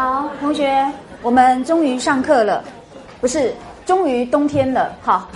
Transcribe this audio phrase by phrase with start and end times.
[0.00, 0.82] 好，同学，
[1.20, 2.64] 我们终于上课了，
[3.20, 3.52] 不是，
[3.84, 5.28] 终于冬天了，好，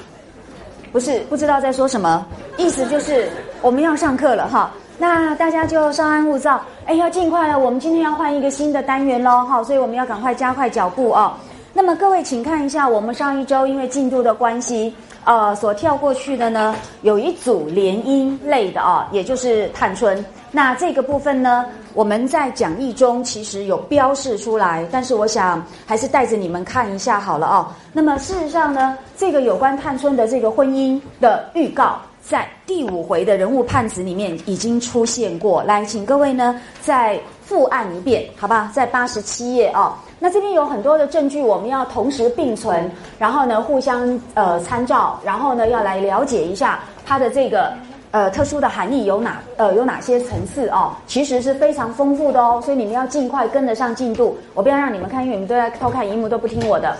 [0.90, 2.24] 不是，不知道在说什么，
[2.56, 3.28] 意思就是
[3.60, 4.48] 我们要上课了。
[4.48, 4.70] 哈。
[4.96, 11.34] 那大家就稍安勿躁，哎，要尽快了，我们今天要换一个新的单元喽，哈，所以我们要赶快加快脚步哦。
[11.74, 14.94] 那么各位，请看一下，我们上一周因为进度的关系，
[15.24, 20.24] 呃，所跳过去的呢，有一组联姻类的啊，也就是探春。
[20.50, 27.66] 那这个部分呢，我们在讲义中其实有标示出来，但是我想还是带着你们看一下好了哦。
[27.92, 31.98] 那么事实上呢，这个有关探春的这个婚姻的预告。
[32.26, 38.70] 在第五回的人物判词里面已经出现过来，请各位呢再复案一遍，好吧？
[38.72, 39.92] 在八十七页哦。
[40.24, 47.70] 那这边有很多的证据，我们要同时并存，然后呢互相呃参照，然后呢要来了解一下它的这个
[48.10, 54.34] 呃特殊的含义有哪呃有哪些层次哦，其实是非常丰富的哦，所以你们要尽快跟得上进度。
[54.54, 56.96] 我不要让你们看，因为你们都在偷看荧幕，都不听我的。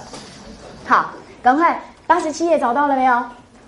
[0.85, 1.11] 好，
[1.43, 3.23] 赶快八十七页找到了没有？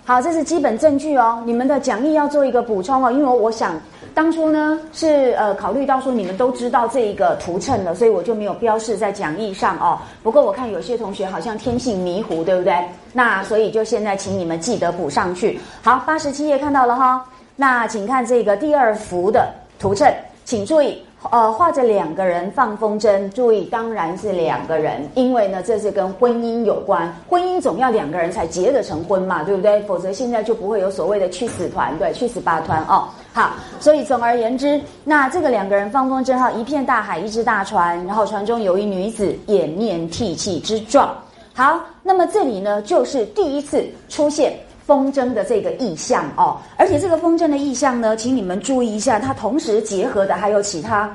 [0.05, 1.41] 好，这是基本证据哦。
[1.47, 3.73] 你们的讲义要做一个补充哦，因为我想
[4.17, 9.99] 当初呢是呃考虑到说你们都知道这一个图衬了，所以我就没有标示在讲义上哦。
[10.23, 12.73] 不过我看有些同学好像天性迷糊，对不对？
[13.13, 15.59] 那所以就现在请你们记得补上去。
[15.83, 17.23] 好，八十七页看到了哈。
[17.55, 20.11] 那请看这个第二幅的图衬，
[20.45, 20.99] 请注意。
[21.31, 29.81] 呃，画着两个人放风筝，注意，当然是两个人，因为呢，这是跟婚姻有关，婚姻总要两个人才结得成婚嘛，对不对？
[29.81, 33.07] 否则现在就不会有所谓的去死团，对，去死八团哦。
[33.33, 41.15] 好，所以总而言之，那这个两个人放风筝哈，一片大海，一只大船，然后船中有一女子，掩面涕泣之状。
[41.53, 44.53] 好，那么这里呢，就是第一次出现。
[44.87, 51.13] 风筝的这个意象哦，而且这个风筝的意象呢，请你们注意一下，它同时结合的还有其他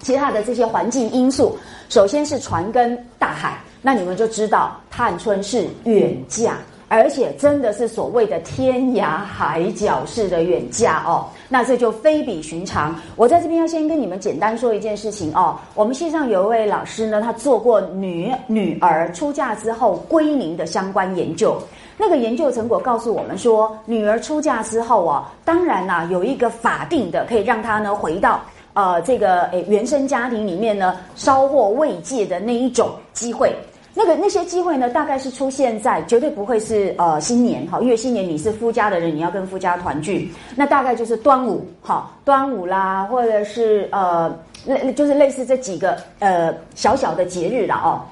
[0.00, 1.56] 其他的这些环境因素。
[1.88, 6.56] 首先是船跟大海，那你们就知道探春是远嫁。
[6.86, 12.94] 而且真的是所谓的天涯海角式的远嫁哦，那这就非比寻常。
[13.16, 21.60] 我在这边要先跟你们简单说一件事情哦，我们线上有一位老师呢，他做过女女儿出嫁之后归宁的相关研究。
[21.96, 28.40] 那个研究成果告诉我们说，女儿出嫁之后啊，当然啦，有一个法定的可以让她呢回到
[28.72, 33.54] 呃这个诶原生家庭里面呢，稍获慰藉的那一种机会。
[33.96, 48.02] 那个那些机会呢，大概是出现在绝对不会是呃新年哈，因为新年你是夫家的人，你要跟夫家团聚，那大概就是端午哈，端午啦，或者是呃类就是类似这几个呃小小的节日了哦。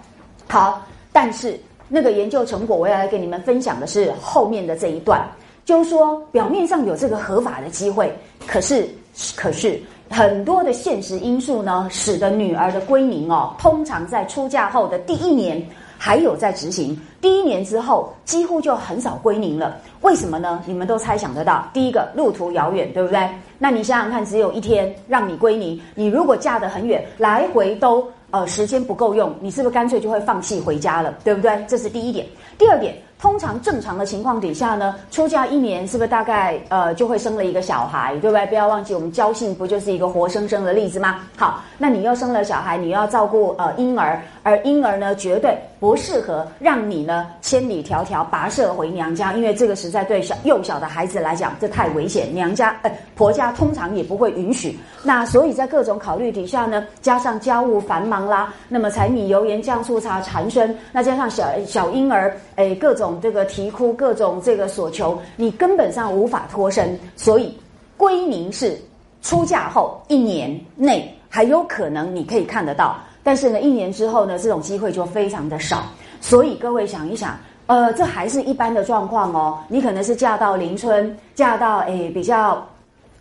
[0.46, 0.80] 好，
[1.12, 1.58] 但是
[1.94, 5.22] 那个研究成果我要来跟你们分享的是后面的这一段，
[5.66, 8.10] 就是说表面上有这个合法的机会，
[8.46, 8.88] 可是
[9.36, 9.78] 可是。
[10.10, 15.66] 很多的现实因素呢，使得女儿的归宁哦，通常在出嫁后的第一年
[15.96, 19.78] 还有在执行，第一年之后几乎就很少归宁了。
[20.02, 20.62] 为什么呢？
[20.66, 21.66] 你们都猜想得到。
[21.72, 23.26] 第一个，路途遥远，对不对？
[23.58, 31.64] 那你想想看，只有一天让你归宁，你如果嫁得很远，来回都呃时间不够用，你是不是干脆就会放弃回家了，对不对？
[31.68, 32.26] 这是第一点。
[32.58, 32.96] 第二点。
[33.22, 38.44] 通常正常的情况底下呢，出嫁一年是不是大概呃就会生了一个小孩，对不对？
[38.46, 41.20] 不要忘记我们交信不就是一个活生生的例子吗？
[41.36, 54.76] 好，那你又生了小孩，你又要照顾呃婴儿，而婴儿呢绝对不适合让你呢千里迢迢跋涉回娘家，因为这个实在对小幼小的孩子来讲这太危险，娘家呃婆家通常也不会允许。
[55.04, 63.11] 那所以在各种考虑底下呢，加上家务繁忙啦，那么柴米油盐酱醋茶缠身，那加上小小婴儿诶各种。
[63.20, 66.98] 这个啼哭，各种这个所求，你根本上无法脱身。
[67.16, 67.56] 所以，
[67.96, 68.80] 归宁是
[69.22, 75.84] 出嫁后一年内还有可能你可以看得到，但是呢，一年之后呢，这种机会就非常的少。
[76.20, 79.58] 所以各位想一想，呃，这还是一般的状况哦。
[79.68, 82.66] 你可能是嫁到邻村，嫁到诶比较。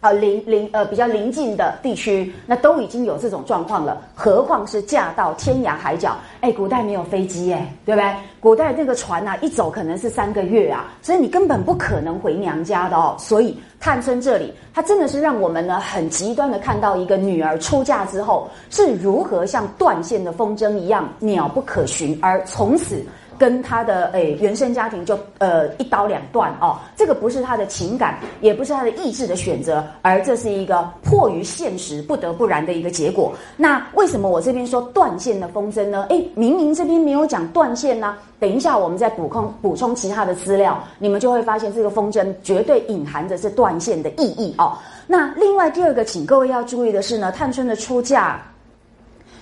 [0.01, 6.17] 啊，邻邻呃比较邻近的地区，那都已经有这种状况了，何况是嫁到天涯海角？
[6.41, 8.11] 哎，古代没有飞机哎，对不对？
[8.39, 13.15] 古代这个船呐，一走可能是三个月啊，所以你根本不可能回娘家的哦。
[13.19, 23.05] 所以探春这里，她真的是让我们呢很极端的看到一个女儿出嫁之后是如何像断线的风筝一样鸟不可寻，而从此。
[23.41, 33.33] 跟他的诶原生家庭就呃一刀两断哦，这个不是他的情感，也不是他的意志的选择，而这是一个迫于现实不得不然的一个结果。
[33.57, 36.05] 那为什么我这边说断线的风筝呢？
[36.09, 38.15] 诶，明明这边没有讲断线呢。
[38.39, 44.77] 等一下，我们再补充补充其他的资料，你们就会发现这个风筝绝对隐含着是断线的意义哦。
[45.07, 48.39] 那另外第二个，请各位要注意的是呢，探春的出嫁。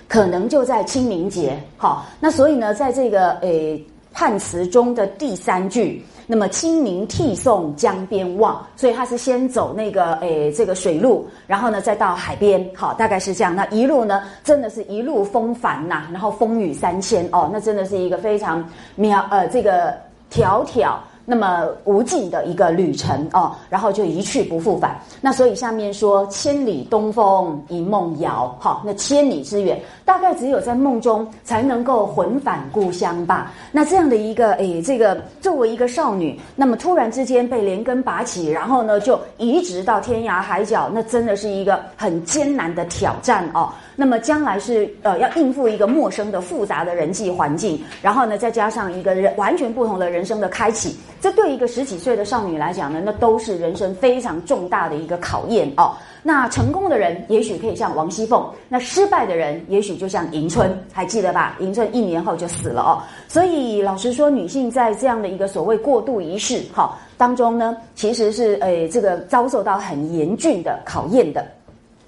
[0.08, 1.56] 可能就在清明节。
[1.76, 3.80] 好，那所以呢，在这个诶
[4.12, 6.04] 判词中的第三句。
[6.26, 13.52] 那么清明涕送江边望，所以他是先走那个诶这个水路，然后呢再到海边，好，大概是这样。
[13.56, 18.64] 那一路呢，真的是一路风帆呐，然后风雨三千哦，那真的是一个非常
[18.94, 19.92] 妙呃这个
[20.30, 20.94] 迢迢。
[21.30, 24.98] 那么无尽的一个旅程哦，然后就一去不复返。
[25.20, 33.52] 那所以下面说千里东风一梦遥，好，那千里之远，大概只有在梦中才能够魂返故乡吧。
[33.70, 43.70] 那这样的一个诶，这个作为一个少女，那么突然之间被连根拔起，然后呢就移植到天涯海角，那真的是一个很艰难的挑战哦。
[43.96, 55.92] 那么将来是呃要应付一个陌生的复杂的人际环境，然后呢再加上一个人完全不同的人生的开启，这对一个十几岁的少女来讲呢，那都是人生非常重大的一个考验哦。
[56.22, 61.56] 那成功的人也许可以像王熙凤，那失败的人也许就像迎春，还记得吧？
[61.60, 63.00] 迎春一年后就死了哦。
[63.26, 71.42] 所以老实说，女性在这样的一个所谓过渡仪式哈当中呢，其实是诶这个遭受到很严峻的考验的。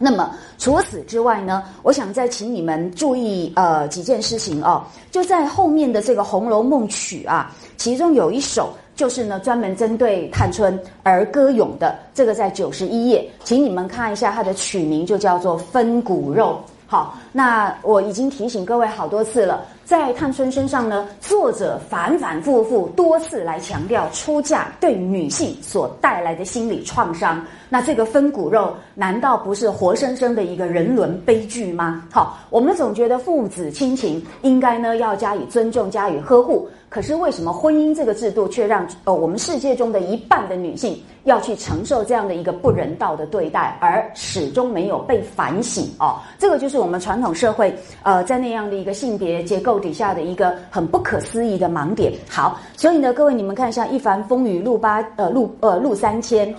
[0.04, 4.82] 那么除此之外呢，我想再请你们注意呃几件事情哦，
[5.12, 16.60] 就在后面的这个《红楼梦》曲啊，其中有一首就是呢专门针对探春而歌咏的，这个在九十一页，请你们看一下它的曲名就叫做《分骨肉》。
[16.88, 27.44] 好，那我已经提醒各位好多次了，在探春身上呢，作者反反复复多次来强调出嫁对女性所带来的心理创伤。
[27.68, 32.04] 那这个分骨肉，难道不是活生生的一个人伦悲剧吗？
[32.10, 36.68] 好，我们总觉得父子亲情应该呢要加以尊重、加以呵护。
[36.88, 45.88] 可是为什么婚姻这个制度却让呃我们世界中的一半的女性要去承受这样的一个不人道的对待，而始终没有被反省？
[45.98, 52.12] 哦，这个就是我们传统社会呃在那样的一个性别结构底下的一个很不可思议的盲点。
[52.28, 56.54] 好，所以呢，各位你们看一下，一帆风雨路八呃路呃路三千。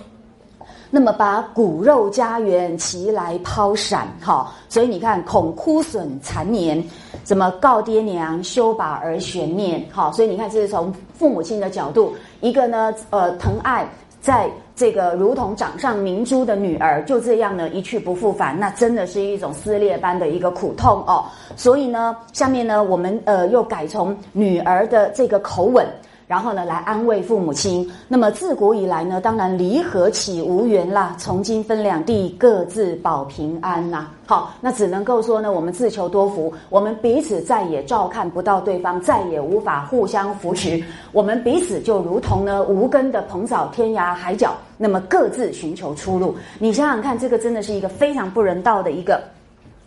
[0.90, 6.80] 那么把骨肉家园齐来抛闪，哈，所以你看恐枯损残年，
[7.24, 13.84] 怎么告爹娘休把儿悬念，好，所以你看这是从父母亲的角度，一个呢，呃，疼爱
[14.24, 21.26] 在这个如同掌上明珠的女儿就这样呢一去不复返，那真的是一种撕裂般的一个苦痛哦。
[21.56, 25.86] 所以呢，下面呢，我们呃又改从女儿的这个口吻。
[26.26, 27.90] 然后呢，来安慰父母亲。
[28.08, 31.14] 那么自古以来呢，当然离合岂无缘啦。
[31.18, 34.08] 从今分两地，各自保平安呐。
[34.26, 40.82] 好，那只能够说呢，我们自求多福，我们彼此再也照看不到对方，再也无法互相扶持。
[41.12, 46.34] 我们彼此就如同呢无根的蓬草，天涯海角，那么各自寻求出路。
[46.58, 49.22] 你想想看，这个真的是一个非常不人道的一个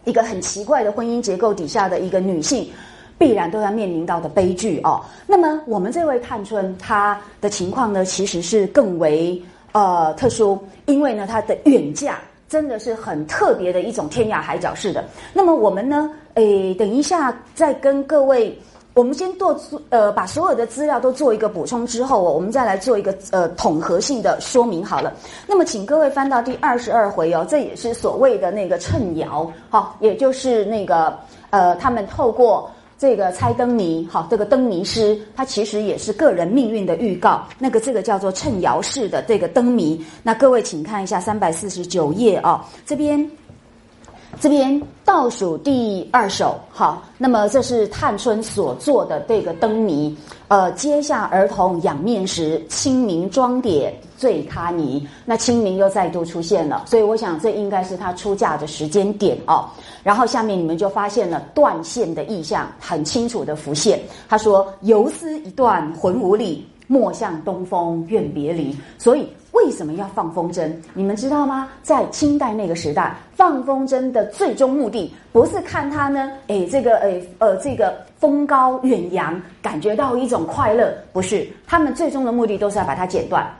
[0.05, 2.69] 一个很奇怪的婚姻结构底下的一个女性。
[3.17, 5.01] 必然都要面临到的悲剧哦。
[5.25, 9.41] 那么我们这位探春，她的情况呢，其实是更为
[9.71, 15.03] 呃特殊，因为呢，她的远嫁真的是很特别的一种天涯海角式的。
[15.33, 18.57] 那么我们呢，诶，等一下再跟各位，
[18.93, 19.59] 我们先做
[19.89, 25.11] 呃把所有的资料都做一个补充之后，我们再来做一个呃统合性的说明好了。
[25.47, 31.17] 那么请各位翻到第二十二回哦，这也是所谓的那个趁摇，好，也就是那个
[31.49, 32.69] 呃他们透过。
[32.99, 37.43] 这个猜灯谜，好，这个灯谜诗，它其实也是个人命运的预告。
[37.59, 43.29] 那个这个叫做趁摇式的这个灯谜，那各位请看一下三百四十九页啊，这边。
[44.39, 50.15] 这边倒数第二首，好，那么这是探春所做的这个灯谜，
[50.47, 55.07] 呃，阶下儿童仰面时，清明装点醉咖泥。
[55.23, 59.69] 那清明又再度出现了，所以我想这应该是她出嫁的时间点哦。
[60.03, 63.97] 然后下面你们就发现了断线的意象，很清楚的浮现。
[64.27, 69.29] 他说：“游丝一断魂无力，莫向东风怨别离。”所以。
[69.53, 70.71] 为什么要放风筝？
[70.93, 71.67] 你们知道吗？
[71.81, 81.47] 在清代那个时代，放风筝的最终目的不是看它呢，哎，这个，哎，呃，这个风高远扬，感觉到一种快乐，不是。
[81.65, 83.51] 他们最终的目的都是要把它剪断。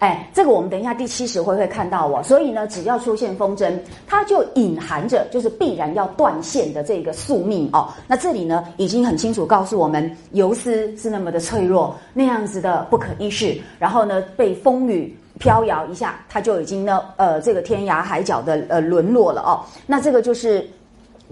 [0.00, 2.22] 哎，这个我们等一下第七十回会看到哦。
[2.22, 3.72] 所以呢，只要出现风筝，
[4.06, 7.88] 它就隐含着就是必然要断线的这个宿命哦。
[8.08, 15.16] 那这里呢，已经很清楚告诉我们，游丝是那么的脆弱，那样子的不可一世，然后呢，被风雨。
[15.38, 19.64] 飘摇一下，它就已经呢，呃，这个天涯海角的呃沦落了哦。
[19.86, 20.68] 那这个就是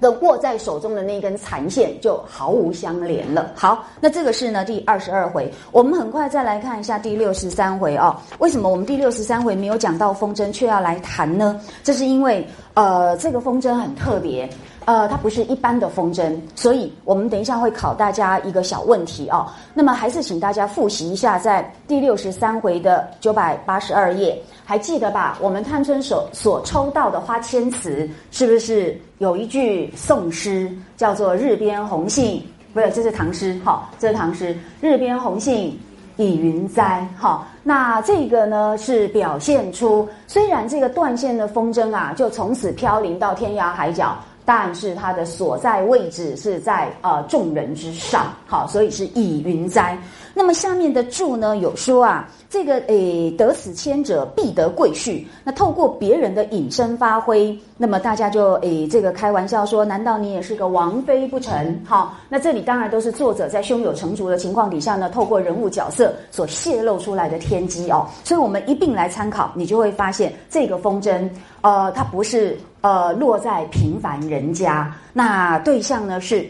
[0.01, 3.53] 的握在手中的那根残线就毫无相连了。
[3.55, 8.17] 好，那这个是呢第二十二回，我们很快再来看一下第六十三回哦。
[8.39, 11.61] 为什么我们第六十三回没有讲到风筝，却要来谈呢？
[11.83, 14.49] 这是因为呃，这个风筝很特别。
[14.89, 19.47] 呃，它不是一般的风筝，所以我们等一下会考大家一个小问题哦。
[19.75, 25.37] 那么还是请大家复习一下，在第六十三回的九百八十二页，还记得吧？
[25.43, 32.43] 我们探春所所抽到的花千词，是不是有一句宋诗叫做“日边红杏”？
[32.73, 35.79] 不是，这是唐诗，好，这是唐诗，“日边红杏
[36.17, 37.07] 已云栽”。
[37.21, 44.17] 哈，那这个呢是表现出，虽然这个断线的风筝啊，就从此飘零到天涯海角。
[44.49, 49.95] 但是它的所在位置是在呃众人之上，好，所以是以云哉。
[50.39, 55.25] 那么下面的注呢有说啊，这个诶得此签者必得贵婿。
[55.43, 61.77] 那透过别人的隐身发挥，那么大家就诶这个开玩笑说，难道你也是个王妃不成？
[61.85, 68.07] 好，那这里当然都是作者在胸有成竹的情况底下呢，透过人物角色所泄露出来的天机哦。
[68.23, 71.29] 所以我们一并来参考，你就会发现这个风筝，
[71.63, 72.57] 呃，它不是。
[72.81, 76.47] 呃，落在平凡人家，那对象呢是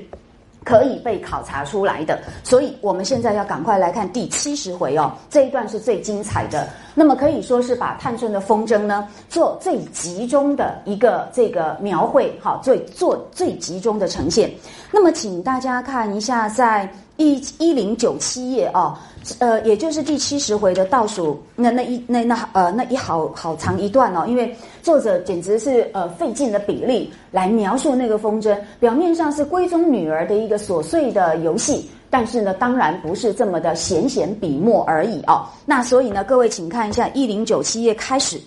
[0.69, 6.69] 可以被考察出来的，所以我们现在要赶快来看第七十回哦，这一段是最精彩的。
[6.95, 14.53] 那么可以说是把探春的风筝呢做最集中的一个这个描绘，好，最做最集中的呈现。
[14.93, 18.95] 那么请大家看一下，在一一零九七页哦。
[19.39, 35.47] 呃，也就是第七十回的倒数那那一那那呃那一好好长一段哦，因为作者简直是呃费尽了笔力来描述那个风筝，表面上是闺中女儿的一个琐碎的游戏，但是呢，当然不是这么的闲闲笔墨而已哦。
[35.65, 38.41] 那所以呢，各位请看一下一零九七页开始，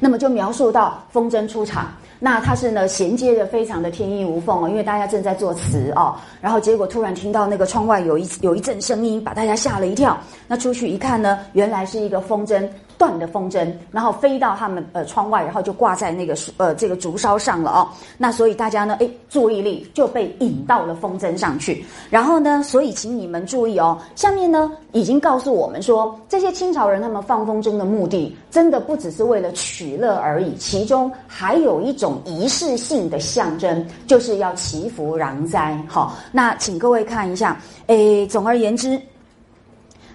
[0.00, 1.92] 那么就描述到风筝出场。
[2.24, 10.18] 那它是呢衔接的非常的天衣无缝哦，因为大家正在作词哦，然后结果突然听到那个窗外有一有一阵声音，把大家吓了一跳。
[10.48, 12.66] 那出去一看呢，原来是一个风筝。
[12.98, 17.88] 断的风筝，然后飞到他们呃窗外，然后就挂在那个呃这个竹梢上了哦。
[18.18, 21.84] 那所以大家呢，哎，注意力就被引到了风筝上去。
[22.10, 35.76] 然后呢，所以请你们注意哦，下面呢已经告诉我们说，这些清朝人他们放风筝的目的，真的不只是为了取乐而已，其中还有一种仪式性的象征，就是要祈福攘灾。
[35.88, 39.00] 好，那请各位看一下，诶，总而言之。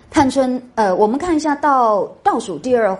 [0.10, 2.98] 探春，呃，我们看一下到倒数第二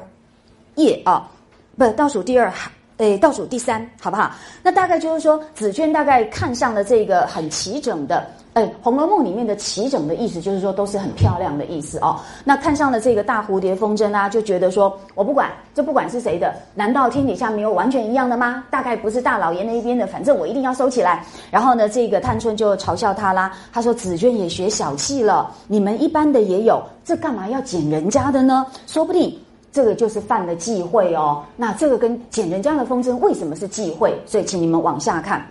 [0.76, 1.30] 页啊，
[1.78, 4.32] 不，倒数第二行，诶，倒数第三，好不好？
[4.62, 8.26] 那大概就是说，紫娟大概看上了这个很齐整的。
[8.54, 12.20] 哎，《红楼梦》里面的齐整的意思就是说都是很漂亮的意思哦。
[12.44, 18.66] 那看上了这个大蝴蝶风筝啊，就觉得说我不管，这不管是谁的，难道天底下没有完全一样的吗？
[18.70, 21.24] 大概不是大老爷那一边的，反正我一定要收起来。
[21.50, 28.66] 然后呢，这个探春就嘲笑他啦，他说：“紫娟也学小气了，你们一般的也有，这干嘛要捡人家的呢？
[28.88, 29.34] 说不定
[29.80, 31.42] 这个就是犯了忌讳哦。
[31.56, 34.14] 那这个跟捡人家的风筝为什么是忌讳？
[34.26, 35.42] 所以请你们往下看。”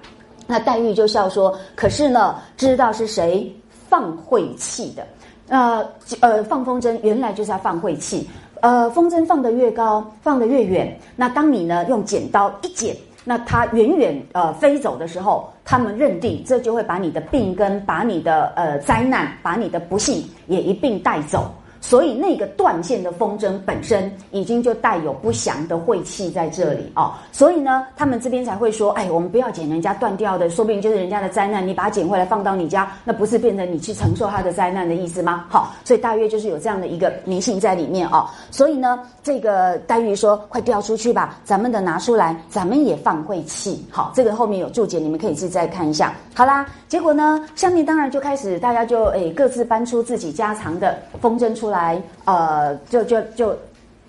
[0.47, 3.51] 那黛玉就笑说：“可是呢，知道是谁
[3.89, 5.07] 放晦气的？
[5.49, 5.83] 呃
[6.21, 8.29] 呃，放风筝原来就是要放晦气。
[8.61, 10.95] 呃，风筝放得越高，放得越远。
[11.17, 12.95] 那当你呢用剪刀一剪，
[13.25, 35.45] 那它远远呃飞走的时候，他们认定这就会把你的病根、把你的呃灾难、把你的不幸也一并带走。”所以那个断线的风筝本身已经就带有不祥的晦气在这里哦，所以呢，他们这边才会说，哎，我们不要捡人家断掉的，说不定就是人家的灾难，你把它捡回来放到你家，那不是变成你去承受他的灾难的意思吗？
[35.49, 38.29] 好，所以大约就是有这样的一个迷信在里面哦。
[38.51, 43.87] 所以呢，这个黛玉说，快掉出去吧，咱们的拿出来，咱们也放晦气。
[43.89, 46.13] 好，这个后面有注解，你们可以自己再看一下。
[46.35, 51.68] 好啦，结果呢，下面当然就开始大家就哎各自搬出自己家藏的风筝出。
[51.69, 53.57] 来，呃，就就就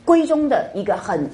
[0.05, 1.29] 闺中的一个很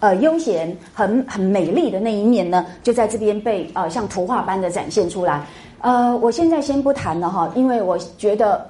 [0.00, 5.46] 呃悠闲、很很美丽的那一面呢，就在这边被呃像图画般的展现出来。
[5.80, 8.68] 呃，我现在先不谈了哈，因为我觉得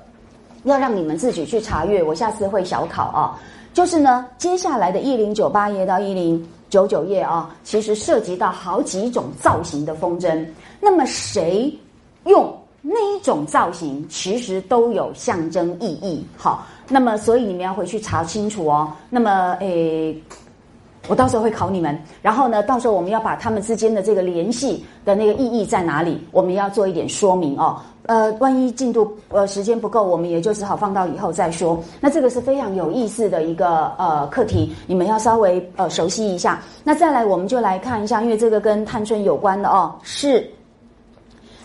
[0.64, 3.40] 要让你们自己去查阅，我下次会小考啊。
[3.72, 10.44] 就是呢，接下来的一零九八页到一零九九页啊，其实涉及到好几种造型的风筝。
[10.80, 11.72] 那么谁
[12.24, 16.26] 用那一种造型，其实都有象征意义。
[16.37, 16.66] 好。
[16.90, 18.90] 那么，所以你们要回去查清楚哦。
[19.11, 20.18] 那么，诶，
[21.06, 22.02] 我到时候会考你们。
[22.23, 27.78] 然后呢，到时候我们要把他们之间的这个联系的那个意义在哪里，我们要做一点说明哦。
[28.06, 31.78] 呃，万一进度呃时间不够，我们也就只好放到以后再说。
[32.00, 36.62] 那这个是非常有意思的一个呃课题，你们要稍微呃熟悉一下。
[36.82, 40.50] 那再来，我们就来看一下，因为这个跟探春有关的哦，是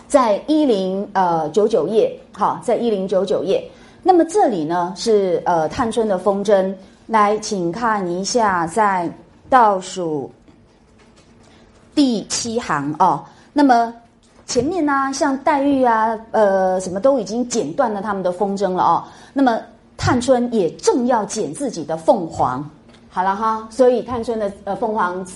[0.06, 3.62] 在一零呃九九页，好，在一零九九页。
[4.02, 6.72] 那么这里呢是呃探春的风筝，
[7.06, 9.10] 来，请看一下，在
[9.48, 10.30] 倒数
[11.94, 13.24] 第七行哦。
[13.52, 13.94] 那么
[14.46, 19.04] 前面呢，像黛玉啊，呃，什么都已经剪断了他们的风筝了哦。
[19.32, 19.58] 那么
[19.96, 22.68] 探春也正要剪自己的凤凰，
[23.08, 25.26] 好了哈，所以探春的呃凤凰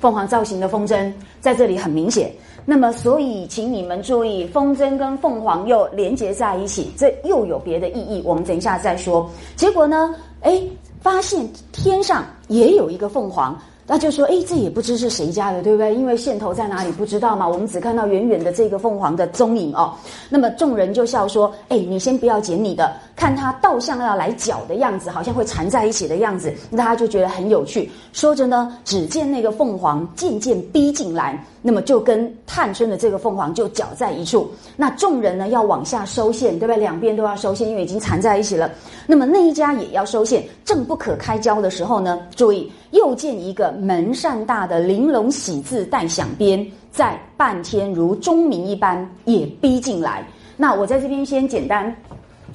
[0.00, 2.32] 凤凰造型的风筝在这里很明显。
[2.64, 8.22] 那么，所以请你们注意，风筝跟凤凰又连接在一起，这又有别的意义。
[8.24, 9.28] 我们等一下再说。
[9.56, 10.62] 结果呢，哎，
[11.00, 13.58] 发现天上也有一个凤凰。
[13.90, 15.92] 那就说，哎，这也不知是谁家的，对不对？
[15.92, 19.92] 因为线头在哪里不知道嘛，我们只看到远远的这个凤凰的踪影哦。
[20.28, 27.90] 那么众人就笑说，哎，你先不要剪你的，看它倒像要来搅的样子，好像会缠在一起的样子，大家就觉得很有趣。
[28.12, 31.44] 说着呢，只见那个凤凰渐渐逼进来。
[31.62, 36.76] 那么就跟探春的这个凤凰就搅在一处，那众人呢要往下收线，对不对？
[36.76, 38.70] 两边都要收线，因为已经缠在一起了。
[39.06, 50.26] 那么那一家也要收线，正不可开交的时候呢，注意又见一个门扇大的玲珑喜字带响边，在半天如钟鸣一般也逼进来。
[50.56, 51.94] 那我在这边先简单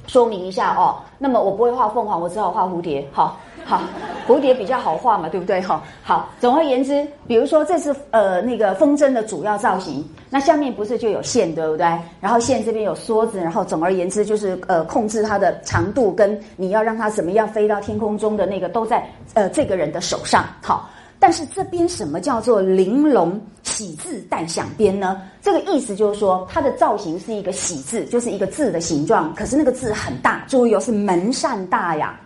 [0.06, 0.96] 说明一下哦。
[1.18, 3.06] 那么我不会画凤凰，我只好画蝴蝶。
[3.12, 3.36] 好。
[3.68, 3.80] 好，
[4.28, 5.60] 蝴蝶比较好画嘛，对不对？
[5.60, 6.28] 哈，好。
[6.38, 11.84] 总而言之，比如说这是呃那个风筝的主要造型，那下面不是就有线，对不对？
[12.20, 20.44] 然后线这边有梭子，然后总而言之就是呃控制它的长度跟你要让它怎么样飞到天空中的那个都在呃这个人的手上。
[20.62, 25.20] 好，但是这边什么叫做玲珑喜字带响边呢？
[25.42, 32.18] 这个意思就是说它的造型是一个喜字，就是一个字的形状，可是那个字很大，注意哦，是门扇大呀。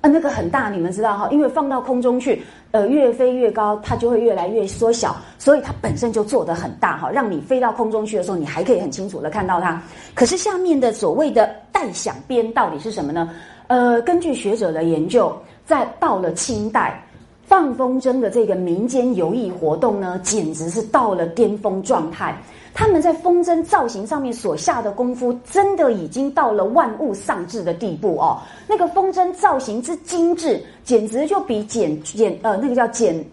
[0.00, 2.40] 啊，那个很大，你们知道哈，因为放到空中去，
[2.70, 9.82] 呃，越飞越高，它就会越来越缩小，所以它本身就做得很大哈，让你飞到空中去的时候，你还可以很清楚的看到它。
[10.14, 13.28] 可是下面的所谓的带响边到底是什么呢？
[13.66, 17.04] 呃，根据学者的研究，在到了清代，
[17.48, 22.36] 放风筝的这个民间游艺活动呢，简直是到了巅峰状态。
[22.74, 28.38] 他们在风筝造型上面所下的功夫，真的已经到了万物丧志的地步哦。
[28.68, 33.24] 那个风筝造型之精致，简直就比剪剪呃那个叫剪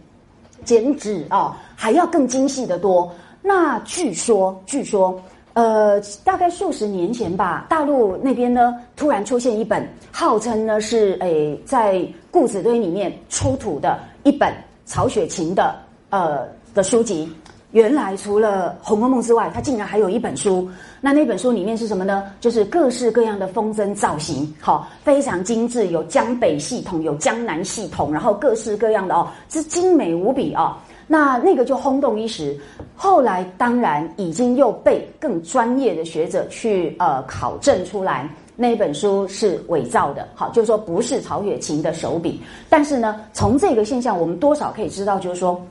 [0.64, 3.12] 剪纸啊还要更精细的多。
[3.42, 5.22] 那据说，据说，
[5.54, 12.02] 呃，大概数十年前吧，大陆那边呢突然出现一本，号称呢是诶在
[12.36, 14.54] 故纸堆里面出土的一本
[14.86, 15.74] 曹雪芹的
[16.10, 17.32] 呃的书籍。
[17.72, 20.70] 原来除了《红楼梦》之外，它竟然还有一本书。
[21.00, 22.26] 那那本书里面是什么呢？
[22.42, 30.78] 就是各式各样的风筝造型，好，非常精致，有江北系统，有江南系统，然后各式各样的哦，是精美无比啊。
[31.08, 32.60] 那那个就轰动一时。
[32.98, 42.42] 后来当然已经又被更专业的学者去呃考证出来，那本书是伪造的，好，就是说不是曹雪芹的手笔。
[42.70, 45.62] 但是呢，从这个现象，我们多少可以知道，就是说。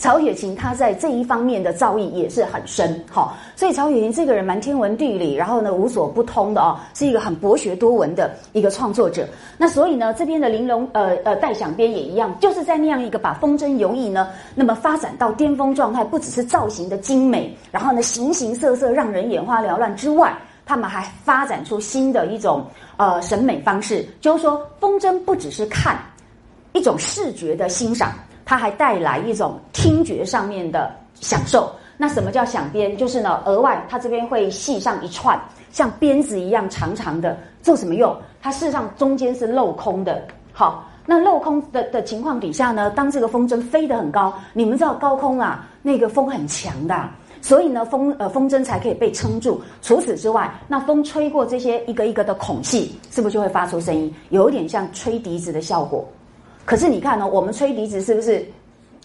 [0.00, 9.26] 曹雪芹他在这一方面的造诣也是很深，好，所以曹雪芹这个人蛮天文地理，然后呢无所不通的哦，是一个很博学多闻的一个创作者。
[9.56, 20.32] 那所以呢，这边的玲珑呃呃带响边也一样，就是在那样一个把风筝游艺呢，那么发展到巅峰状态，不只是造型的精美，然后呢形形色色让人眼花缭乱之外，
[20.68, 22.64] 他们还发展出新的一种
[22.98, 25.98] 呃审美方式，就是说风筝不只是看
[26.74, 28.12] 一种视觉的欣赏。
[28.44, 31.70] 它还带来一种听觉上面的享受。
[31.96, 32.96] 那什么叫响鞭？
[32.96, 35.38] 就是呢，额外它这边会系上一串
[35.70, 38.14] 像鞭子一样长长的，做什么用？
[38.40, 40.22] 它事实上中间是镂空的。
[40.52, 47.08] 好，那镂空的的情况底下呢，当这个风筝飞得很高，你们知道高空啊，那个风很强的，
[47.40, 49.60] 所以呢，风呃风筝才可以被撑住。
[49.82, 54.14] 除此之外，那风吹过这些一个一个的孔隙，是不是就会发出声音？
[54.30, 56.06] 有点像吹笛子的效果。
[56.64, 58.46] 可是你看呢，我们吹笛子是不是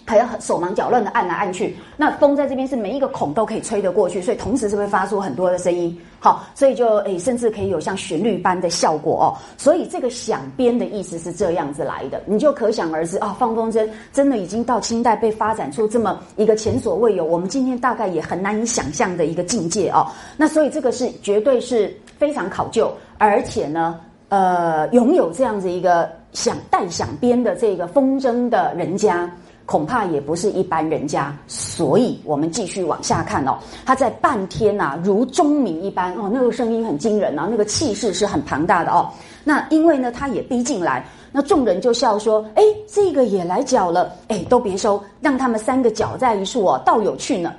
[0.06, 1.76] 还要很手忙脚乱的按来按去？
[1.96, 5.98] 那风在这边是每一个孔都可以吹得过去，所以同时是会发出很多的声音。
[6.20, 9.28] 好，所以就诶，甚至可以有像旋律般的效果哦。
[9.58, 20.08] 所以这个响鞭的意思是这样子来的，你就可想而知啊，放风筝真的已经到清代被发展出这么一个前所未有，我们今天大概也很难以想象的一个境界哦。
[20.38, 26.10] 那所以这个是绝对是非常考究，而且呢，呃，拥有这样子一个。
[26.34, 29.30] 想带响鞭的这个风筝的人家，
[29.66, 33.58] 恐怕也不是一般人家，所以我们继续往下看哦。
[33.86, 39.10] 他在半天呐，如钟鸣一般哦，那个声音很惊人啊，那个气势是很庞大的哦。
[39.44, 47.54] 那因为呢，他也逼进来，那众人就笑说：“哎，这个也来搅了，哎，都别收，让他们三个搅在一处哦，倒有趣呢。”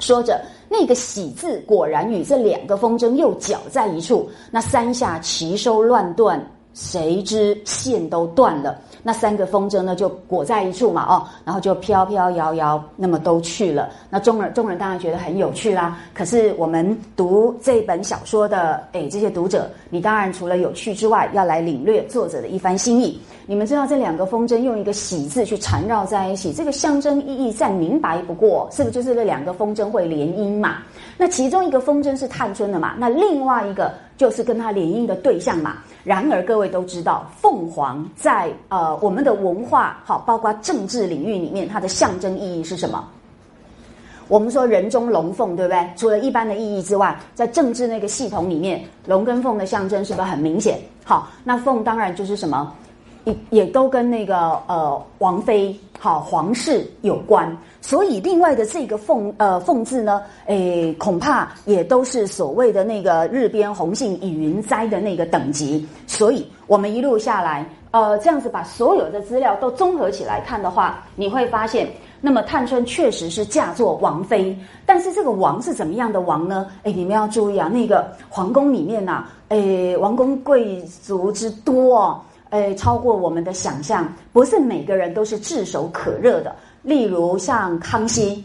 [0.00, 6.42] 说着，那个喜字果然与这两个风筝又搅在一处，那三下齐收乱断。
[6.74, 8.76] 谁知线都断了。
[9.04, 13.90] 那三个风筝呢，就裹在一处嘛，哦，然后就飘飘摇摇，那么都去了。
[14.10, 15.98] 那众人众人当然觉得很有趣啦。
[16.14, 23.20] 可是我们读这本小说的，哎，这些读者，你当然除了有趣之外，要来领略作者的一番心意。
[23.46, 30.78] 你们知道这两个风筝用一个喜字去缠绕在一起，这个象征意义再明白不过，是不是就是这两个风筝会联姻嘛？
[31.18, 32.94] 那其中一个风筝是探春的嘛？
[32.98, 35.76] 那另外一个就是跟他联姻的对象嘛？
[36.04, 43.02] 然而各位都知道，凤凰在呃我们的文化好，包括政治领域里面，它的象征意义是什么？
[44.28, 45.88] 我们说人中龙凤，对不对？
[45.96, 50.78] 除了一般的意义之外，在政治那个系统里面，龙跟凤的象征是不是很明显？
[51.04, 52.72] 好，那凤当然就是什么？
[53.24, 65.86] 也也都跟那个呃王妃好皇室有关，所以另外的这个凤呃凤字呢，诶恐怕也都是所谓的那个日边红杏倚云栽的那个等级。
[66.06, 71.88] 所以我们一路下来，呃这样子把所有的资料都综合起来看的话，你会发现，
[72.20, 76.66] 那么探春确实是嫁作王妃，但是这个王是怎么样的王呢？
[76.82, 82.20] 诶你们要注意啊，那个皇宫里面呐，诶王公贵族之多哦。
[82.54, 86.54] 诶，超过我们的想象，不是每个人都是炙手可热的。
[86.82, 88.44] 例如像康熙，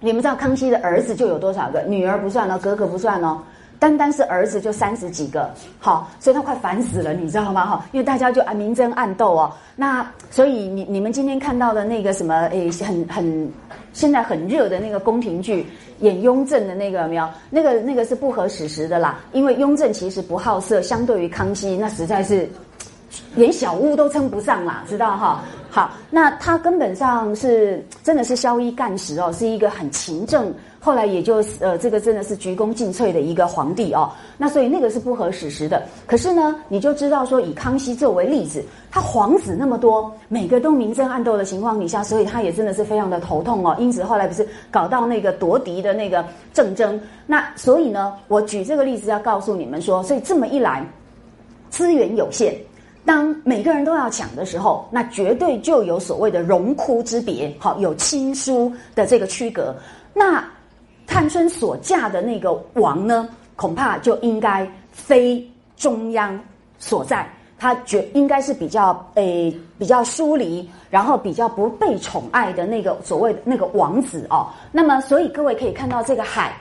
[0.00, 1.82] 你们知道康熙的儿子就有多少个？
[1.82, 3.42] 女儿不算哦，哥哥不算哦，
[3.78, 5.50] 单单是儿子就三十几个。
[5.78, 7.66] 好，所以他快烦死了，你知道吗？
[7.66, 9.52] 哈，因为大家就啊明争暗斗哦。
[9.76, 13.52] 那所以你你们今天看到的那个什么诶，很很
[13.92, 15.66] 现在很热的那个宫廷剧，
[15.98, 17.28] 演雍正的那个没有？
[17.50, 19.20] 那个那个是不合史实的啦。
[19.32, 22.48] 因为雍正其实不好色，相对于康熙，那实在是。
[23.34, 25.42] 连小屋都称不上啦，知道哈？
[25.70, 34.08] 好，那他根本上是真的是宵衣干食哦，是一个很勤政，后来也就呃，这个真的是鞠躬尽瘁的一个皇帝哦。
[34.38, 35.82] 那所以那个是不合史实的。
[36.06, 43.74] 可是呢，你就知道说，以康熙作为例子，他皇子那么多，每个都明争暗斗的情况底下，所以他也真的是非常的头痛哦。
[43.76, 47.00] 因此后来不是搞到那个夺嫡的那个政争。
[47.26, 50.86] 那所以呢，我举这个例子要告诉你们说，所以这么一来，
[51.68, 52.54] 资源有限。
[53.04, 59.74] 当每个人都要抢的时候，那绝对就有所谓的荣枯之别，好有亲疏的这个区隔。
[60.14, 60.42] 那
[61.06, 66.38] 探春所嫁的那个王呢，恐怕就应该非中央
[66.78, 74.48] 所在，他觉应该是比较诶比较疏离，然后比较不被宠爱的那个所谓的那个王子哦。
[74.72, 76.56] 那么，所以各位可以看到这个海。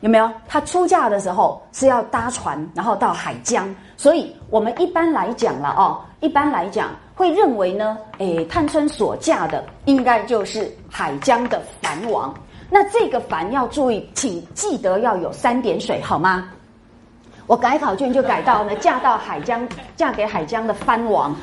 [0.00, 0.30] 有没有？
[0.48, 12.34] 她出嫁的时候是要搭船，然后到海疆，所以我们一般来讲了哦，一般来讲会认为呢，诶，探春所嫁的应该就是海疆的藩王。
[12.70, 16.48] 那这个藩要注意，请记得要有三点水，好吗？
[17.46, 21.34] 我改考卷就改到呢，嫁到海疆，嫁给海疆的藩王，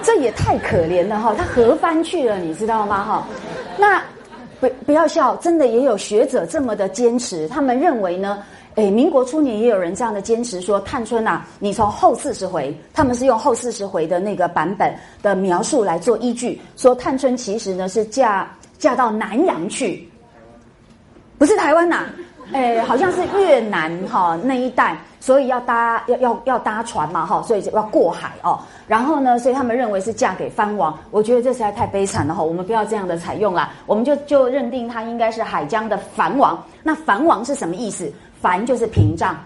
[0.00, 3.04] 这也太可怜了哈，他何藩去了，你知道吗？
[3.04, 3.26] 哈，
[3.76, 4.02] 那。
[4.68, 7.46] 不不要笑，真的也有学者这么的坚持。
[7.48, 8.42] 他们认为呢，
[8.76, 20.08] 诶，民国初年也有人这样的坚持说，探春呐，你从后四十回，他们是用后四十回的那个版本的描述来做依据，说探春其实呢是嫁嫁到南洋去，
[21.36, 22.06] 不是台湾呐。
[22.52, 28.58] 诶，好像是越南哈那一带，所以要搭要要要搭船嘛哈，所以就要过海哦。
[28.86, 30.96] 然后呢，所以他们认为是嫁给藩王。
[31.10, 36.62] 我觉得这实在太悲惨了哈，我们不要这样的采用啦，我们就就认定他应该是海疆的藩王。
[36.82, 38.12] 那藩王是什么意思？
[38.40, 39.36] 藩就是屏障。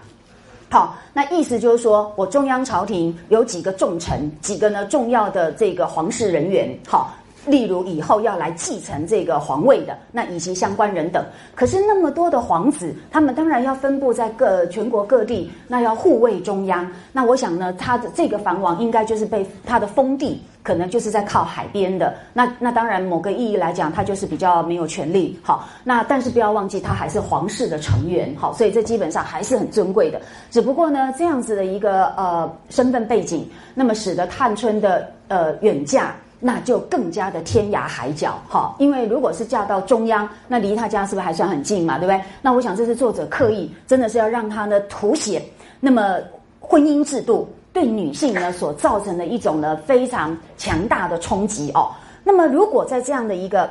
[0.69, 6.69] 好，那意思就是说我中央朝廷有几个重臣，几个呢重要的这个皇室人员。
[6.87, 7.11] 好。
[7.49, 16.89] 例如以后要来继承这个皇位的，那以及相关人等，可是那么多的皇子，他们当然要分布在各全国各地，那要护卫中央。
[17.11, 22.13] 那我想呢，他的这个藩王应该就是被他的封地可能就是在靠海边的。
[22.33, 25.39] 那那当然，某个意义来讲，他就是比较没有权利。
[25.41, 28.33] 好，那但是不要忘记，他还是皇室的成员。
[28.37, 30.21] 好，所以这基本上还是很尊贵的。
[30.51, 36.15] 只不过呢，这样子的一个呃身份背景，那么使得探春的呃远嫁。
[36.41, 42.21] 那就更加的天涯海角，哈，因为如果是嫁到中央，那离他家是不是还算很近嘛，对不对？
[42.41, 45.41] 那我想这是作者刻意，真的是要让他呢凸显，
[45.81, 46.15] 那么
[46.61, 51.91] 婚姻制度对女性呢所造成的一种呢非常强大的冲击哦。
[52.23, 53.69] 那么如果在这样的一个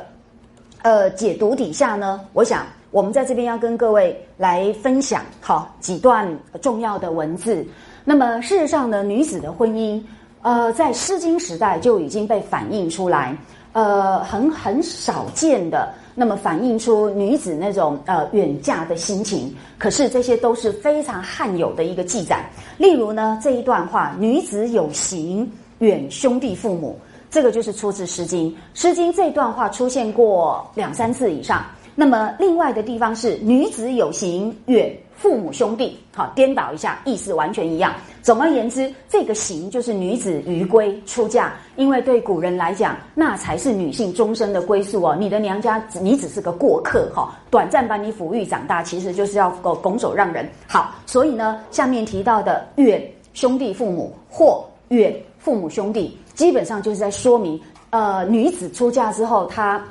[0.82, 6.28] 呃解读底下呢，我想我们在这边要跟各位来分享好几段
[6.60, 7.66] 重要的文字。
[8.04, 10.02] 那么事实上呢，女子的婚姻。
[10.42, 13.36] 呃，在《诗经》时代就已经被反映出来，
[13.72, 19.54] 呃，很很少见的那么反映出女子那种呃远嫁的心情。
[19.78, 22.48] 可是这些都是非常罕有的一个记载。
[22.76, 26.98] 例如呢，这一段话：“女子有行远兄弟父母”，
[27.30, 28.50] 这个就是出自《诗经》。
[28.74, 31.64] 《诗经》这段话出现过两三次以上。
[31.94, 34.96] 那么另外的地方是“女子有行远”。
[35.18, 37.92] 父母兄弟，好，颠倒一下，意思完全一样。
[38.22, 45.16] 总而言之，这个行就是女子余归出嫁，因为对古人来讲，那才是女性终身的归宿哦。
[45.18, 50.48] 你的娘家，你只是个过客哈，短暂把你抚育长大，其实就是要拱拱手让人。
[50.66, 53.02] 好，所以呢，下面提到的远
[53.32, 57.58] 兄弟父母或远父母兄弟，基本上就是在说明，
[57.90, 59.82] 呃，女子出嫁之后，她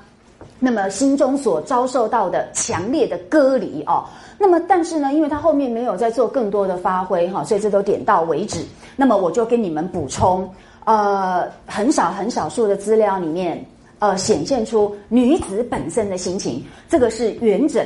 [0.60, 4.04] 那么心中所遭受到的强烈的割离哦。
[4.40, 8.64] 那么，但是呢，因为他后面没有再做更多的发挥哈，所以这都点到为止。
[8.96, 10.48] 那么我就跟你们补充，
[10.86, 13.66] 呃，很少很少数的资料里面，
[14.00, 16.64] 呃，显现出女子本身的心情。
[16.88, 17.84] 这个是元稹，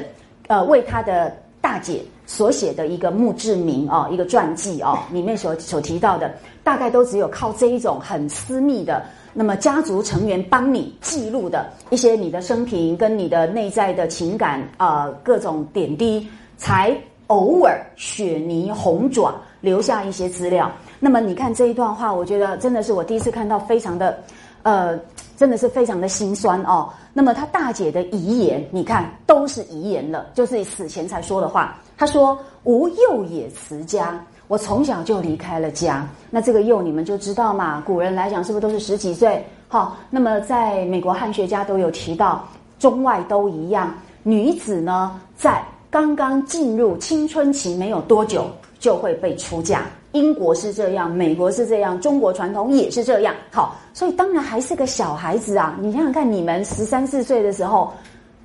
[0.47, 6.33] 呃，为他的大姐所写的一个墓志铭哦，一个传记哦，里面所所提到的，
[6.65, 16.27] 大概都只有靠这一种很私密的，那么家族成员帮你记录的一些你的生平跟你的内在的情感啊，各种点滴。
[16.61, 16.95] 才
[17.25, 20.71] 偶尔雪泥红爪留下一些资料。
[20.99, 24.23] 那么你看这一段话，我觉得真的是我第一次看到，非常的，
[24.61, 24.95] 呃，
[25.35, 26.87] 真的是非常的心酸哦。
[27.13, 31.75] 那么他大姐的遗言，你看都是遗言了，就是死前才说的话。
[31.97, 36.07] 他说：“吾幼也辞家，我从小就离开了家。
[36.29, 39.43] 那这个幼你们就知道嘛，古人来讲是不是都是十几岁？
[39.67, 42.47] 好，那么在美国汉学家都有提到，
[42.77, 45.59] 中外都一样，女子呢在。”
[45.91, 48.47] 刚刚进入青春期没有多久
[48.79, 53.35] 就会被出嫁，英国是这样，美国是这样，中国传统也是这样。
[53.51, 55.77] 好，所以当然还是个小孩子啊！
[55.81, 57.91] 你想想看，你们十三四岁的时候，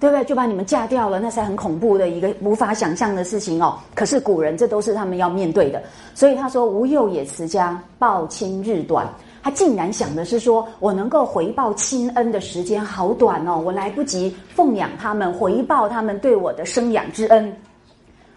[0.01, 0.25] 对不对？
[0.25, 3.79] 就把你们嫁掉了，那才很恐怖的一个无法想象的事情哦。
[3.95, 5.81] 可是古人这都是他们要面对的，
[6.17, 9.07] 所以他说：“吾幼也持家，报亲日短。”
[9.47, 17.57] 他竟然想的是说，我能够回报亲恩的时间好短哦，我来不及奉养他们，回报他们对我的生养之恩。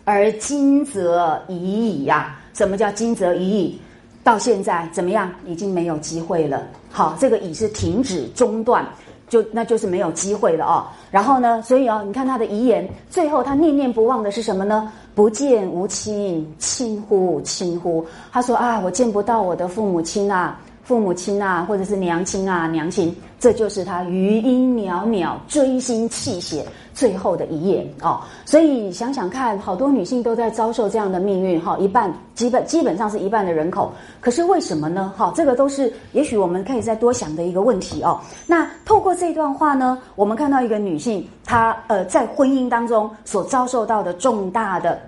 [0.03, 2.39] 而今则已矣呀！
[2.53, 3.81] 什么叫今则已矣？
[4.23, 5.31] 到现在怎么样？
[5.47, 6.61] 已经没有机会了。
[6.91, 8.87] 好，这个已是停止中断，
[9.27, 10.85] 就那就是没有机会了哦。
[11.09, 14.93] 然后呢，所以哦，你看他的遗言，最后他念念不忘的是什么呢？
[15.15, 18.05] 不见吾亲，亲乎亲乎？
[18.31, 20.59] 他说啊，我见不到我的父母亲啊。
[20.89, 28.19] 父母亲啊，或者是娘亲啊，娘亲，这就是他余音袅袅、锥心泣血最后的一夜哦。
[28.43, 33.93] 所以想想看，好多女性都在遭受这样的命运哈，一半基本基本上是一半的人口。
[34.19, 35.13] 可是为什么呢？
[35.15, 38.19] 哈，这个都是也许我们可以再多想的一个问题哦。
[38.47, 44.99] 那透过这段话呢，我们看到一个女性，她呃在婚姻当中所遭受到的重大的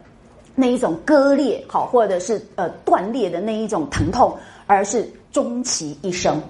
[0.54, 4.32] 那一种割裂，好，或者是呃断裂的那一种疼痛，
[4.68, 5.12] 而是。
[5.32, 6.42] 终其一生，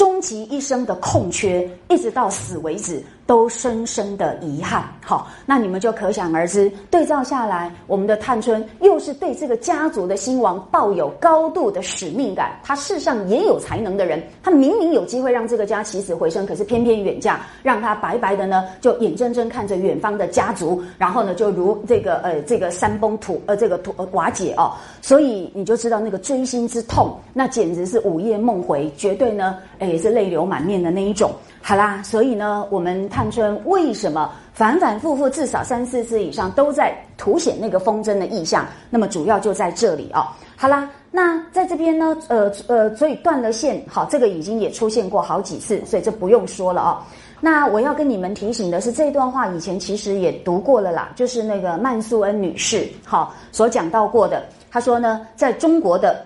[0.00, 3.04] 终其一生的空缺，一直到死为止。
[3.26, 6.68] 都深深的遗憾，好，那你们就可想而知。
[6.90, 12.58] 对照下来，我们的探春又是对这个家族的兴亡抱有高度的使命感。
[12.64, 24.72] 他世上也有才能的人，他明明有机会让这个家起死回生，可是偏偏远嫁，让他白白的呢，就眼睁睁看着远方的家族，然后呢，就如这个呃这个山崩土呃这个土呃瓦解哦。
[25.00, 31.30] 所以你就知道那个锥心之痛，那简直是午夜梦回，绝对呢，哎也是泪流满面的那一种。
[31.62, 38.66] 好啦，所以呢，我们探春为什么反反复复至少三四次以上都在凸显那个风筝的意象？
[38.88, 40.24] 那么主要就在这里哦。
[40.56, 46.98] 好啦，那在这边呢，呃呃，所以断了线，好，这个已经也出现过好几次，所以这不用说了哦。
[47.42, 56.24] 那我要跟你们提醒的是，这段话以前其实也读过了啦，就是那个曼素恩女士好所讲到过的，她说呢，在中国的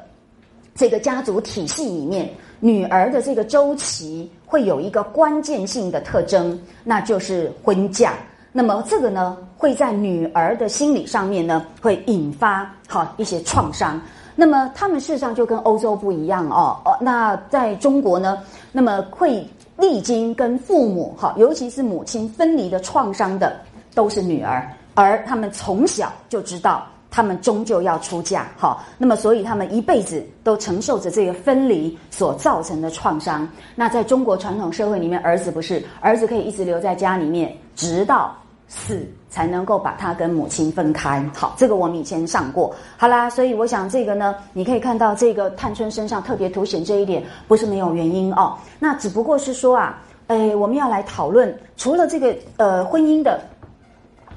[0.77, 2.33] 这个家族体系里面。
[2.65, 8.15] 女儿的这个周期会有一个关键性的特征，那就是婚嫁。
[8.53, 14.01] 那么这个呢，会在女儿的心理上面呢，会引发好一些创伤。
[14.35, 16.81] 那么他们事实上就跟欧洲不一样哦。
[16.87, 18.39] 哦，那在中国呢，
[18.73, 19.47] 那么会
[19.77, 23.61] 历经跟父母哈，尤其是母亲分离的创伤的，
[23.95, 26.87] 都是女儿，而他们从小就知道。
[27.15, 33.49] 他们终究要出嫁，好，那么所以他们一辈子都承受着这个分离所造成的创伤。
[33.77, 38.35] 那在中国传统社会里面，儿子不是儿子可以一直留在家里面，直到
[38.67, 41.25] 死才能够把他跟母亲分开。
[41.33, 42.75] 好，这个我们以前上过。
[42.97, 48.59] 好啦，所以我想这个呢，你可以看到这个探春身上特别凸显这一点，不是没有原因哦。
[48.81, 53.41] 那只不过是说啊，哎，我们要来讨论除了这个呃婚姻的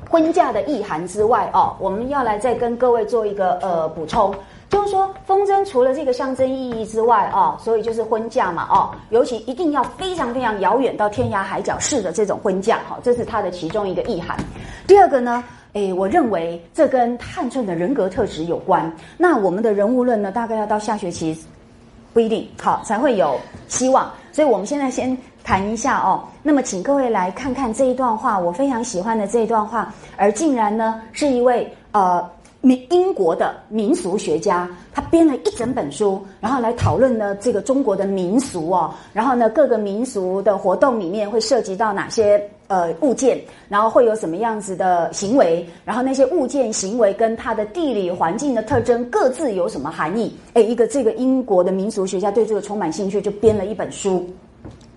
[0.09, 4.33] 婚嫁的意涵之外哦，我们要来再跟各位做一个呃补充。
[4.69, 14.37] 就是说，风筝除了这个象征意义之外，哦，所以就是婚嫁嘛，哦，尤其一定要非常非常遥远到天涯海角式的这种婚嫁，哈，这是它的其中一个意涵。
[14.85, 15.41] 第二个呢，
[15.71, 18.93] 诶，我认为这跟探春的人格特质有关。
[19.17, 21.37] 那我们的人物论呢，大概要到下学期
[22.11, 23.39] 不一定好才会有
[23.69, 24.11] 希望。
[24.33, 26.21] 所以我们现在先谈一下哦。
[26.43, 32.29] 那么，请各位来看看这一段话，我非常喜欢的这一段话，而竟然呢，是一位呃。
[32.59, 50.35] 民英国的民俗学家，他编了一整本书，然后来讨论呢这个中国的民俗哦，然后呢各个民俗的活动里面会涉及到哪些呃物件，然后会有什么样子的行为，然后那些物件行为跟它的地理环境的特征各自有什么含义？
[50.55, 54.27] 哎，一个这个英国的民俗学家对这个充满兴趣，就编了一本书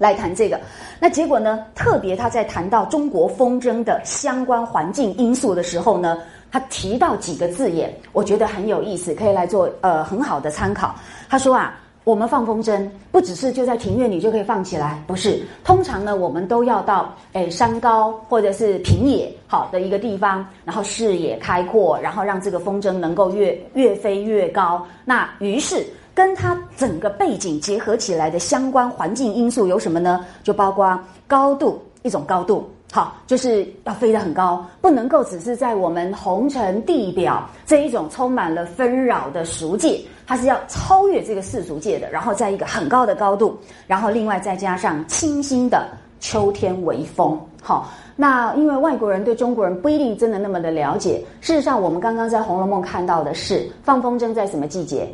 [0.01, 0.59] 来谈这个。
[0.99, 6.19] 那结果呢，特别他在谈到中国风筝的相关环境因素的时候呢。
[6.53, 10.93] 他提到几个字眼，我觉得很有意思，可以来做呃很好的参考。
[11.29, 24.85] 他说啊，我们放风筝不只是就在庭院里就可以放起来，不是，通常呢我们都要到诶山高或者是平野好的一个地方，然后视野开阔，然后让这个风筝能够越越飞越高。
[25.05, 25.87] 那于是
[26.21, 30.23] 跟它整个背景结合起来的相关环境因素有什么呢？
[30.43, 32.69] 就包括高度，一种高度。
[32.93, 43.57] 好，就是要飞得很高，不能够只是在我们红尘地表这一种充满了纷扰的俗界，它是要超越这个世俗界的，然后在一个很高的高度，
[43.87, 45.89] 然后另外再加上清新的
[46.21, 47.41] 秋天微风。
[47.63, 55.09] 好，那因为外国人对中国人不一定真的那么的了解，事实上我们刚刚在《红楼梦》看到的是放风筝在什么季节？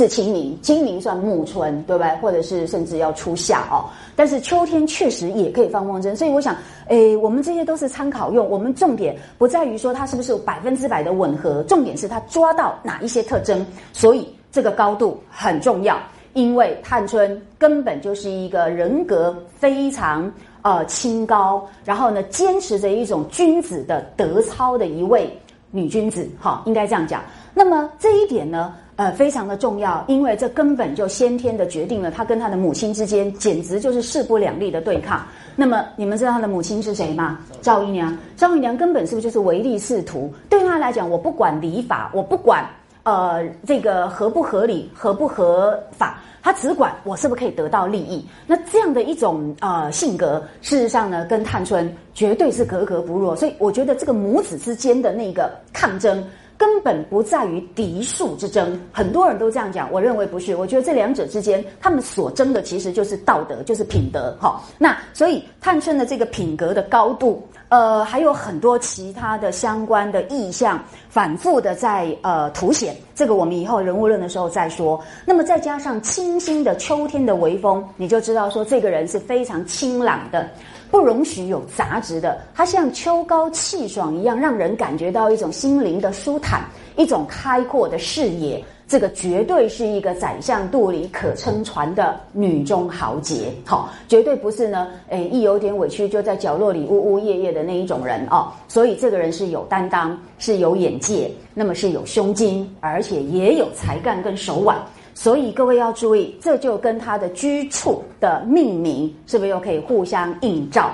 [0.00, 2.16] 是清明，清明算暮春，对不对？
[2.22, 3.84] 或者是甚至要初夏哦。
[4.16, 6.56] 但是秋天确实也可以放风筝，所以我想，
[6.88, 8.48] 诶，我们这些都是参考用。
[8.48, 13.66] 我们重点不在于说它是不是百分之百的吻合，重点是它抓到哪一些特征。
[13.92, 15.98] 所以这个高度很重要，
[16.32, 20.32] 因为探春根本就是一个人格非常
[20.62, 25.30] 呃清高，然后呢坚持着一种君子的德操的一位
[25.70, 27.22] 女君子，哈，应该这样讲。
[27.52, 28.74] 那么这一点呢？
[29.00, 35.24] 呃，非常的重要，因为这根本就先天的决定了他跟他的母亲之间简直就是势不两立的对抗。
[35.56, 37.38] 那么你们知道他的母亲是谁吗？
[37.62, 38.14] 赵姨娘。
[38.36, 40.30] 赵姨娘根本是不是就是唯利是图？
[40.50, 42.62] 对他来讲，我不管礼法，我不管
[43.04, 48.22] 呃这个合不合理、合不合法，他只管我是不是可以得到利益。
[48.46, 53.34] 那这样的一种呃性格，事实上呢，跟探春绝对是格格不入。
[53.34, 56.22] 所以我觉得这个母子之间的那个抗争。
[56.60, 60.56] 根本不在于嫡庶之争，很多人都这样讲，我认为不是。
[60.56, 64.36] 我觉得这两者之间，他们所争的其实就是道德，就是品德。
[64.38, 72.96] 好，那所以探春的这个品格的高度，呃，还有很多其他的相关的意象，反复的在呃凸显。
[73.14, 75.00] 这个我们以后人物论的时候再说。
[75.24, 80.48] 那么再加上清新的秋天的微风，你就知道说这个人是非常清朗的。
[80.90, 86.64] 不容许有杂质的，它像秋高气爽一样，让人感觉到一种心灵的舒坦，
[86.96, 88.64] 一种开阔的视野。
[88.90, 98.48] 这个绝对是一个宰相肚里可撑船的女中豪杰，好，绝对不是呢，诶，一有点委屈就在角落里呜呜咽咽的那一种人哦。
[98.66, 104.76] 所以这个人是有担当，是有眼界，那么是有胸襟，而且也有才干跟手腕。
[105.14, 110.90] 所以各位要注意，这就跟他的居处的命名是不是又可以互相映照？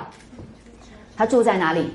[1.15, 1.89] 他住在哪里？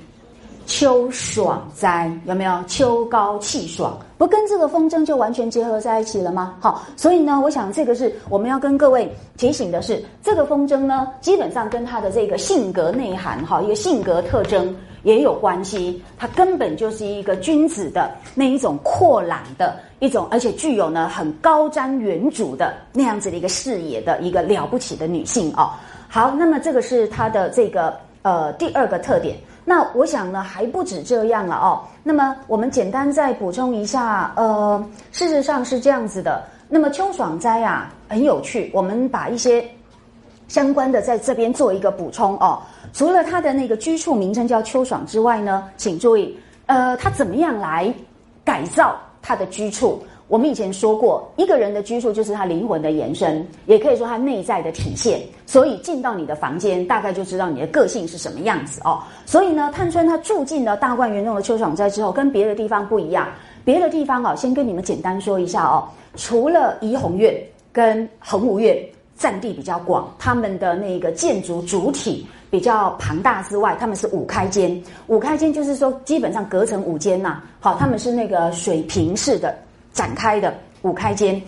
[0.67, 2.63] 秋爽斋有没有？
[2.67, 6.55] 秋高气爽，不跟这个风筝就完全结合在一起了吗？
[6.61, 14.75] 好，所以呢，我想这个是我们要跟各位提醒的是，这个风筝呢，基本上跟他的这个性格内涵，哈，一个性格特征。
[15.03, 25.71] 也有关系，它根本就是一个君子的那一种阔朗的一种，而且具有呢很高瞻远瞩的那样子的一个视野的一个了不起的女性哦。
[26.09, 29.37] 好，那么这个是她的这个呃第二个特点。
[29.65, 31.81] 那我想呢还不止这样了哦。
[32.03, 36.43] 那么我们简单再补充一下，呃，事实上是这样子的。
[36.69, 39.65] 那么秋爽斋啊很有趣，我们把一些
[40.49, 42.61] 相关的在这边做一个补充哦。
[42.93, 46.37] 除了它的那个居处名称叫秋爽之外呢，请注意，
[46.67, 47.93] 呃，他怎么样来
[48.45, 50.03] 改造他的居处？
[50.33, 55.21] 我们以前说过，一个人的居住就是他灵魂的延伸，也可以说他内在的体现。
[55.45, 59.03] 所以进到你的房间，大概就知道你的个性是什么样子哦。
[59.27, 63.29] 所以呢，探春她住进了大观园中的秋爽斋之后，跟别的地方不一样。
[63.63, 65.87] 别的地方哦，先跟你们简单说一下哦。
[66.17, 67.39] 除了怡红院
[67.71, 68.75] 跟恒芜院。
[69.19, 74.83] 占地比较广，他们的那个建筑主体比较庞大之外，他们是五开间。
[75.07, 77.41] 五开间就是说基本上隔成五间呐。
[77.61, 79.55] 好，他们是那个水平式的
[79.93, 81.41] 展开的五开间。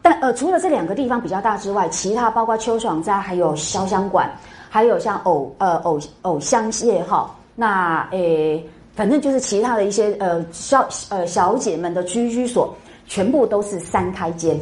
[0.00, 4.30] 但呃，除了这两个地方比较大之外，其他包括秋爽斋，还有潇湘馆，
[4.68, 8.64] 还有像藕呃藕藕香榭哈，那诶。
[8.94, 12.76] 反正就是其他的一些呃小呃小姐们的居居所，
[13.06, 14.54] 全部都是三开间。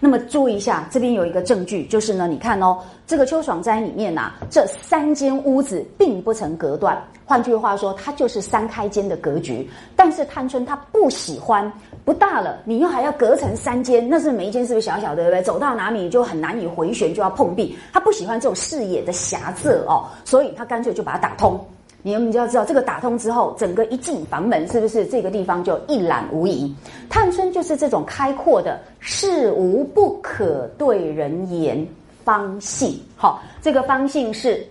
[0.00, 7.00] 那么注意一下，这边有一个证据，就是呢，你看哦，这个秋爽斋里面呐，这三间屋子并不曾隔断。
[7.24, 9.70] 换句话说，它就是三开间的格局。
[9.94, 11.72] 但是探春她不喜欢，
[12.06, 15.42] 不大了，你又还要隔成三间，那是每一间是不是小小的，对不对？
[15.42, 17.76] 走到哪里就很难以回旋，就要碰壁。
[17.92, 21.58] 他不喜欢这种视野的狭窄哦，所以他干脆就把它打通。
[22.02, 26.72] 你们就要知道，这个打通之后，整个一进房门，是不是这个地方就一览无遗？
[27.10, 31.84] 探春就是这种开阔的，事无不可对人言，
[32.24, 33.02] 方信。
[33.16, 34.64] 好，这个方信是。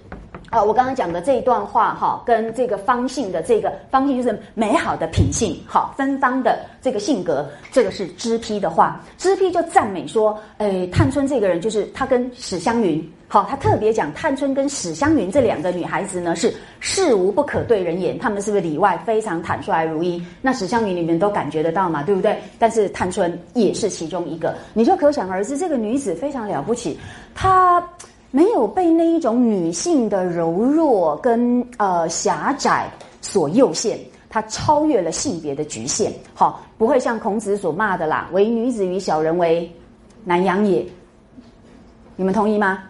[0.56, 9.02] 啊，我刚刚讲的这一段话哈，跟这个方性的这个方性就是美好的品性，好芬芳的这个性格，这个是知批的话。
[9.18, 20.24] 知批就赞美说，诶，探春这个人就是她跟史湘云，好，他特别讲探春跟史湘云这两个女孩子呢是事无不可对人言，她们是不是里外非常坦率如一？
[20.42, 22.42] 那史湘云你们都感觉得到嘛，对不对？
[22.58, 26.98] 但是探春也是其中一个，你就可想而知，这个女子非常了不起，
[27.34, 27.86] 她。
[28.36, 33.98] 没有被那一种女性的柔弱跟呃狭窄所诱限，
[34.30, 39.72] 她超越了性别的局限，好，不会像孔子所骂的啦，“唯女子与小人为
[40.26, 40.86] 难养也”。
[42.18, 42.84] 你们同意吗？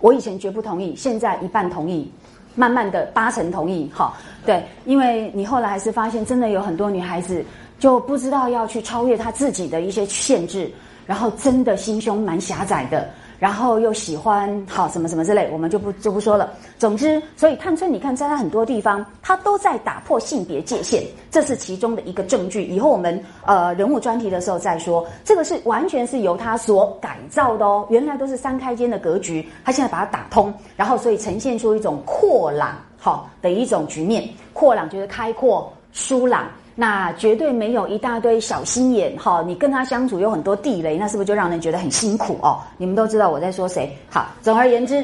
[0.00, 2.10] 我以前绝不同意，现在一半同意，
[2.54, 3.90] 慢慢的八成同意。
[3.92, 4.16] 好，
[4.46, 7.44] 对，因为你后来还是发现，真的有很多女孩子
[7.78, 10.72] 就不知道要去超越她自己的一些限制，
[11.04, 13.06] 然后真的心胸蛮狭窄的。
[13.38, 16.52] 然后又喜欢好什么什么之类，我们就不就不说了。
[16.78, 22.64] 总之，所以探春，你看在他很多地方，他都在打破性别界限，这是其中的一个证据。
[22.64, 27.86] 以后我们呃人物专题的时候再说，这个是完全是由他所改造的哦。
[27.90, 34.28] 原来都是三开间的格局，他现在把它打通，然后所以呈现出一种阔朗好的一种局面。
[34.52, 36.48] 阔朗就是开阔、舒朗。
[36.78, 42.60] 那绝对没有一大堆小心眼哈，你跟他相处有很多地雷，那是不是就让人觉得很辛苦哦？
[42.76, 43.90] 你们都知道我在说谁。
[44.10, 45.02] 好，总而言之，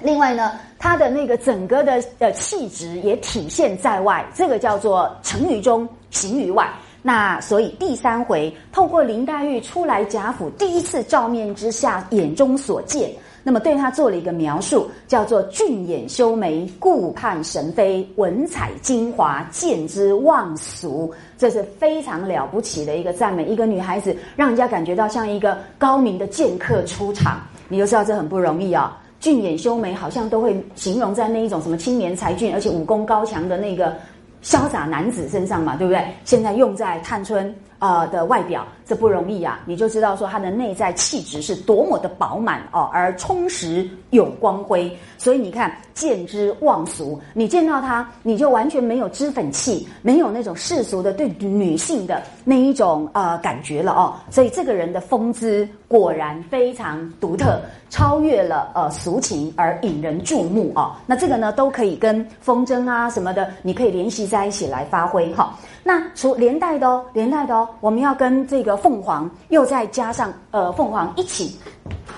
[0.00, 6.66] 另外呢，他的那个整个的呃气质也体现在外，这个叫做成于中，行于外。
[7.02, 13.12] 那所以第三回透过林黛玉初来贾府第一次照面之下，眼中所见。
[13.46, 23.44] 那么对他做了一个描述，叫做“俊眼修眉，顾盼神飞，文采精华，见之忘俗”，这是非常了不起的一个赞美。
[23.44, 29.00] 一个女孩子，让人家感觉到像一个高明的剑客出场，你就知道这很不容易啊。
[29.20, 33.94] 俊眼修眉，好像都会形容在那一种什么青年才俊，而且武功高强的那个
[34.42, 36.04] 潇洒男子身上嘛，对不对？
[36.24, 37.54] 现在用在探春。
[37.78, 39.60] 啊的外表，这不容易啊！
[39.66, 44.90] 你就知道说他的内在气质是多么的饱满哦，而充实有光辉。
[45.18, 54.14] 所以你看，见之忘俗，你见到他，你就完全没有脂粉气，没有那种世俗的对女性的那一种呃感觉了哦。
[54.30, 57.60] 所以这个人的风姿果然非常独特，
[57.90, 61.00] 超越了呃俗情而引人注目啊。
[61.06, 65.54] 那这个呢，都可以跟风筝啊什么的，你可以联系在一起来发挥哈。
[65.86, 71.56] 那除连带的哦，连带的哦，我们要跟这个凤凰又再加上呃凤凰一起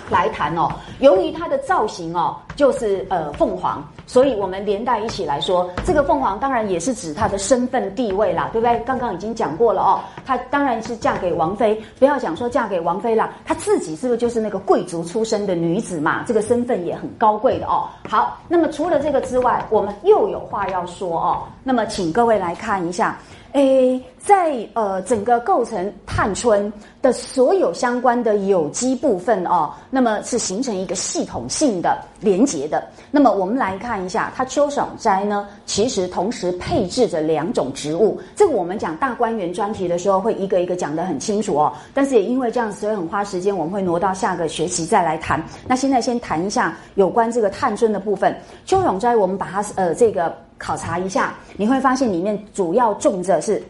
[0.08, 0.72] 来谈哦。
[1.00, 8.78] 由于它的造型哦，就是呃凤凰，所以我们连带一起来说，这个凤凰当然也是指她的身份地位啦，对不对？
[8.86, 16.24] 刚刚已经讲过了哦，她当然是嫁给王妃，不要讲说嫁给王妃啦，她自己是不是就是那个贵族出身的女子嘛？
[16.26, 17.86] 这个身份也很高贵的哦。
[18.08, 21.42] 好，那么除了这个之外，我们又有话要说哦。
[21.62, 23.18] 那么请各位来看一下。
[23.52, 26.70] 诶，在呃整个构成探春
[27.00, 32.86] 的所有相关的有机部分哦，那么是形成一个系统性的连结的。
[33.10, 38.20] 那么我们来看一下，它秋爽斋呢，其实同时配置着两种植物。
[38.36, 41.72] 这个我们讲大观园专题的时候，会一个一个讲得很清楚哦。
[41.94, 45.42] 但是也因为这样，所以很花时间，我们会挪到下个学期再来谈。
[45.66, 48.36] 那现在先谈一下有关这个探春的部分。
[48.66, 50.36] 秋爽斋，我们把它呃这个。
[50.58, 53.62] 考察一下，你会发现里面主要种着是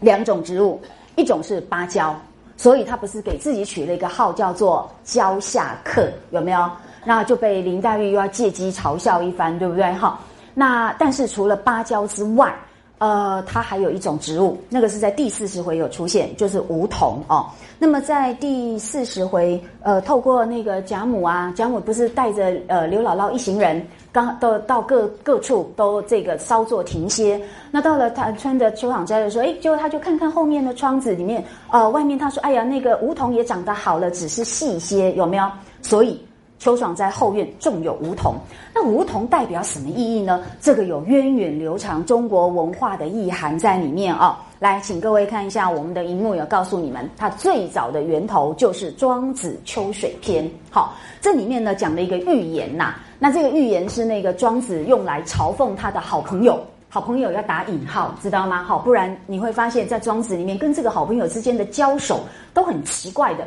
[0.00, 0.80] 两种植物，
[1.16, 2.14] 一种是芭蕉，
[2.56, 6.70] 所以他不是给自己取了一个号叫做“蕉下客”，有没有？
[7.04, 9.92] 那就被林黛玉又要借机嘲笑一番，对不对？
[9.94, 10.18] 哈，
[10.52, 12.54] 那但是除了芭蕉之外，
[12.98, 17.46] 呃，它还有一种植物，那个是在第四十回有出现，就是梧桐哦。
[17.78, 23.80] 那么在第四十回，呃，透过那个贾母啊，贾母不是带着呃刘姥姥一行人，
[24.10, 27.40] 刚到到各各处都这个稍作停歇。
[27.70, 35.48] 那到了他穿的秋爽斋的时候，哎，结果他就看看后面的窗子里面，呃，外面他说，哎呀，那个梧桐也长得好了，只是细些，有没有？
[35.82, 36.20] 所以。
[36.58, 38.34] 秋爽在后院种有梧桐，
[38.74, 40.42] 那梧桐代表什么意义呢？
[40.60, 44.44] 这个有源远流长中国文化的意涵在里面啊！
[44.58, 50.44] 来，请各位看一下我们的荧幕，有告诉你们，它最早的源头就是《庄子·秋水篇》。
[50.68, 58.64] 好，这里面呢讲了一个寓言呐，那这个寓言是那个庄子用来嘲讽他的好朋友，好朋友要打引号，知道吗？
[58.64, 63.46] 好，不然你会发现在庄子里面跟这个好朋友之间的交手都很奇怪的。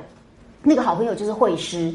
[0.64, 1.94] 那个好朋友就是惠施。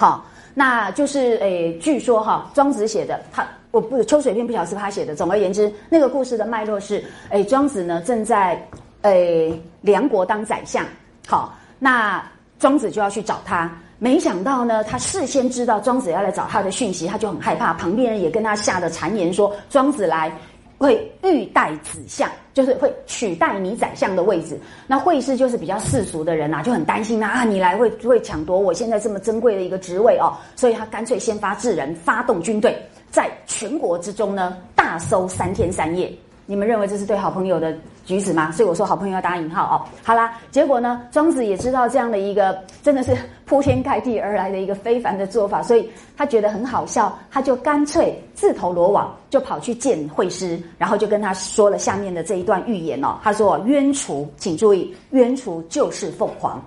[0.00, 0.24] 好，
[0.54, 5.14] 那就是诶，据说哈，庄子写的，他我不秋水篇不晓得是他写的。
[5.14, 8.66] 总而言之，那个故事的脉络是，诶，庄子呢正在
[9.02, 10.82] 诶梁国当宰相，
[11.26, 12.24] 好，那
[12.58, 20.32] 庄子就要去找他，没想到呢，他事先知道庄子要来找他的讯息，他就很害怕，旁边人也跟他下的谗言说，庄子来。
[20.80, 24.58] 会欲代子相，就是会取代你宰相的位置。
[24.86, 32.74] 那会师就是比较世俗的人呐，就很担心呐啊，你来会会抢夺我现在这么珍贵的一个职位哦，所以他干脆先发制人，发动军队，
[33.10, 36.10] 在全国之中呢大搜三天三夜。
[36.46, 37.76] 你们认为这是对好朋友的
[38.10, 38.50] 举止嘛？
[38.50, 39.76] 所以我说好朋友要打引号哦。
[40.02, 53.16] 好啦，结果呢，庄子也知道这样的一个真的是铺天盖地而来的一个非凡的做法，所以他觉得很好笑，他就干脆自投罗网，就跑去见惠师，然后就跟他说了下面的这一段寓言哦。
[53.22, 56.60] 他说：“鸢雏，请注意，鸢雏就是凤凰。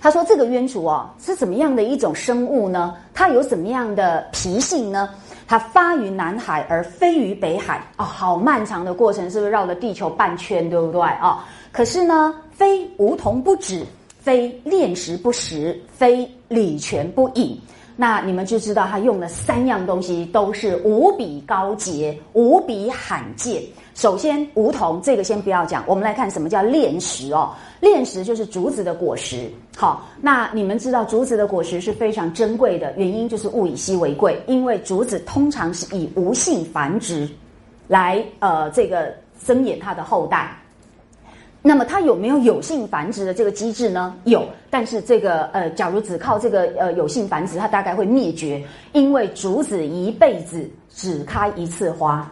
[0.00, 2.96] 他说这个鸢雏哦是怎么样的一种生物呢？
[3.14, 5.08] 它有什么样的脾性呢？”
[5.46, 11.44] 它发于南海而飞于北海啊，好漫长的过程，是不是绕了地球半圈，对不对啊？
[11.70, 13.84] 可是呢，非梧桐不止，
[14.18, 17.58] 非炼石不食，非礼泉不饮。
[17.94, 23.62] 那你们就知道，他用的三样东西，都是无比高洁、无比罕见。
[23.94, 27.52] 首先，梧桐这个先不要讲，我们来看什么叫炼石哦。
[27.80, 29.50] 炼石就是竹子的果实。
[29.76, 37.28] 好，那你们知道竹子的果实是非常珍贵的，原因就是物以稀为贵，因为竹子通常是以无性繁殖
[37.86, 40.56] 来呃这个增衍它的后代。
[41.60, 44.16] 那么它有没有有性繁殖的这个机制呢？
[44.24, 52.28] 有，但是这个呃，假如只靠这个呃有性繁殖，它大概会灭绝，因为竹子一辈子只开一次花。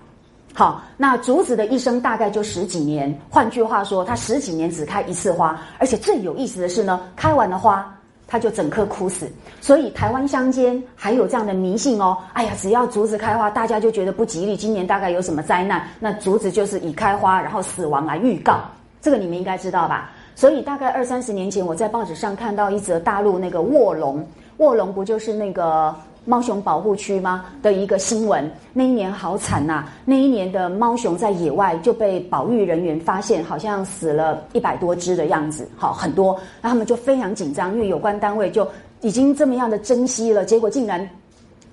[0.53, 7.97] 好，那竹子的一生大概就十几年，换句话说，它十几年只开一次花，而且最有意思的是呢，开完了花，
[8.27, 9.31] 它就整棵枯死。
[9.61, 18.61] 所以台湾乡间还有这样的迷信哦，哎呀，只要竹子开花，大家就觉得不吉利，今年大概有什么灾难，那竹子就是以开花然后死亡来预告。
[19.01, 20.11] 这个你们应该知道吧？
[20.35, 24.27] 所以大概二三十年前，我在报纸上看到一则大陆那个卧龙，
[24.59, 25.95] 卧龙不就是那个
[26.25, 27.47] 猫熊保护区吗？
[27.63, 28.51] 的一个新闻。
[28.73, 29.87] 那一年好惨呐！
[30.05, 36.39] 那一年的猫熊在野外就被保育人员发现，好像死了一百多只的样子，好很多。
[36.61, 38.67] 那他们就非常紧张，因为有关单位就
[39.01, 41.09] 已经这么样的珍惜了，结果竟然。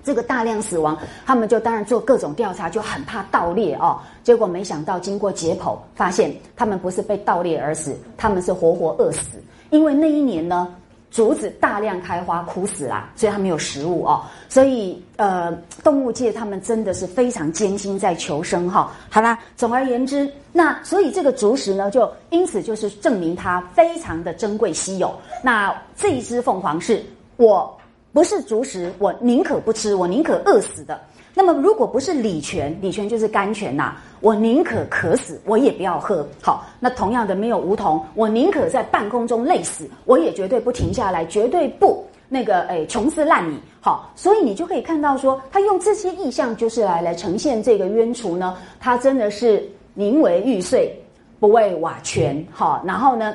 [0.04, 0.96] 这个大量死亡，
[1.26, 3.98] 他们就当然做各种调查，就很怕盗猎哦。
[4.22, 9.36] 结果没想到经过解剖，发现他们不是被盗猎而死，他们是活活饿死。
[9.68, 10.74] 因为那一年呢，
[11.10, 14.22] 竹子大量开花枯死啦，所以它没有食物哦。
[14.48, 15.50] 所以呃，
[15.82, 18.92] 动物界他们真的是非常艰辛在求生哈。
[19.10, 25.14] 好啦，总而言之，那所以这个竹石呢，就因此就是证明它非常的珍贵稀有。
[25.42, 27.02] 那这一只凤凰是
[27.36, 27.74] 我。
[28.10, 30.98] 不是竹食，我宁可不吃，我宁可饿死的。
[31.38, 36.26] 那么，如果不是礼泉，礼泉就是甘泉呐，我宁可渴死，我也不要喝。
[36.42, 43.56] 好，那同样的，没有梧桐，我宁可在半空中累死，我也绝对不停下来，绝对不那个诶穷斯烂矣。
[43.80, 49.64] 好，所以你就可以看到说，他用这些意象，就是来来呈现这个鸢雏呢，他真的是
[49.94, 50.92] 宁为玉碎，
[51.38, 52.44] 不为瓦全。
[52.50, 53.32] 好，然后呢？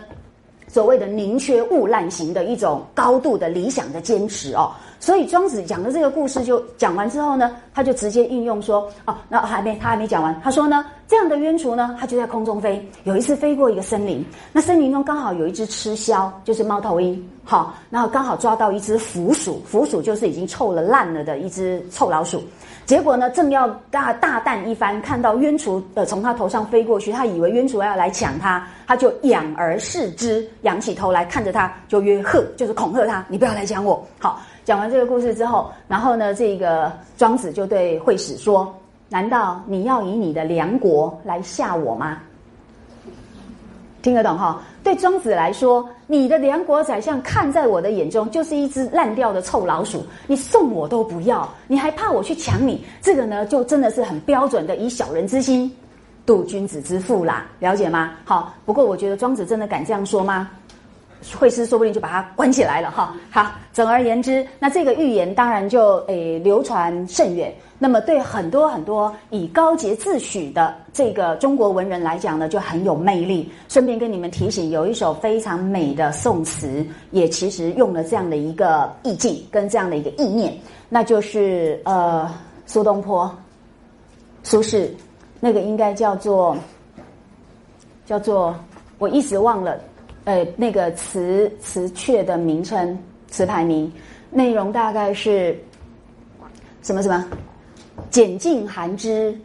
[0.65, 4.71] 所谓的宁缺毋滥型的一种高度的理想的坚持哦，
[5.03, 22.41] 所以庄子讲的这个故事就讲完之后呢，他就直接应用说哦，那还没他还没讲完，他说呢，这样的鸢雏呢，它就在空中飞，有一次飞过一个森林，那森林中刚好有一只吃枭，就是猫头鹰，好，然后刚好抓到一只腐鼠，腐鼠就是已经臭了烂了的一只臭老鼠。
[22.85, 34.05] 结果呢，正要大大啖一番，看到鸢雏的从他头上飞过去，他以为鸢雏要来抢他，他就仰而视之，仰起头来看着他，就曰喝，就是恐吓他，你不要来抢我。
[34.19, 38.73] 好，讲完这个故事之后，然后呢，这个庄子就对惠使说
[39.09, 42.19] ：“难道你要以你的梁国来吓我吗？
[44.01, 44.61] 听得懂哈？
[44.83, 52.85] 对庄子来说，你的梁国宰相看在我的眼中就是一只烂掉的臭老鼠，你送我都不要，你还怕我去抢你？
[53.01, 55.73] 这个呢，就真的是很标准的以小人之心
[56.25, 58.11] 度君子之腹啦，了解吗？
[58.25, 60.49] 好，不过我觉得庄子真的敢这样说吗？
[61.37, 63.15] 惠施说不定就把他关起来了哈。
[63.31, 67.53] 好，总而言之，那这个预言当然就诶流传甚远。
[67.79, 73.51] 那么对很多很多以高洁自诩的这个中国文人来讲呢，就很有魅力。
[73.67, 80.57] 顺便跟你们提醒，有一首非常美的宋词，也其实用了这样的一个意境跟这样的一个意念，
[80.87, 82.33] 那就是呃
[82.65, 83.29] 苏东坡、
[84.43, 84.87] 苏轼
[85.41, 86.55] 那个应该叫做
[88.05, 88.55] 叫做
[88.97, 89.77] 我一时忘了，
[90.25, 92.97] 呃那个词词阙的名称
[93.27, 93.91] 词牌名，
[94.29, 95.57] 内容大概是
[96.81, 97.25] 什么什么。
[98.09, 99.37] 拣尽寒枝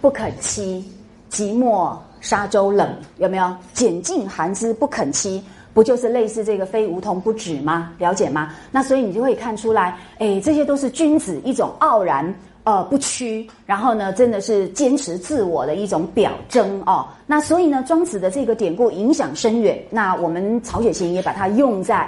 [0.00, 0.82] 不肯栖，
[1.30, 2.88] 寂寞沙洲冷。
[3.18, 3.56] 有没有？
[3.72, 5.40] 拣尽寒枝不肯栖，
[5.72, 7.92] 不就是类似这个非梧桐不止吗？
[7.98, 8.54] 了解吗？
[8.70, 12.34] 那所以你就会看出来，哎，这些都是君子一种傲然
[12.66, 17.08] 呃不屈，然后呢，真的是坚持自我的一种表征哦。
[17.26, 19.82] 那所以呢，庄子的这个典故影响深远。
[19.88, 22.06] 那我们曹雪芹也把它用在。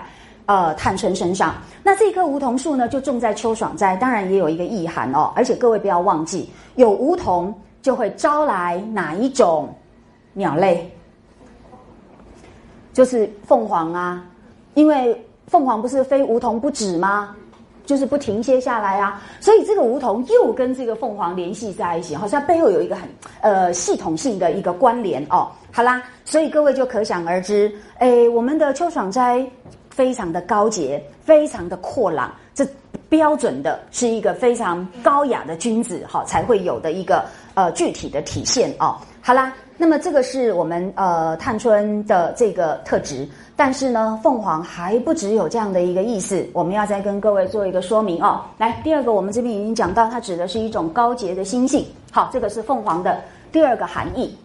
[0.50, 5.30] 呃，探春身上，那这棵梧桐树呢，就种在秋爽斋，当然也有一个意涵哦。
[5.36, 9.68] 而且各位不要忘记，有梧桐就会招来哪一种
[10.32, 10.90] 鸟类？
[12.94, 14.24] 就是凤凰啊，
[14.72, 17.36] 因为凤凰不是非梧桐不止吗？
[17.89, 23.09] 就是不停歇下来啊，所以这个梧桐又跟这个凤凰联系在一起，好像背后有一个很
[23.41, 25.49] 呃系统性的一个关联哦。
[25.72, 29.45] 好啦，所以各位就可想而知，诶，我们的秋爽斋。
[29.91, 32.64] 非常的高洁，非常的阔朗，这
[33.09, 37.24] 标准的是一个非常高雅的君子哈才会有的一个
[37.55, 38.95] 呃具体的体现哦。
[39.20, 48.43] 好啦，那么这个是我们呃探春的这个特质，但是呢，凤凰还不只有这样的一个意思，我们要再跟各位做一个说明哦。
[48.59, 51.87] 来，第二个我们这边已经讲到，它指的是一种高洁的心性。
[52.11, 53.22] 好，这个是凤凰的
[53.53, 54.37] 第二个含义，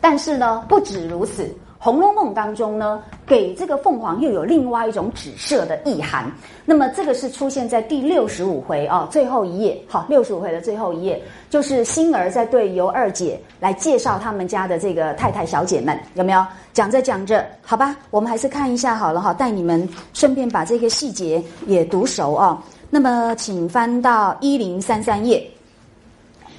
[0.00, 1.44] 但是呢，不止如此。
[1.86, 6.28] 《红楼梦》当中呢，给这个凤凰又有另外一种指涉的意涵。
[6.64, 9.80] 那么这个是出现在第六十五回啊，最后一页。
[9.86, 16.44] 好，六十五回的最后一页，就是星儿在对尤二姐来介绍他们家的这个太太小姐们，有没有？
[16.72, 22.60] 讲着讲着，好吧，我们还是看一下好了哈，带你们顺便把这个细节也读熟啊。
[22.90, 25.48] 那么，请翻到一零三三页。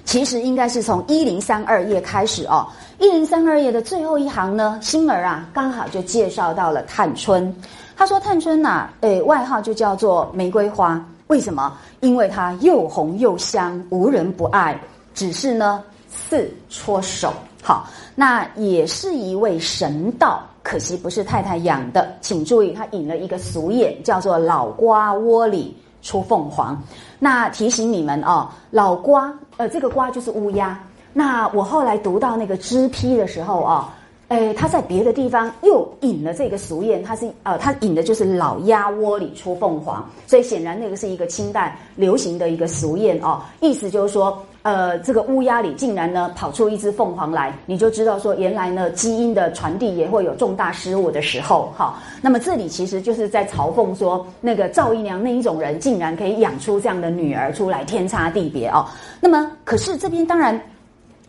[0.07, 2.65] 其实应该是从一零三二页开始哦，
[2.97, 7.53] 一零三二页的最后一行呢，星儿啊刚好就介绍到了探春。
[7.97, 11.77] 他说探春呐，诶，外号就叫做玫瑰花，为什么？
[11.99, 14.79] 因为它又红又香，无人不爱。
[15.13, 17.33] 只是呢，似搓手。
[17.61, 17.85] 好，
[18.15, 22.15] 那也是一位神道，可惜不是太太养的。
[22.21, 26.81] 请注意，他引了一个俗谚，叫做“老瓜窝里出凤凰”。
[27.19, 29.33] 那提醒你们哦，老瓜。
[29.57, 30.79] 呃，这个瓜就是乌鸦。
[31.13, 33.85] 那我后来读到那个支批的时候哦，
[34.27, 44.41] 诶，他在别的地方又引了这个俗谚，他是呃，他引的就是老鸭窝里出凤凰，所以显然那个是一个清代流行的一个俗谚哦，意思就是说。
[44.67, 51.97] 呃，这个乌鸦里竟然呢跑出一只凤凰来，你就知道说原来呢基因的传递也会有重大失误的时候，哈。
[52.21, 58.85] 那么这里其实就是在嘲讽说，那个赵姨娘那一种人竟然可以养出这样的女儿出来，天差地别哦。
[59.21, 60.59] 那么可是这边当然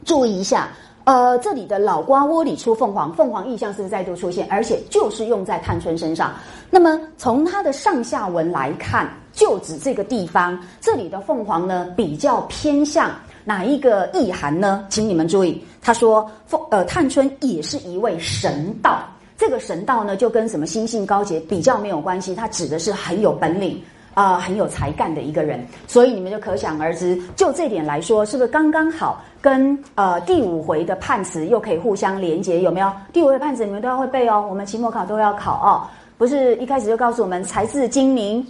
[0.05, 0.70] 注意一下，
[1.05, 4.49] 呃，这里的老瓜窝里出凤凰，凤凰意象是不是再度出现？
[4.51, 6.32] 而且就是用在探春身上。
[6.70, 13.12] 那么从它的上下文来看，就指这个地方，这里的凤凰呢比较偏向。
[13.45, 14.86] 哪一个意涵呢？
[14.89, 19.01] 请你们注意，他说凤呃探春也是一位神道，
[19.36, 23.80] 这个神道呢就跟什么心性高洁比较没有关系，他指的是很有本领
[24.14, 32.61] 啊很有才干的一个人，所以你们就可想而知，就这点来说，是不是刚刚好跟呃第五回的判词又可以互相连接？
[32.61, 32.93] 有没有？
[33.12, 35.86] 第五回判词你们都要会背哦，我们期末考都要考哦，
[36.18, 38.45] 不是一开始就告诉我们才智精明。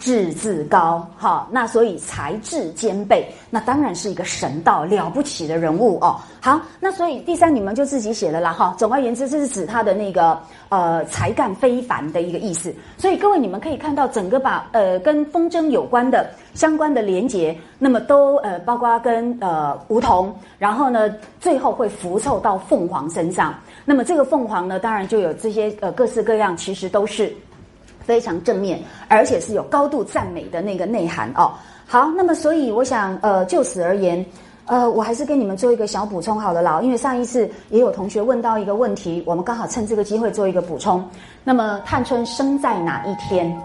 [0.00, 6.16] 志自高，好，那所以才智兼备，那当然是一个神道了不起的人物哦。
[6.40, 8.74] 好，那所以第三你们就自己写了啦，哈。
[8.78, 10.40] 总而言之，这是指他的那个
[10.70, 12.74] 呃才干非凡的一个意思。
[12.96, 23.54] 所以各位你们可以看到，整个把呃跟风筝有关的相关的连结，那么都呃包括跟呃梧桐，然后呢最后会浮凑到凤凰身上。
[23.84, 27.30] 那么这个凤凰呢，当然就有这些呃各式各样，其实都是。
[28.10, 31.52] 非常正面，而且是有高度赞美的那个内涵哦。
[31.86, 34.26] 好，那么所以我想，呃，就此而言，
[34.64, 41.08] 呃，我还是跟你们做一个小补充好了啦，因为上一次也有同学问到一个问题，我们刚好趁这个机会做一个补充。
[41.44, 43.56] 那么探春生在哪一天？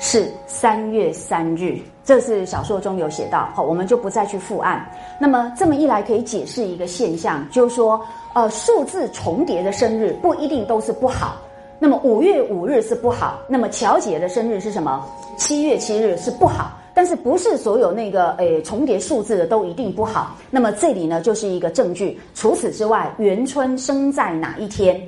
[0.00, 3.48] 是三月三日，这是小说中有写到。
[3.54, 4.84] 好，我们就不再去复案。
[5.20, 11.36] 那么这么一来，可以解释一个现象，就是说，呃，数字重叠的生日不一定都是不好。
[11.84, 15.06] 那么五月五日是不好，那么乔姐的生日是什么？
[15.36, 16.80] 七月七日是不好。
[16.94, 20.34] 但是不是所有那个诶重叠数字的都一定不好？
[20.50, 22.18] 那么这里呢就是一个证据。
[22.34, 24.98] 除此之外，元春生在哪一天？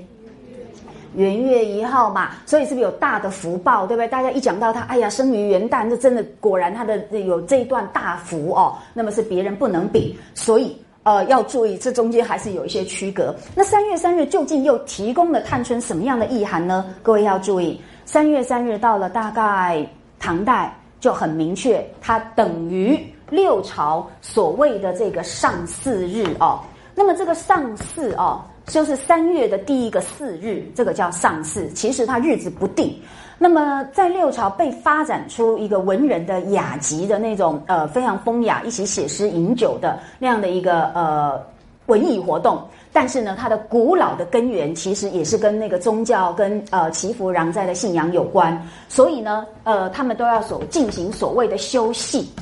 [1.14, 4.09] 元月一号嘛，所以是不是有大的福报，对不对？
[4.09, 8.77] 大家一讲到他，哎呀，生于元旦，这真的果然他的有这一段大福哦。
[8.93, 10.77] 那么是别人不能比，所以
[11.07, 13.33] 呃要注意，这中间还是有一些区隔。
[13.55, 16.85] 那三月三日究竟又提供了探春什么样的意涵呢？
[17.01, 19.89] 各位要注意，三月三日到了大概
[20.19, 20.77] 唐代。
[20.99, 22.99] 就很明确，它等于
[23.29, 26.59] 六朝所谓的这个上巳日哦。
[26.95, 31.69] 那么这个上巳哦，就是三月的第一个巳日，这个叫上巳。
[31.75, 32.99] 其实它日子不定。
[33.39, 41.39] 那么在六朝被发展出一个文人的雅集的那种呃非常风雅，一起写诗饮酒的那样的一个呃
[41.87, 42.62] 文艺活动。
[42.93, 48.59] 但是呢，它的古老的根源其实也是跟那个宗教、跟呃祈福攘灾的信仰有关，
[48.89, 52.32] 所以呢，呃，他们都要所进行所谓的修戏。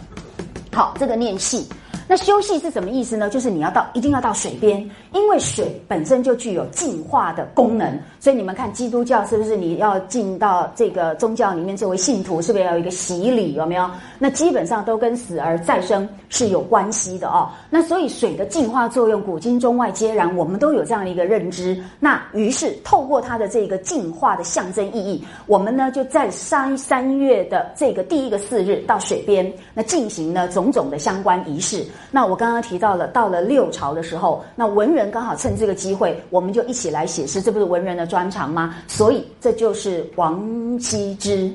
[0.73, 1.69] 好，这个念戏。
[2.07, 3.31] 那休息是什么意思呢？
[3.31, 4.79] 就是你要到，一定要到水边，
[5.13, 7.99] 因为水本身就具有净化的功能。
[8.21, 9.57] 所以你们看基督教是不是？
[9.57, 13.55] 你要进到这个宗教里面作为信徒，是不是要有一个洗礼？
[13.55, 13.91] 有没有？
[14.19, 17.49] 那基本上都跟死而再生是有关系的哦。
[17.71, 21.83] 那所以水的净化作用，古今中外皆然，我们都有这样的一个认知。
[22.01, 31.85] 那于是透过它的这个净化的象征意义，我们呢就在三三月的这个第一个四日到水边，那进行呢种种的相关仪式。
[32.11, 38.77] 那我刚刚提到了，到了六朝的时候，那文人刚好趁这个机会，我们就一起来写诗，这不是文人的专长吗？
[38.87, 41.37] 所以这就是王羲之《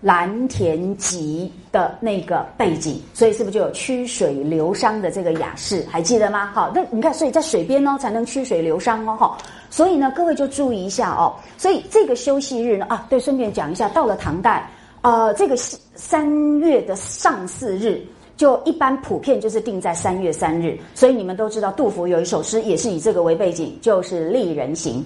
[0.00, 5.86] 蓝田集》的那个背景，所以是不是就有曲水流觞的这个雅士？
[5.88, 6.50] 还记得吗？
[6.52, 9.38] 好，那你看，所以在水边哦，才能曲水流觞哦，哈。
[9.70, 11.34] 所以呢，各位就注意一下哦。
[11.56, 14.68] 所以这个休息日呢，啊，对，顺便讲一下，到了唐代，
[15.02, 18.04] 呃，这个三月的上巳日。
[18.42, 25.00] 就一般普遍就是定在三月三日，所以你们都知道杜甫有一首诗也是以这个为背景，就是《丽人行》。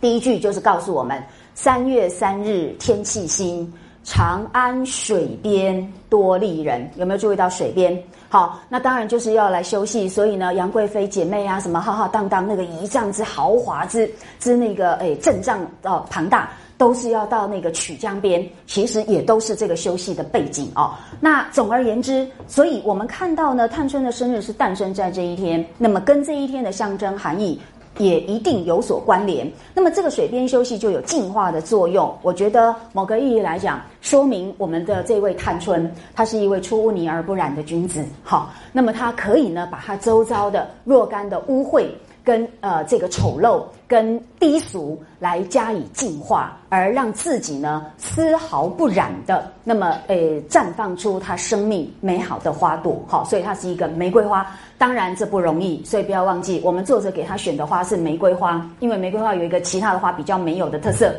[0.00, 1.22] 第一句就是告诉我们：
[1.54, 3.72] 三月三日天气新，
[4.02, 6.90] 长安水边多丽人。
[6.96, 7.96] 有没有注意到水边？
[8.28, 10.08] 好，那当然就是要来休息。
[10.08, 14.10] 所以呢，杨贵妃姐妹啊，什么浩浩荡荡，那个仪仗之豪华之
[14.40, 16.50] 之那个诶阵仗哦庞大。
[16.76, 20.92] 都是要到那个曲江边，其实也都是这个休息的背景哦。
[21.20, 27.60] 那总而言之，所以我们看到呢，探春的生日是诞生在这一天，那么跟这一天的象征含义
[27.98, 29.48] 也一定有所关联。
[29.72, 32.12] 那么这个水边休息就有净化的作用。
[32.22, 38.04] 我觉得某个意义来讲，说明我们的这位探春，他是一位出污泥而不染的君子。
[38.24, 41.86] 好，那么他可以呢，把他周遭的若干的污秽。
[42.24, 50.16] 跟呃这个丑陋跟低俗来加以净化，而让自己呢丝毫不染的，那么呃
[50.48, 53.00] 绽放出它生命美好的花朵。
[53.06, 54.46] 好，所以它是一个玫瑰花。
[54.76, 61.14] 当然这不容易，所以不要忘记，我们作者给他选的花是玫瑰花，因为玫瑰花有一个其他的花比较没有的特色，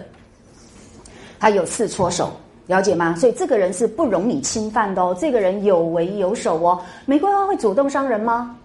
[1.39, 2.31] 它有刺戳手，
[2.67, 3.15] 了解吗？
[3.15, 6.79] 所以这个人是不容你侵犯的哦，这个人有为有守哦。
[7.05, 8.55] 玫瑰花会主动伤人吗？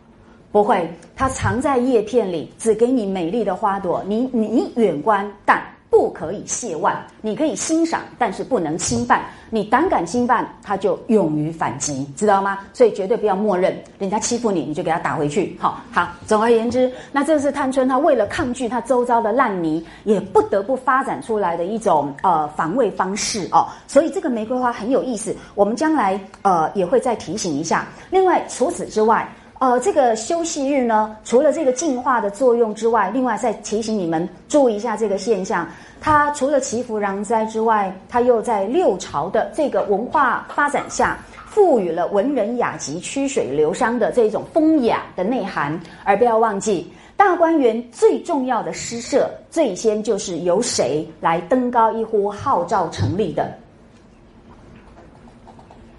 [0.52, 4.02] 不会，它藏在叶片里，只给你美丽的花朵。
[4.06, 6.96] 你你远观，但不可以亵玩。
[7.20, 9.22] 你可以欣赏，但是不能侵犯。
[9.48, 12.58] 你胆敢侵犯，它就勇于反击，知道吗？
[12.72, 15.56] 所以绝对不要默认，人家欺负你，你就给他打回去。
[15.60, 23.68] 好好，总而言之，那这是探春她为了抗拒她周遭的烂泥，也不得不发展出来的一种呃防卫方式哦。
[23.86, 27.86] 所以这个玫瑰花很有意思，我们将来呃也会再提醒一下。
[28.10, 29.28] 另外，除此之外。
[29.60, 35.68] 呃，这个休息日呢，除了这个净化的作用之外，另外再提醒你们注意一下这个现象。
[36.00, 45.78] 它除了祈福攘灾之外，它又在六朝的这个文化发展下，赋予了文人雅集曲水流觞的这种风雅的内涵。
[46.04, 53.52] 而不要忘记，大观园最重要的诗社，最先就是由谁来登高一呼号召成立的？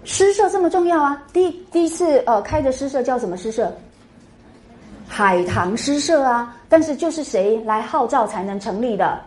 [0.04, 1.22] 诗社这么重要啊！
[1.32, 3.72] 第第一次呃开的诗社叫什么诗社？
[5.06, 6.56] 海棠诗社啊！
[6.68, 9.20] 但是就是谁来号召才能成立的？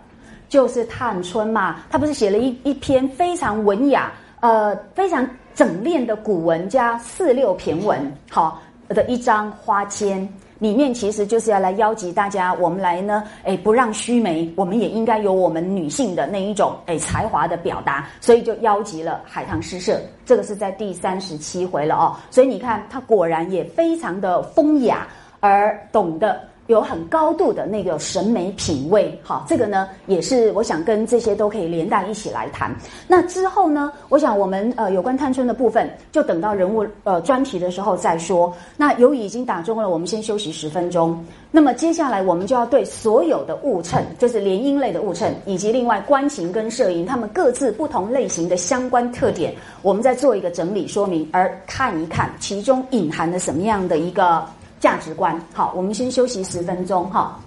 [0.50, 1.78] 就是探春嘛！
[1.90, 4.12] 他不是写了一一篇非常文雅、
[4.42, 10.28] 呃非常整练的古文加四六骈文，好的一张花笺。
[10.60, 25.08] 里面其实就是要来邀集大家，我们来呢，哎，不让须眉，我们也应该有我们女性的那一种哎才华的表达，所以就邀集了海棠诗社，这个是在第三十七回了哦，所以你看，他果然也非常的风雅，
[25.40, 26.40] 而懂得。
[26.68, 32.76] 有很高度的那个审美品味，好，这个呢也是我想跟这些都可以连带一起来谈。
[33.08, 38.52] 那之后呢，我想我们呃有关探春的部分，就等到人物呃专题的时候再说。
[38.78, 41.24] 那由于已经打钟了，我们先休息十分钟。
[41.52, 54.44] 那么接下来我们就要对所有的物衬，就是联姻类的物衬，以及另外观情跟摄影，他们各自不同类型的相关特点，我们再做一个整理说明，而看一看其中隐含了什么样的一个。
[54.86, 57.40] 价值观，好，我们先休息十分钟，哈。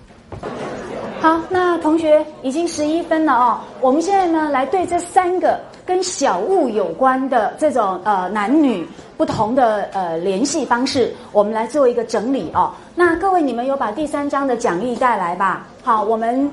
[1.21, 3.61] 好，那同学已经十一分了哦。
[3.81, 8.85] 我们现在呢，来对这三个跟小物有关的这种呃男女
[9.17, 12.73] 不同的呃联系方式，我们来做一个整理哦。
[12.97, 15.65] 那各位，你们有把第三章的讲义带来吧？
[15.85, 16.51] 好，我们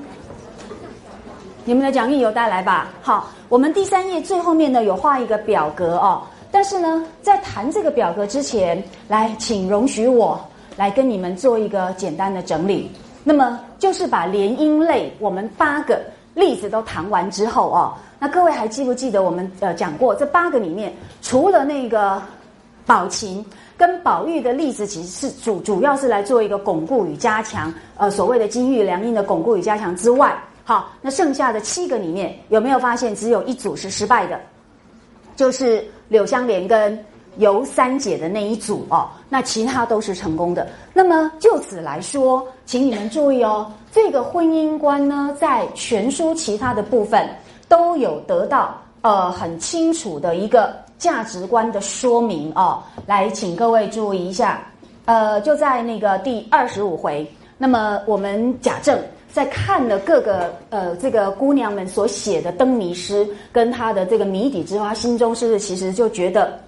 [1.64, 2.90] 你们的讲义有带来吧？
[3.02, 6.22] 好，我们第三页最后面呢有画一个表格哦。
[6.52, 10.40] 但是呢，在谈这个表格之前，来，请容许我。
[10.76, 12.90] 来跟你们做一个简单的整理，
[13.24, 16.00] 那么就是把联姻类我们八个
[16.34, 22.22] 例子都谈完之后哦，那各位还记不记得我们呃讲过这八个里面，除了那个
[22.84, 23.44] 宝琴
[23.76, 34.38] 跟宝玉的例子，其实是主主要是来做一个巩固与加强，呃所谓的金玉良姻的巩固与加强之外，好，那剩下的七个里面有没有发现只有一组是失败的，
[35.36, 37.02] 就是柳湘莲跟。
[37.38, 40.66] 尤三姐的那一组哦，那其他都是成功的。
[40.92, 47.28] 那么就此来说，请你们注意哦，这个婚姻观呢，在全书其他的部分
[47.68, 52.82] 都有得到呃很清楚的一个价值观的说明哦。
[53.06, 54.66] 来，请各位注意一下，
[55.04, 58.98] 呃，就在那个第二十五回，那么我们贾政
[59.32, 66.58] 在看了各个呃这个姑娘们所写的灯谜诗，跟他的这个谜底之花，心中是不是其实就觉得？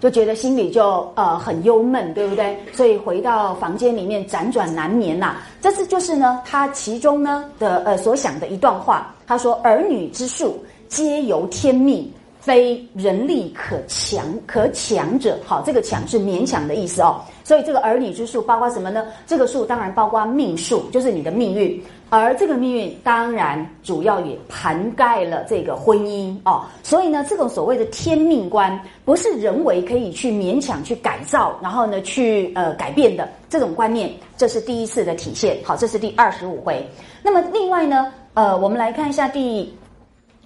[0.00, 2.56] 就觉得心里就呃很忧闷，对不对？
[2.72, 5.36] 所以回到房间里面辗转难眠呐。
[5.60, 17.20] 这次就是呢，他其中呢的呃所想的一段话，他说：“儿女之术，皆由天命，非人力可强可强者。”好，这个强是勉强的意思哦。
[17.48, 19.06] 所以这个儿女之术包括什么呢？
[19.26, 21.82] 这个术当然包括命数，就是你的命运。
[22.10, 35.56] 而这个命运当然主要也涵盖了这个婚姻哦，所以呢，这种所谓的天命观不是人为可以去勉强去改造，然后呢去呃改变的这种观念，这是第一次的体现。
[35.64, 36.86] 好，这是第二十五回。
[37.22, 39.74] 那么另外呢，呃，我们来看一下第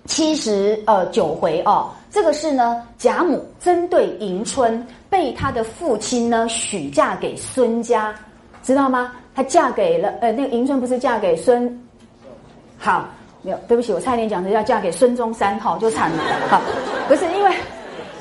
[0.07, 8.15] 七十呃九回哦，这个是呢贾母针对迎春被她的父亲呢许嫁给孙家，
[8.63, 9.13] 知道吗？
[9.35, 11.83] 她嫁给了呃，那个迎春不是嫁给孙，
[12.79, 13.09] 好，
[13.41, 16.61] 没有，对不起，我差点讲成要嫁给孙中山，好就惨了，好，
[17.09, 17.51] 不是因为，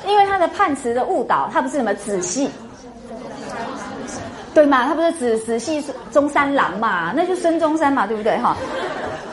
[0.08, 2.48] 因为他的判词的误导，他不是什么子系，
[4.54, 4.86] 对嘛？
[4.86, 7.12] 他不是子子系中山狼嘛？
[7.14, 8.38] 那就孙中山嘛，对不对？
[8.38, 8.56] 哈，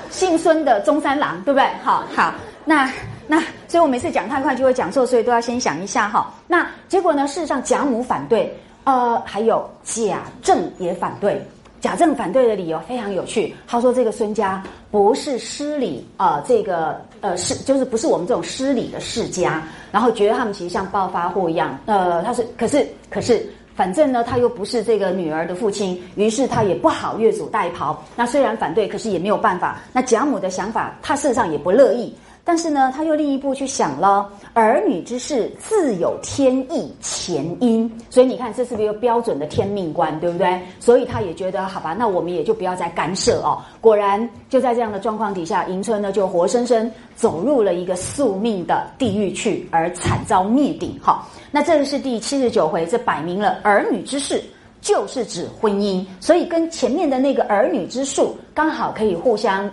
[0.10, 1.66] 姓孙的中山狼，对不对？
[1.82, 2.34] 好，好，
[2.66, 2.92] 那
[3.32, 6.34] 那，所以我每次讲太快就会讲错，所以都要先想一下哈。
[6.48, 7.28] 那结果呢？
[7.28, 8.52] 事实上贾母反对，
[8.86, 11.40] 呃，还有贾政也反对。
[11.80, 19.62] 贾政反对的理由非常有趣，他说这个孙家不是失礼啊，这个呃是就是不是我们这种失礼的世家，
[19.92, 27.96] 然后觉得他们其实像暴发户一样，呃，他是可是可是反正呢他又不是这个女儿的父亲，于是他也不好越俎代庖。
[28.16, 29.78] 那虽然反对，可是也没有办法。
[29.94, 32.12] 那贾母的想法，他事实上也不乐意。
[32.44, 40.60] 但是呢，他又另一步去想了，儿女之事自有天意前因，所以你看，这是不是一个标准的天命观，对不对？
[40.80, 43.62] 所以他也觉得，好吧，那我们也就不要再干涉哦。
[43.80, 51.00] 果然，就在这样的状况底下，迎春呢就活生生走入了一个宿命的地狱去，而惨遭灭顶。
[51.04, 54.42] 哈，那这个是第七十九回，这摆明了儿女之事
[54.82, 59.70] 就是指婚姻，所以跟前面的那个儿女之术刚好可以互相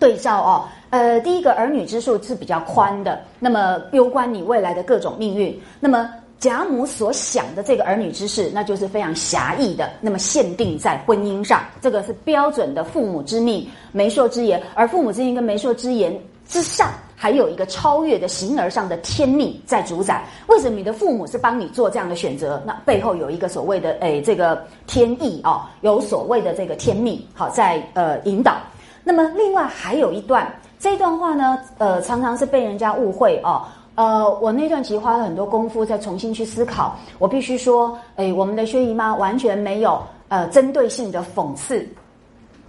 [0.00, 0.64] 对照哦。
[0.92, 5.58] 呃，第一个儿女之数是比较宽的，那么攸关你未来的各种命运。
[5.80, 6.06] 那么
[6.38, 14.62] 贾母所想的这个儿女之事，那就是非常狭义的，那么限定在婚姻上，这个是标准的父母之命、媒妁之言。
[14.74, 16.14] 而父母之命跟媒妁之言
[16.46, 20.22] 之上，还有一个超越的形而上的天命在主宰。
[20.48, 22.62] 为什么你的父母是帮你做这样的选择？
[22.66, 28.58] 那背后有一个所谓的诶，这个天意哦，有所谓的这个天命，好在呃引导。
[29.02, 30.46] 那么另外还有一段。
[30.82, 33.62] 这段话呢，呃，常常是被人家误会哦。
[33.94, 36.96] 呃，我那段其实花了很多功夫再重新去思考。
[37.20, 41.86] 我必须说，哎，我们的薛姨妈完全没有呃针对性的讽刺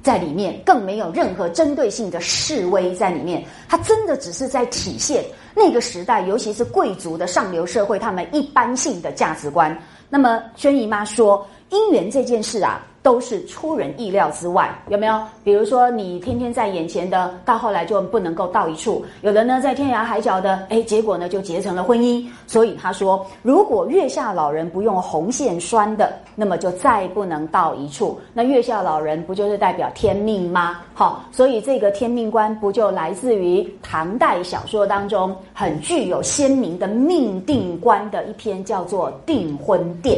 [0.03, 3.43] 在里面，更没有任何针对性的示威在里面。
[3.67, 9.75] 它真的只是在体现那个时代，尤其是贵族的上流社会他们一般性的价值观。
[10.07, 12.79] 那么，薛姨妈说，姻缘这件事啊。
[13.03, 15.21] 都是出人意料之外，有没有？
[15.43, 22.25] 比如说，你天天在眼前的，到后来就不能够到一处；有的呢，在天涯海角的，哎，结果呢就结成了婚姻。
[22.47, 28.17] 所以他说，如果月下老人不用红线拴的，那么就再不能到一处。
[28.33, 30.79] 那月下老人不就是代表天命吗？
[30.93, 40.17] 好，所以这个天命观不就来自于唐代小说当中很具有鲜明的命定观的一篇，叫做《订婚殿》，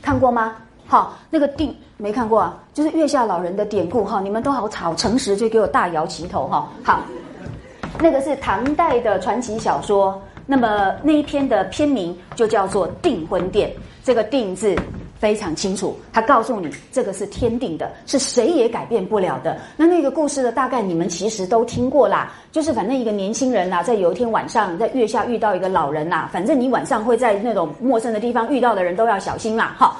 [0.00, 0.54] 看过吗？
[0.92, 6.68] 好，那个定没看过啊，就是月下老人的典故哈，你们都好吵诚实，就给我大摇旗头哈。
[6.82, 7.00] 好，
[7.98, 13.70] 那个是唐代的传奇小说，那么那一篇的篇名就叫做《订婚殿》，
[14.04, 14.76] 这个“订”字
[15.18, 19.56] 非常清楚，他告诉你这个是天定的，是谁也改变不了的。
[19.78, 29.96] 那那个故事的大概你们其实都听过啦，就是反正一个年轻人呐，在有一天晚上在月下遇到一个老人呐，反正你晚上会在那种陌生的地方遇到的人都要小心啦，哈。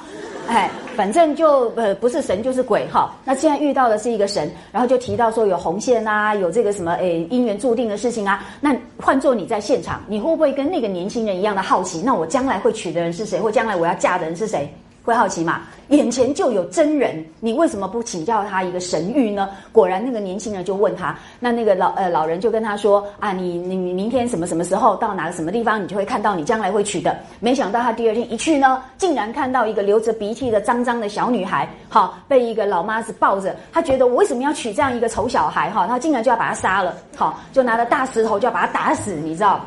[0.47, 3.15] 哎，反正就呃不是神就是鬼哈。
[3.25, 8.45] 那现在遇到的是一个神，然后就提到说有红线啊，有这个什么诶姻缘注定的事情啊。
[8.59, 12.01] 那换做你在现场，你会不会跟那个年轻人一样的好奇？
[12.03, 13.39] 那我将来会娶的人是谁？
[13.39, 14.71] 或将来我要嫁的人是谁？
[15.03, 15.61] 会好奇嘛？
[15.89, 19.49] 眼前就有真人，你为什么不请教他一个神谕呢？
[19.71, 27.15] 果然，那个年轻人就问他，那那个老呃老人就跟他说啊，你你你明天什么什么时候到哪个什么地方，你就会看到你将来会娶的。
[27.41, 33.55] 没想到他第二天一去呢，竟然看到一个流着鼻涕的脏脏的小女孩，好被一个老妈子抱着。
[33.71, 35.69] 他觉得我为什么要娶这样一个丑小孩？
[35.69, 39.59] 哈，他竟然就要把他杀了，好就拿着大石头就要把他打死，你知道？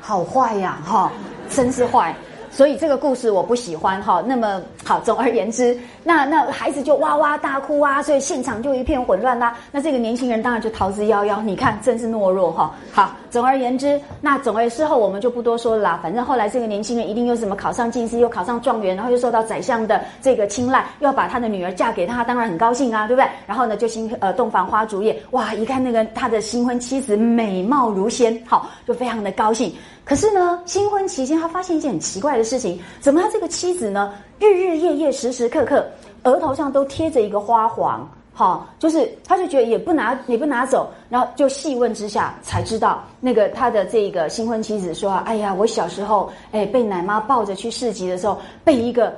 [0.00, 1.10] 好坏呀，哈，
[1.50, 2.14] 真是坏。
[2.54, 4.22] 所以这个故事我不喜欢哈。
[4.24, 9.58] 那么好，总而言之，那那孩子就哇哇大哭啊，所以现场就一片混乱啦。
[9.72, 11.42] 那这个年轻人当然就逃之夭夭。
[11.42, 12.72] 你看，真是懦弱哈。
[12.92, 15.98] 好，总而言之，那总而事后我们就不多说了啦。
[16.00, 23.28] 反正后来这个年轻人一定又什么考上进士，又考上状元，然后又受到宰相的这个青睐，又要把他的女儿嫁给他，当然很高兴啊，对不对？
[23.48, 29.74] 然后呢，就新呃洞房花烛夜，哇，一看那个他的新婚妻子美貌如仙，好，就非常的高兴。
[30.04, 35.86] 可是呢，新婚期间他发现一件很奇怪的事情：怎么他这个妻子呢，日日夜夜、时时刻刻，
[36.24, 38.06] 额头上都贴着一个花环？
[38.36, 49.14] 哈，就是他就觉得也不拿也不拿走，然后就细问之下才知道，那个他的这个新婚妻子说：“哎呀，我小时候哎被奶妈抱着去市集的时候，被一个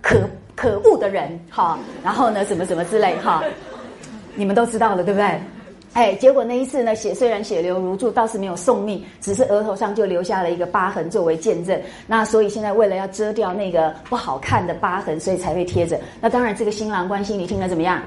[0.00, 0.18] 可
[0.56, 3.44] 可恶的人哈，然后呢，什么什么之类哈，
[4.34, 5.38] 你们都知道了，对不对？”
[5.94, 11.78] 哎，结果那一次呢，血虽然血流如注，倒是没有送命，只是额头上就留下了一个疤痕作为见证。
[12.06, 16.00] 那所以现在为了要遮掉那个不好看的疤痕，所以才会贴着。
[16.20, 18.00] 那当然，这个新郎官心你听了怎么样？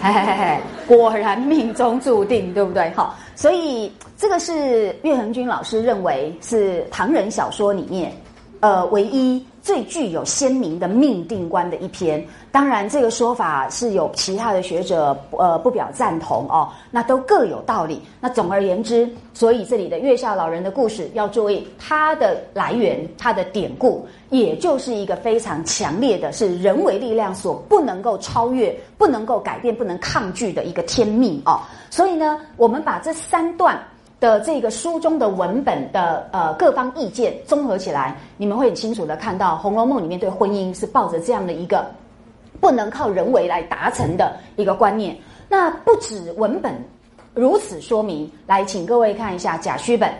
[0.00, 2.90] 嘿嘿嘿嘿，果然命中注定，对不对？
[2.90, 8.12] 好，所以这个是岳恒君老师认为是唐人小说里面，
[8.60, 9.44] 呃，唯一。
[9.62, 18.00] 最具有鲜明的命定观的一篇，当然这个说法是有其他的学者呃不表赞同哦，那都各有道理。
[18.22, 31.60] 那总而言之，所以这里的月下老人的故事要注意它的来源，它的典故，也就是一个非常强烈的，是人为力量所不能够超越、不能够改变、不能抗拒的一个天命哦。
[31.90, 33.78] 所以呢，我们把这三段。
[34.20, 41.86] 的这个书中的文本的呃各方意见综合起来，你们会很清楚的看到《红楼梦》里面对婚姻是抱着这样的一个
[42.60, 45.16] 不能靠人为来达成的一个观念。
[45.48, 46.72] 那不止文本
[47.32, 50.12] 如此说明，来请各位看一下甲戌本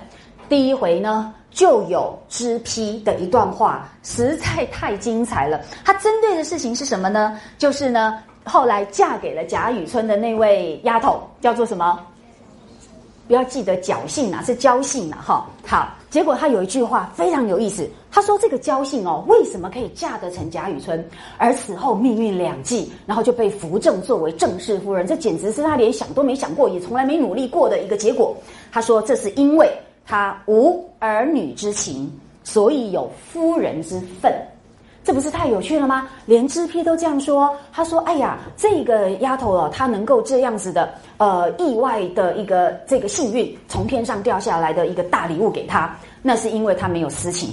[0.48, 5.60] 第一回呢就有支批的一段话，实在太精彩了。
[5.84, 7.38] 它针对的事情是什么呢？
[7.58, 12.00] 就是呢后来嫁给了贾雨村的那位丫头叫做什么？
[13.30, 15.46] 不要记得侥幸啊，是交幸啊，哈。
[15.64, 21.08] 好，结果他有一句话非常有意思，他说这个交幸哦，为什么可以嫁得成贾雨村，
[21.38, 28.36] 而此后命运两极，然后就被扶正作为正室夫人，这简直是他连想都没想过，也从来没努力过的一个结果。
[28.72, 29.70] 他说这是因为
[30.04, 32.10] 他无儿女之情，
[32.42, 34.34] 所以有夫人之分。
[35.02, 36.06] 这不是太有趣了吗？
[36.26, 37.50] 连知批都这样说。
[37.72, 47.50] 他说：“哎呀，这个丫头哦，她能够这样子的，呃，意外的一个这个幸运，从天上掉下来的一个大礼物给她，那是因为她没有私情。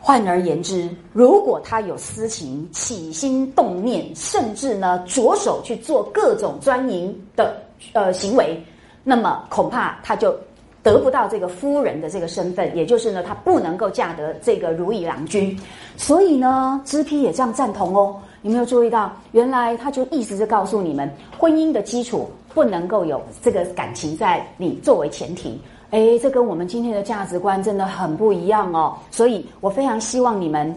[0.00, 7.62] 换而言之，如果她有私情，起心动念，甚至呢着手去做各种专营的
[7.92, 8.60] 呃行为，
[9.04, 10.36] 那么恐怕她就
[10.82, 15.58] 得不到这个夫人的这个身份，也就是呢，她不能够嫁得这个如意郎君。
[15.96, 18.16] 所以呢，知批也这样赞同哦。
[18.42, 19.12] 有没有注意到？
[19.30, 21.08] 原来他就意思是告诉你们，
[21.38, 25.60] 婚姻的基础不能够有这个感情在你作为前提。
[25.90, 28.98] 哎，这跟我们今天的价值观真的很不一样哦。
[29.12, 30.74] 所以我非常希望你们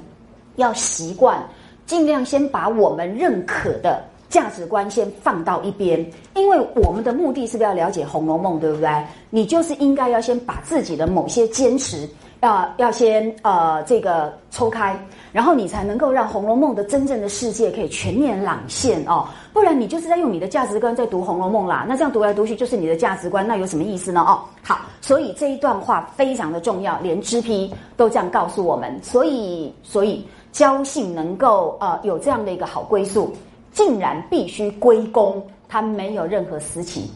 [0.58, 1.44] 要习惯，
[1.88, 6.00] 尽量先把我们认可的价值观先放到一边，
[6.36, 8.90] 因为我们的目的是不是要了解《红楼梦》，对不对？
[9.30, 12.10] 你就是应该要先把自己的某些坚持。
[12.42, 14.96] 要要先呃这个抽开，
[15.32, 21.86] 然后你才能够让《红楼梦》的真正的世界可以全面朗现哦，不然你就是在用你的价值观在读《红楼梦》啦。
[21.88, 24.22] 那这样读来读去就是你的价值观，那有什么意思呢？
[24.22, 28.96] 哦，好，所以这一段话非常的重要，连知批都这样告诉我们。
[29.02, 33.34] 所以，所以交信能够呃有这样的一个好归宿，
[33.76, 37.08] 竟然必须归功他没有任何私情。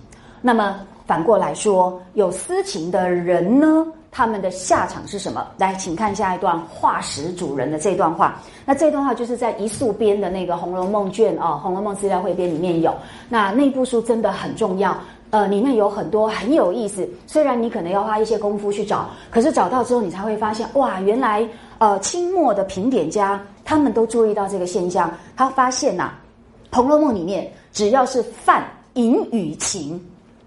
[0.41, 3.88] 那么反过来说，有私情的人呢？
[4.12, 5.47] 他们的下场是什么？
[5.57, 8.41] 来，请看下一段化石主人的这段话。
[8.66, 12.91] 那这段话就是在一宿编的那个《红楼梦》卷哦，《红楼梦》资料汇编里面有。
[13.30, 14.97] 那那部书真的很重要，
[15.30, 17.07] 呃，里面有很多很有意思。
[17.28, 21.47] 虽然你可能要花一些功夫去找，可是找到之后，你才会发现，哇，原来
[21.78, 25.12] 呃清末的评点家他们都注意到这个现象。
[25.38, 26.14] 他发现呐，
[26.72, 29.99] 《红楼梦》里面只要是犯淫与情，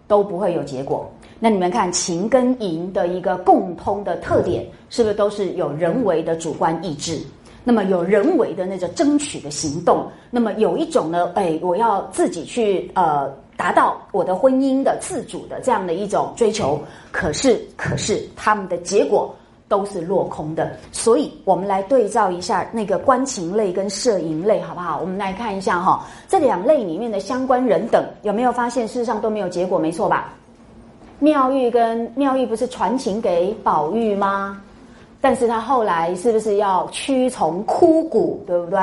[0.06, 1.10] 都不会有结果。
[1.38, 7.18] 那你们看情跟淫的一个共通的特点，是不是都是有人为的主观意志？
[7.64, 16.80] 那么有人为的那个争取的行动，那么有一种呢，哎，我要自己去呃达到我的婚姻的自主的这样的一种追求，
[17.12, 19.32] 可是可是他们的结果
[19.72, 20.70] 都是落空的。
[20.92, 24.98] 所以我们来对照一下那个观情类跟摄影类，好不好？
[25.00, 30.34] 我们来看一下哈，这两类里面的相关人等有没有发现，事实上都没有结果，没错吧？
[31.20, 34.60] 妙玉跟妙玉不是传情给宝玉吗？
[35.22, 38.78] 但是他后来是不是要屈从枯骨，对不对？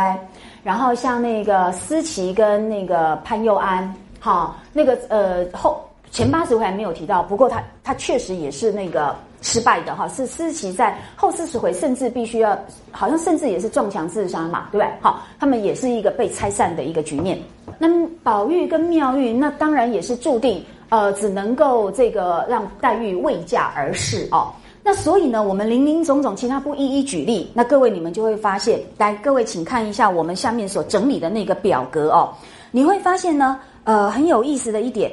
[0.63, 5.79] 然后像那个思琪跟那个潘佑安，哈，那个呃后
[6.11, 12.57] 前八十回还没有提到，不过他他确实也是那个失败的哈，是思琪在后四十回甚至必须要，
[12.91, 14.91] 好像甚至也是撞墙自杀嘛，对不对？
[15.01, 17.39] 好，他们也是一个被拆散的一个局面。
[17.77, 20.63] 那么宝玉跟妙玉，那当然也是注定。
[20.89, 24.51] 呃，只能够这个让黛玉未嫁而逝哦。
[24.83, 27.51] 那所以呢，我们林林总总，其他不一一举例。
[27.53, 32.33] 那各位你们就会发现，来，各位请看一下我们下面所整理的那个表格哦。
[32.71, 35.11] 你会发现呢，呃，很有意思的一点，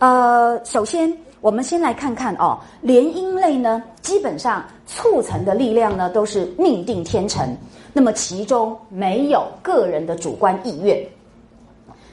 [0.00, 7.44] 呃，首先我们先来看看哦，联姻类呢，基本上促成的力量呢都是命定天成，
[7.92, 11.04] 那么其中没有个人的主观意愿。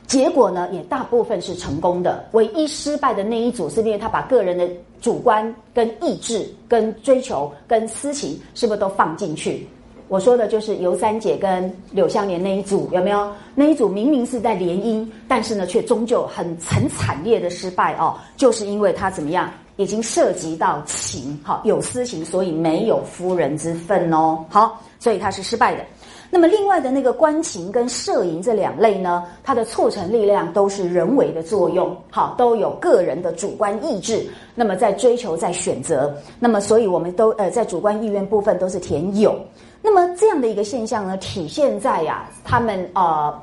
[0.08, 2.28] 结果呢，也大部分是成功的。
[2.32, 4.68] 唯一失败的那一组，是因为他把个人的
[5.00, 9.70] 主观、跟意志、跟追求、跟私情，是不是都放进去？
[10.10, 13.32] 我说的就是尤三姐跟柳湘莲那一组，有没有？
[13.54, 24.44] 那一组明明是在联姻，但是呢，却终究很很惨烈的失败哦，就是因为他怎么样，已经涉及到情，好有私情，所以没有夫人之分哦。
[24.50, 25.86] 好，所以他是失败的。
[26.32, 34.28] 那么，另外的那个观情跟摄影这两类呢，它的促成力量都是人为的作用，好，都有个人的主观意志。
[34.54, 39.36] 那么在追求，在选择，那么所以我们都呃在主观意愿部分都是填有。
[39.82, 43.42] 那么这样的一个现象呢，体现在呀，他们呃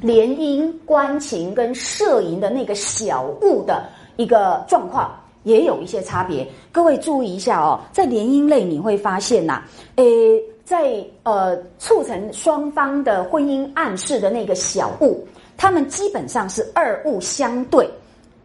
[0.00, 3.84] 联姻、观情跟摄影的那个小物的
[4.16, 5.14] 一个状况，
[5.44, 6.46] 也有一些差别。
[6.72, 9.62] 各位注意一下哦，在联姻类你会发现呐，
[9.96, 10.42] 诶。
[10.62, 17.90] 在呃促成双方的婚姻暗示的那个小物，他们基本上是二物相对，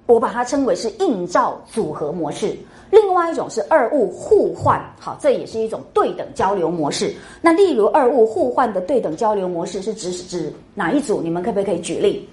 [0.07, 2.57] 我把它称为是映照组合模式。
[2.95, 7.13] 另外一种是二物互换，好，这也是一种对等交流模式。
[7.41, 11.21] 那例如二物互换的对等交流模式是指指哪一组？
[11.21, 12.29] 你们可不可以举例？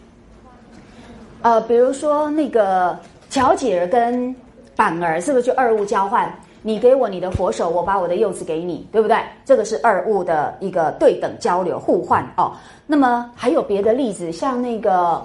[1.43, 2.97] 呃，比如说那个
[3.28, 4.32] 乔姐儿跟
[4.76, 6.32] 板儿，是不是就二物交换？
[6.62, 9.16] 你给我你的佛手，我把我的柚子给你，对不对？
[9.44, 12.52] 这个是二物的一个对等交流互换哦。
[12.86, 15.20] 那么还有别的例子，像那个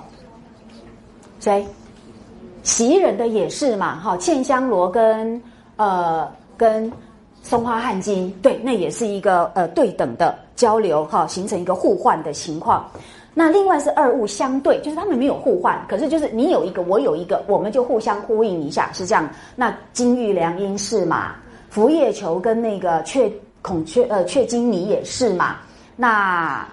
[1.40, 1.64] 谁，
[2.68, 5.42] 袭人的也是嘛，哈，茜香罗跟
[5.78, 6.92] 呃跟
[7.42, 12.86] 松花汗巾，对，那也是一个呃对等的交流哈，形成一个互换的情况。
[13.34, 19.30] 那另外是二物相对，就是他们没有互换，可是就是你有一个，我有一个，我们就互相呼应一下，是这样。
[19.56, 21.36] 那金玉良姻是嘛？
[21.70, 23.32] 浮叶球跟那个雀
[23.62, 25.56] 孔雀呃雀金妮也是嘛？
[25.96, 26.68] 那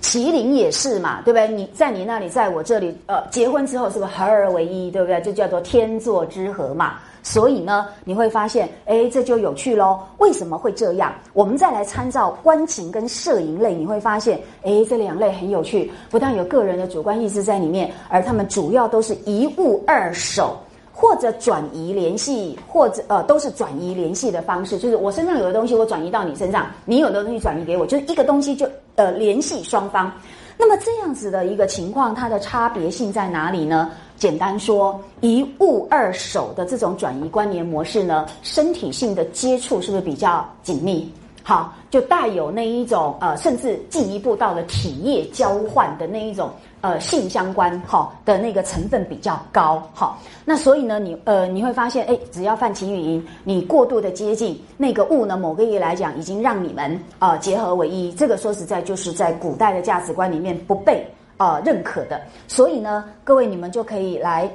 [0.00, 1.48] 麒麟也是嘛，对不对？
[1.48, 5.20] 你在你那里，在我这里，呃，结婚之后是不是合而为一，对不对？
[5.20, 6.94] 就叫做天作之合嘛。
[7.20, 9.98] 所以呢，你会发现，哎，这就有趣喽。
[10.18, 11.12] 为什么会这样？
[11.34, 15.90] 我们再来参照观情跟摄影类，你会发现，哎，这两类很有趣。
[16.08, 20.56] 不但有个人的主观意识在里面，而他们主要都是一物二手，
[20.94, 24.78] 或者转移联系，或者呃，都是转移联系的方式。
[24.78, 28.66] 就是我身上有的东西，我转移到你身上；你有的东西转移给我，就是一个东西就
[28.98, 30.12] 的联系双方。
[30.58, 33.92] 那么这样子的一个情况，它的差别性在哪里呢？
[34.16, 41.08] 简单说，一物二手的这种转移关联模式呢，身体性的接触是不是比较紧密？
[41.48, 46.50] 好，就带有那一种呃，甚至进一步到了体液交换的那一种
[46.82, 49.82] 呃性相关哈的那个成分比较高。
[49.94, 58.12] 好，那所以呢，你呃你会发现，哎，只要泛起语音，你过度的接近那个物呢，某个意义来讲，已经让你们啊结合为一。
[58.12, 61.02] 这个说实在，就是在古代的价值观里面不被。
[61.38, 64.50] 啊，认可的，所以呢，各位你们就可以来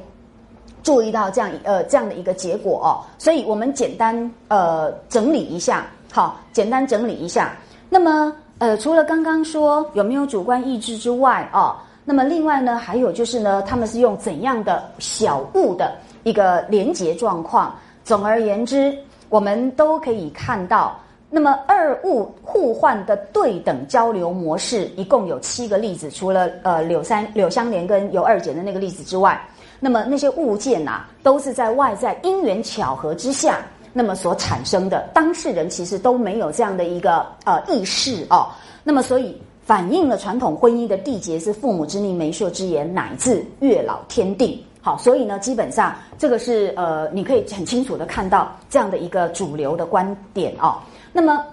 [0.83, 2.99] 注意到这样一呃这样的一个结果哦。
[3.17, 7.55] 所以我们简单呃整理一下，好，简单整理一下。
[7.89, 11.75] 那么呃，除了刚刚说有没有主观意志之外哦，
[12.05, 17.75] 那么另外呢，还有就是呢，他们是用怎样的小物的一个连结状况。
[18.03, 18.95] 总而言之，
[19.29, 20.95] 我们都可以看到。
[21.31, 29.41] 那么二物互换的对等交流模式一共有七个例子，除了呃柳三柳香莲跟尤二姐的那个例子之外，
[29.79, 38.47] 那么那些物件呐都是在外在因缘巧合之下，那么所产生的，当事人其实都没有这样的一个呃意识哦，
[38.83, 50.75] 那么所以反映了传统婚姻的缔结是父母之命媒妁之言乃至月老天定，好，所以呢基本上这个是呃你可以很清楚的看到这样的一个主流的观点哦。
[51.13, 51.45] 那么，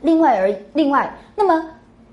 [0.00, 1.68] 另外而另外，那么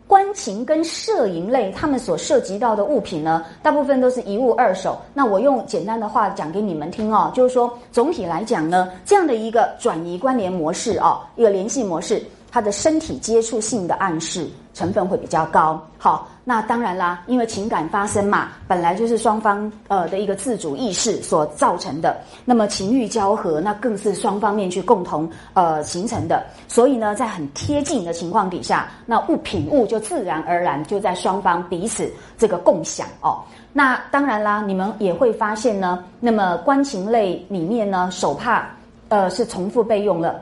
[0.10, 4.99] 观情跟摄影类，他们所涉及到的物品呢，大部分都是一物二手。
[5.14, 12.23] 那我用简单的话讲给你们听哦，就是说，总体来讲呢，这样的一个转移关联模式哦，一个联系模式。
[12.51, 15.80] 它的身体接触性的暗示成分会比较高。
[15.97, 22.17] 好，那当然啦，因为情感发生嘛，本来就是双方呃的一个自主意识所造成的。
[22.45, 26.45] 那么情欲交合，那更是双方面去共同呃形成的。
[26.67, 33.39] 所以呢，在很贴近的情况底下，那物品物就自然而然就在双方彼此这个共享哦。
[33.73, 38.69] 那当然啦，你们也会发现呢，那么关情类里面呢，手帕
[39.09, 40.41] 呃是重复被用了。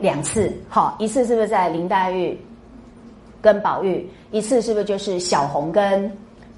[0.00, 2.38] 两次，好，一次是不是在林黛玉
[3.40, 4.08] 跟宝玉？
[4.30, 6.10] 一次是不是就是小红跟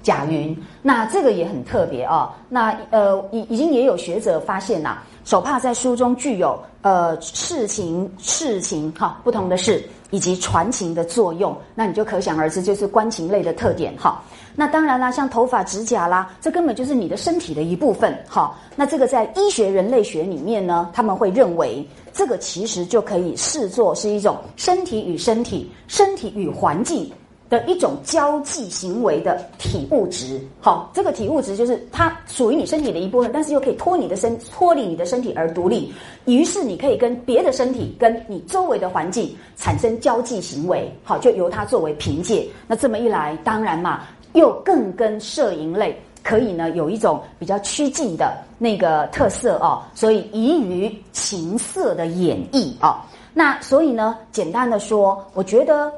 [0.03, 0.55] 贾云？
[0.81, 2.29] 那这个也很特别哦。
[2.49, 11.55] 那呃，已已经也有学者发现呐，手帕在书中具有呃事情事情哈不同的事以及传情的作用。
[11.75, 14.21] 那你就可想而知，就是观情类的特点哈。
[14.53, 18.53] 那当然啦，像头发、指甲啦，这根本就是你的身体的一部分哈。
[18.75, 21.87] 那这个在医学人类学里面呢，他们会认为。
[22.13, 27.09] 这个其实就可以视作是一种身体与身体、身体与环境
[27.49, 30.39] 的一种交际行为的体物质。
[30.59, 35.93] 好，这个体物质就是它属于你身体的一部分，但是又可以脱你的身、脱离你的身体而独立。
[36.25, 40.89] 于是你可以跟别的身体、跟你周围的环境产生交际行为。
[41.03, 42.47] 好，就由它作为凭借。
[42.67, 44.01] 那这么一来，当然嘛，
[44.33, 45.99] 又更跟摄影类。
[46.23, 52.95] 可以呢，有一种比较趋近的那个特色哦，所以宜于情色的演绎哦。
[53.33, 55.91] 那所以呢，简单的说，我觉得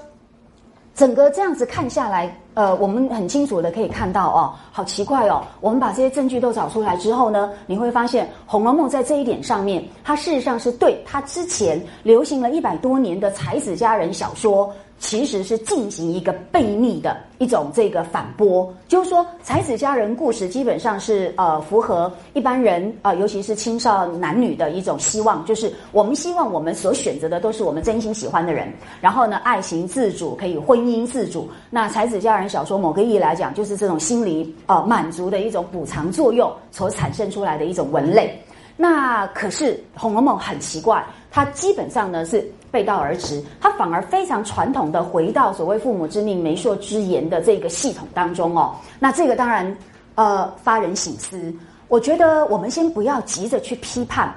[0.95, 5.41] 整个这样子看下来，呃，我们很清楚的可以看到哦，好奇怪哦。
[5.59, 14.71] 我们把这些证据都找出来之后呢，你会发现《红楼梦》在这一点上面，它事实上是对它之前流行了一百多年的才子佳人小说。
[15.03, 28.71] 其实是进行一个悖逆的一种这个反驳，就是说才子佳人故事基本上是呃符合一般人啊，尤其是青少男女的一种希望，就是我们希望我们所选择的都是我们真心喜欢的人，
[29.01, 31.49] 然后呢爱情自主，可以婚姻自主。
[31.69, 38.41] 那才子佳人小说某个意义来讲，就是这种心理呃满足的一种补偿作用所产生出来的一种文类。
[38.77, 42.49] 那可是《红楼梦》很奇怪，它基本上呢是。
[42.73, 48.73] 背道而驰，他反而非常传统的回到所谓父母之命媒妁之言的这个系统当中哦。
[48.97, 49.77] 那这个当然
[50.15, 51.53] 呃发人省思。
[51.87, 54.33] 我觉得我们先不要急着去批判，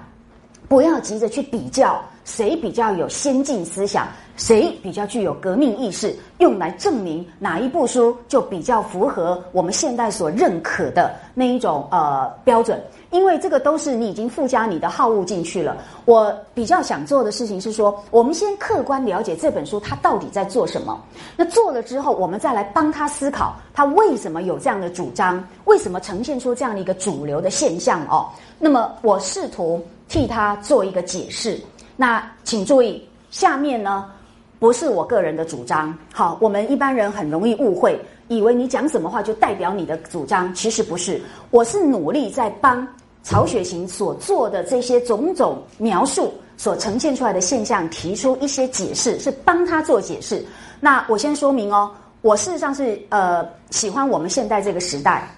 [0.69, 4.07] 不要急着去比较谁比较有先进思想，
[4.37, 12.81] 谁比较具有革命意识，用来证明哪一部书就比较符合我们现代所认可的那一种呃标准。
[13.13, 15.77] 因为这个都是你已经附加你的好恶进去了。
[16.05, 21.01] 我比较想做的事情是说，我们先客观了解这本书它到底在做什么。
[21.37, 28.29] 那做了之后，我们再来帮他思考，他为什么有这样的主张，为什么呈现出这样的一个主流的现象哦。
[28.59, 31.59] 那么我试图替他做一个解释。
[31.97, 34.11] 那请注意，下面呢
[34.59, 35.97] 不是我个人的主张。
[36.13, 38.01] 好，我们一般人很容易误会。
[38.29, 41.21] 以为你讲什么话就代表你的主张，其实不是。
[41.51, 42.87] 我是努力在帮
[43.23, 50.45] 曹雪芹所做的这些种种描述所呈现出来的现象提出一些解释，是帮他做解释。
[50.81, 51.91] 那我先说明哦，
[52.23, 55.29] 我事实上是呃喜欢我们现代这个时代。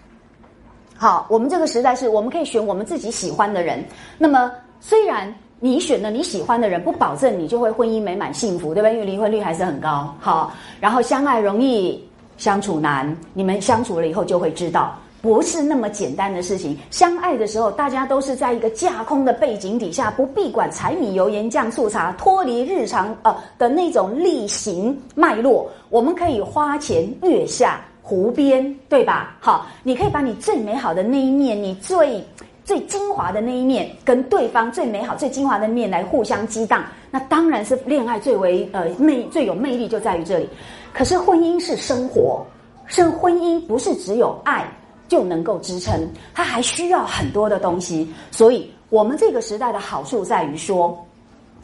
[0.97, 3.85] 好，我们这个时代是我们可以选我们自己喜欢的人。
[4.17, 4.51] 那么
[4.81, 8.91] 虽然你选了你喜欢的人，不保证你就会婚姻美满幸福，对吧？
[8.91, 10.15] 因为离婚率还是很高。
[10.21, 12.03] 好，然后相爱容易。
[12.37, 16.79] 相处难，你们相处了以后就会知道，不是那么简单的事情。
[16.89, 25.69] 相爱的时候，大家都是在一个架空的背景底下，不必管柴米油盐酱醋茶，脱离日常呃的那种例行脉络。
[25.91, 29.37] 我们可以花前月下湖边，对吧？
[29.41, 32.25] 好，你可以把你最美好的那一面，你最
[32.69, 36.85] 最精华的那一面，跟对方最美好、最精华的面来互相激荡。
[37.11, 40.47] 那当然是恋爱最为呃魅最有魅力，就在于这里。
[40.93, 42.45] 可是婚姻是生活，
[42.85, 44.71] 是婚姻不是只有爱
[45.09, 48.07] 就能够支撑，它还需要很多的东西。
[48.31, 50.95] 所以，我们这个时代的好处在于说。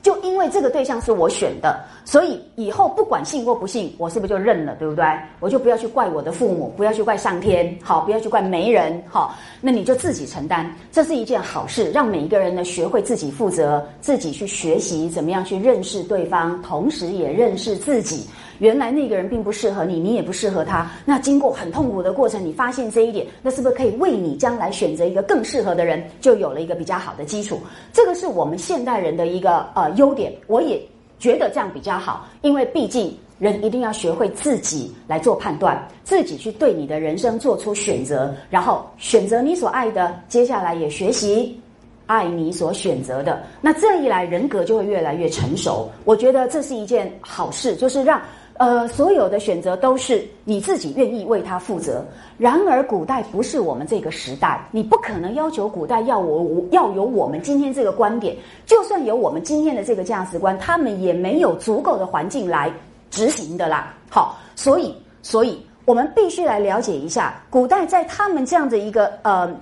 [0.04, 5.02] 就因为这个对象是我选的，所以以后不管信或不信，我是不是就认了，对不对？
[5.40, 18.26] 我就不要去怪我的父母，不要去怪上天，好，不要去怪媒人，好，那你就自己承担，这是一件好事，让每一个人呢学会自己负责，自己去学习怎么样去认识对方，同时也认识自己。
[18.58, 20.90] 原来那个人并不适合你，你也不适合他。
[21.04, 27.58] 那经过很痛苦的过程，你发现这一点，那是不是可以为你将来选择一个更适合的人，就有了一个比较好的基础？
[27.92, 30.32] 这个是我们现代人的一个呃优点。
[30.46, 30.80] 我也
[31.18, 41.60] 觉得这样比较好，因为毕竟人一定要学会自己来做判断，自己去对你的人生做出选择，然后选择你所爱的，接下来也学习
[42.06, 43.42] 爱你所选择的。
[43.60, 45.90] 那这一来，人格就会越来越成熟。
[46.04, 48.20] 我觉得这是一件好事，就是让。
[48.56, 52.04] 呃，所有的选择都是你自己愿意为他负责。
[52.38, 58.36] 然而，古代不是我们这个时代，你不可能要求古代要我要有我们今天这个观点。
[58.64, 62.72] 就算有我们今天的这个价值观，他们也没有足够的环境来
[63.10, 63.92] 执行的啦。
[64.08, 69.52] 好，所以，所以我们必须来了解一下，古代在他们这样的一个呃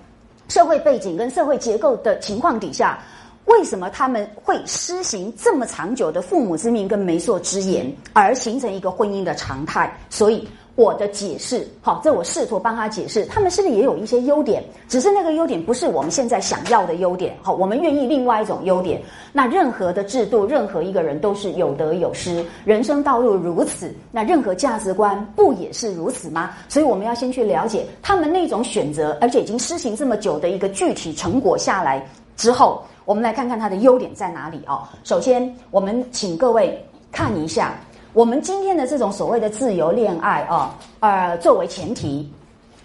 [0.49, 2.99] 社会背景跟社会结构的情况底下。
[3.47, 9.93] 为什么他们会施行这么长久的父母之命跟媒妁之言，而形成一个婚姻的常态？
[10.09, 14.65] 所以我的解释，好，这我试图帮他解释，他们是不是也有一些优点？
[14.89, 17.37] 只是那个优点不是我们现在想要的优点。
[17.43, 19.03] 好，我们愿意另外一种优点。
[19.33, 26.53] 那任何的制度，任何一个人都是有得有失，人生道路如此，那任何价值观不也是如此吗？
[26.69, 32.07] 所以我们要先去了解他们那种选择，而且已经施行这么久的一个具体成果下来
[32.37, 32.83] 之后。
[33.05, 34.87] 我们来看看它的优点在哪里哦。
[35.03, 36.81] 首先，我们请各位
[37.11, 37.75] 看一下，
[38.13, 42.33] 我们今天的这种所谓的自由恋爱啊，呃，作为前提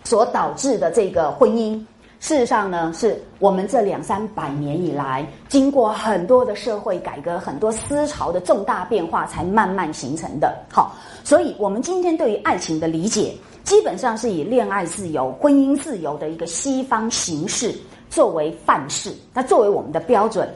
[0.03, 1.77] 所导致的这个婚姻，
[2.19, 10.51] 事实上呢，是我们这两三百年以来，经过很多的社会改革、很多思潮的重大变化，才慢慢形成的。
[10.71, 17.71] 好，所以我们今天对于爱情的理解，基本上是以恋爱自由、婚姻自由的一个西方形式。
[18.09, 20.47] 作为范式，那作为我们的标准，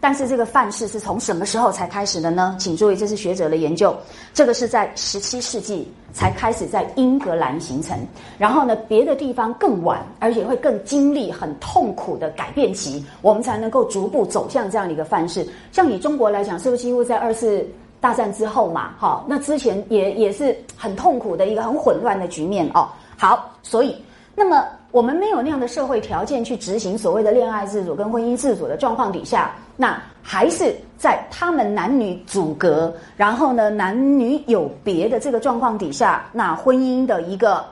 [0.00, 2.56] 但是这个范式是从什么时候才开始的呢？
[2.60, 3.96] 请注意，这是学者的研究，
[4.32, 7.98] 这个是在十七世纪才开始在英格兰形成，
[8.38, 15.44] 然后呢，别的地方更晚，而且会更经历很痛苦的改变期，我们才能够逐步走向这样的一个范式。
[15.72, 17.66] 像以中国来讲，是不是几乎在二次
[18.00, 18.94] 大战之后嘛？
[18.98, 22.88] 好，那之前也也是很痛苦的一个很混乱的局面哦。
[23.16, 23.96] 好，所以
[24.36, 24.64] 那么。
[24.90, 37.62] 我们没有那样的社会条件去执行所谓的恋爱自主跟婚姻自主的状况底下，那还是在他们男女阻隔，然后呢男女有别的这个状况底下，那婚姻的一个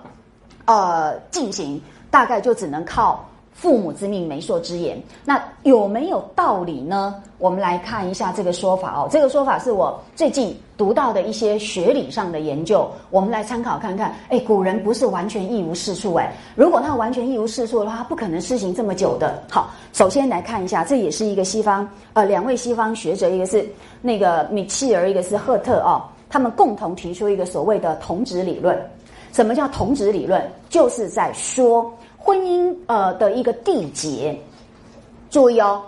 [0.66, 1.80] 呃进行，
[2.10, 3.26] 大概就只能靠
[3.57, 5.03] 父母之命，媒妁之言。
[5.24, 7.15] 那有没有道理呢？
[7.39, 9.09] 我们来看一下这个说法哦。
[9.11, 14.15] 这个说法是我最近读到的一些学理上的研究，我们来参考看看。
[14.28, 16.35] 哎，古人不是完全一无是处哎。
[16.55, 19.43] 如果他完全一无是处的话，他不可能施行这么久的。
[19.51, 23.66] 好，首先来看一下，这也是一个西方呃两位西方学者，一个是
[24.03, 28.78] 那个米切尔，一个是赫特哦，他们共同提出一个所谓的同质理论。
[29.33, 30.43] 什么叫同质理论？
[30.69, 31.91] 就是在说。
[32.27, 34.36] 婚姻呃的一个缔结，
[35.31, 35.81] 注意哦，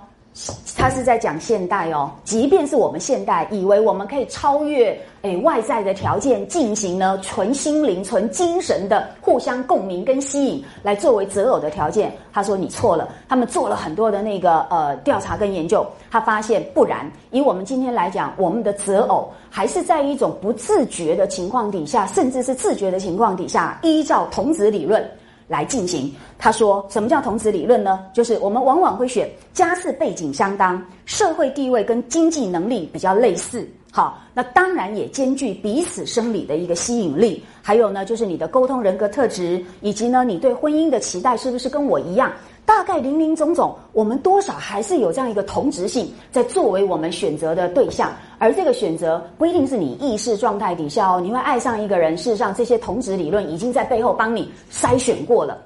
[0.77, 2.09] 他是在讲现代哦。
[2.23, 12.17] 即便是我们现代以为我们可以超越诶外在的条件，进行呢纯心灵、纯精神的互相共鸣跟吸引，来作为择偶的条件。
[12.33, 13.09] 他说你错了。
[13.29, 17.11] 他们做了很多的那个呃调查跟研究，他发现不然。
[17.33, 25.05] 以我们今天来讲，我们的择偶还是在一种不自觉的情况底下，甚至是自觉的情况底下，依照童子理论。
[25.49, 28.05] 来进行，他说什么叫同子理论呢？
[28.13, 37.43] 就是我们往往会选家世背景相当、社会地位跟经济能力比较类似，好，那当然也兼具彼此生理的一个吸引力。
[37.63, 42.31] 还有呢，就是你的沟通人格特质，以及呢，你对婚姻的期待是不是跟我一样？
[42.69, 48.13] 大概林林总总，我们多少还是有这样一个同质性，在作为我们选择的对象。
[48.39, 52.15] 而这个选择不一定是你意识状态底下哦，你会爱上一个人。
[52.15, 55.57] 事实上，这些同质理论已经在背后帮你筛选过了。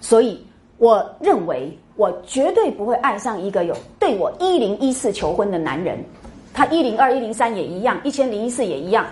[0.00, 0.44] 所以，
[0.78, 5.96] 我认为我绝对不会爱上一个有对我一零一四求婚的男人，
[6.52, 9.06] 他一零二一零三也一样，一千零一次也一样。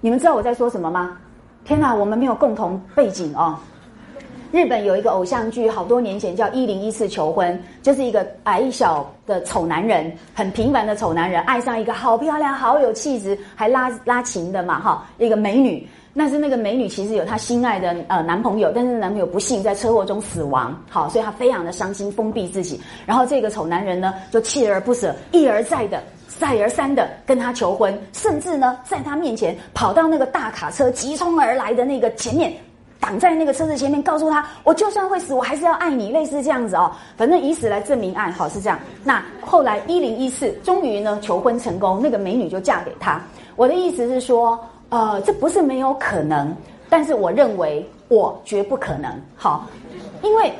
[0.00, 1.16] 你们知道我在说什么吗？
[1.64, 3.56] 天哪，我们没有共同背景哦。
[4.52, 7.52] 日本有一个偶像剧，好多年前叫《一零一次求婚》，
[7.82, 15.86] 就是一个矮小的丑男人，很平凡的丑男人，爱上一个好漂亮、好有气质，还拉拉琴的嘛，哈，一个美女。
[16.18, 22.80] 那是那个美女其实有她心爱的呃男朋友，但是男朋友不幸在车祸中死亡，好，所以她非常的伤心，封闭自己。
[23.04, 26.02] 然后这个丑男人呢，就锲而不舍，一而再的、
[26.38, 32.50] 再而三的跟她求婚，甚至呢，在她面前跑到那个大卡车急冲而来的那个前面。
[33.00, 38.78] 挡在那个车子前面，告诉他：“我就算会死，我还是要爱你。”类似这样子哦，反正以死来证明爱好是这样。
[39.04, 43.20] 那后来一零一四，终于呢求婚成功，那个美女就嫁给他。
[43.54, 44.58] 我的意思是说，
[44.88, 46.54] 呃，这不是没有可能，
[46.88, 49.10] 但是我认为我绝不可能。
[49.36, 49.66] 好，
[50.22, 50.52] 因为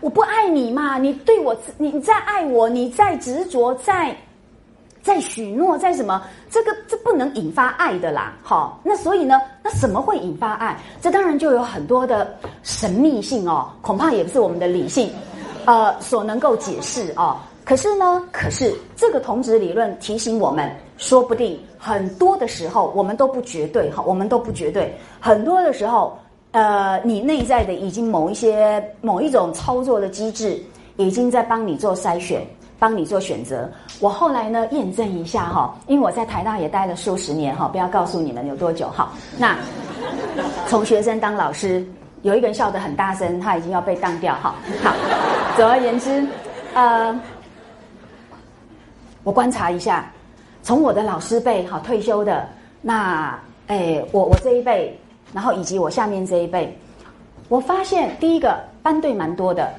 [0.00, 4.16] 我不爱你嘛，你对我，你你在爱我，你在执着，在。
[5.02, 6.22] 在许诺，在什么？
[6.50, 10.78] 这个这不能引发爱的啦，好，那所以呢，那什么会引发爱？
[11.00, 15.10] 这当然就有很多的神秘性哦，恐怕也不是我们的理性，
[15.64, 17.36] 呃，所能够解释哦。
[17.64, 24.92] 可是呢，可是这个同质理论提醒我们，说不定很多的时候我们都不绝对哈，我们都不绝对。
[25.20, 26.18] 很多的时候，
[26.50, 30.60] 呃，你内在的已经某一些某一种操作的机制，
[30.96, 32.44] 已经在帮你做筛选。
[32.80, 33.70] 帮你做选择。
[34.00, 39.12] 我后来呢验证一下哈，因为我在台大也待了数十年哈，不要告诉你们有多久哈。
[39.38, 39.56] 那
[40.66, 41.86] 从学生当老师，
[42.22, 44.54] 有一个人笑得很大声，他已经要被当掉哈。
[44.82, 44.94] 好，
[45.56, 46.26] 总而言之，
[46.72, 47.20] 呃，
[49.22, 50.10] 我观察一下，
[50.62, 52.48] 从我的老师辈哈退休的，
[52.80, 54.98] 那哎我我这一辈，
[55.34, 56.74] 然后以及我下面这一辈，
[57.50, 59.70] 我发现第一个班队蛮多的。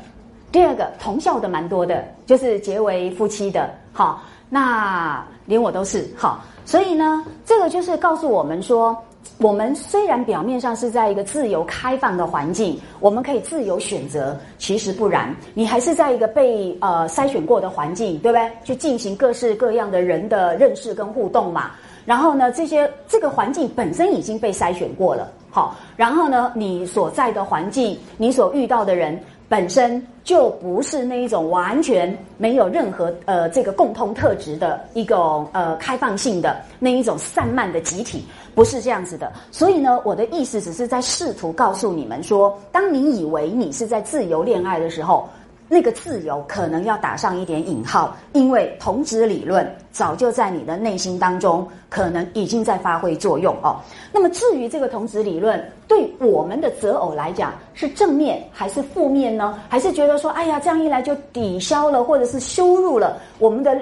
[0.52, 8.95] 第二个同校的蛮多的，就是结为夫妻的，好，那连我都是好，所以呢，这个就是告诉我们说，
[9.38, 18.52] 我们虽然表面上是在一个自由开放的环境，我们可以自由选择，其实不然，你还是在一个被呃筛选过的环境，对不对？
[18.65, 21.72] 去进行各式各样的人的认识跟互动嘛。
[22.03, 29.18] 然后呢，这些这个环境本身已经被筛选过了，好，然后呢，你所在的环境，你所遇到的人。
[29.52, 38.23] 本身就不是那一种完全没有任何呃这个共通特质的一种呃开放性的那一种散漫的集体，
[38.56, 39.30] 不是这样子的。
[39.52, 45.28] 所以呢，我的意思只是在试图告诉你们说，当你以为你是在自由恋爱的时候。
[45.73, 53.80] 那个自由可能要打上一点引号，因为同质理论早就在你的内心当中，可能已经在发挥作用哦。
[54.11, 59.57] 那么至于这个同质理论对我们的择偶来讲是正面还是负面呢？
[59.69, 63.73] 还是觉得说，哎呀，这样一来就抵消了或者是羞辱了我们的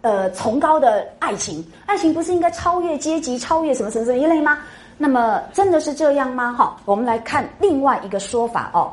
[0.00, 1.64] 呃崇高的爱情？
[1.86, 4.58] 爱情不是应该超越阶级、超越什么什么什么一类吗？
[4.98, 6.52] 那么真的是这样吗？
[6.54, 8.90] 哈，我们来看另外一个说法哦。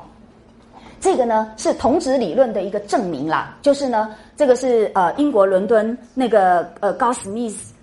[1.04, 7.74] 这个呢是同质理论的一个证明啦，就是呢，这个是呃英国伦敦那个呃高史密斯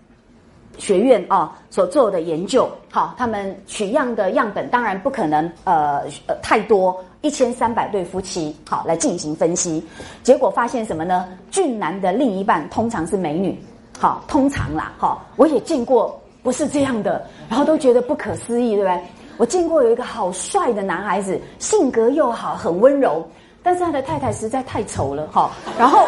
[0.78, 9.84] 学院啊所做的研究，好，他们取样的样本当然不可能呃呃太多，一千三百对夫妻，好来进行分析，
[10.22, 11.28] 结果发现什么呢？
[11.50, 13.62] 俊男的另一半通常是美女，
[13.98, 18.98] 好，通常啦，好，我也见过不是这样的，然后都觉得不可思议，对不对？
[19.40, 23.26] 我见过有一个好帅的男孩子，性格又好，很温柔，
[23.62, 26.06] 但是他的太太实在太丑了，哈，然后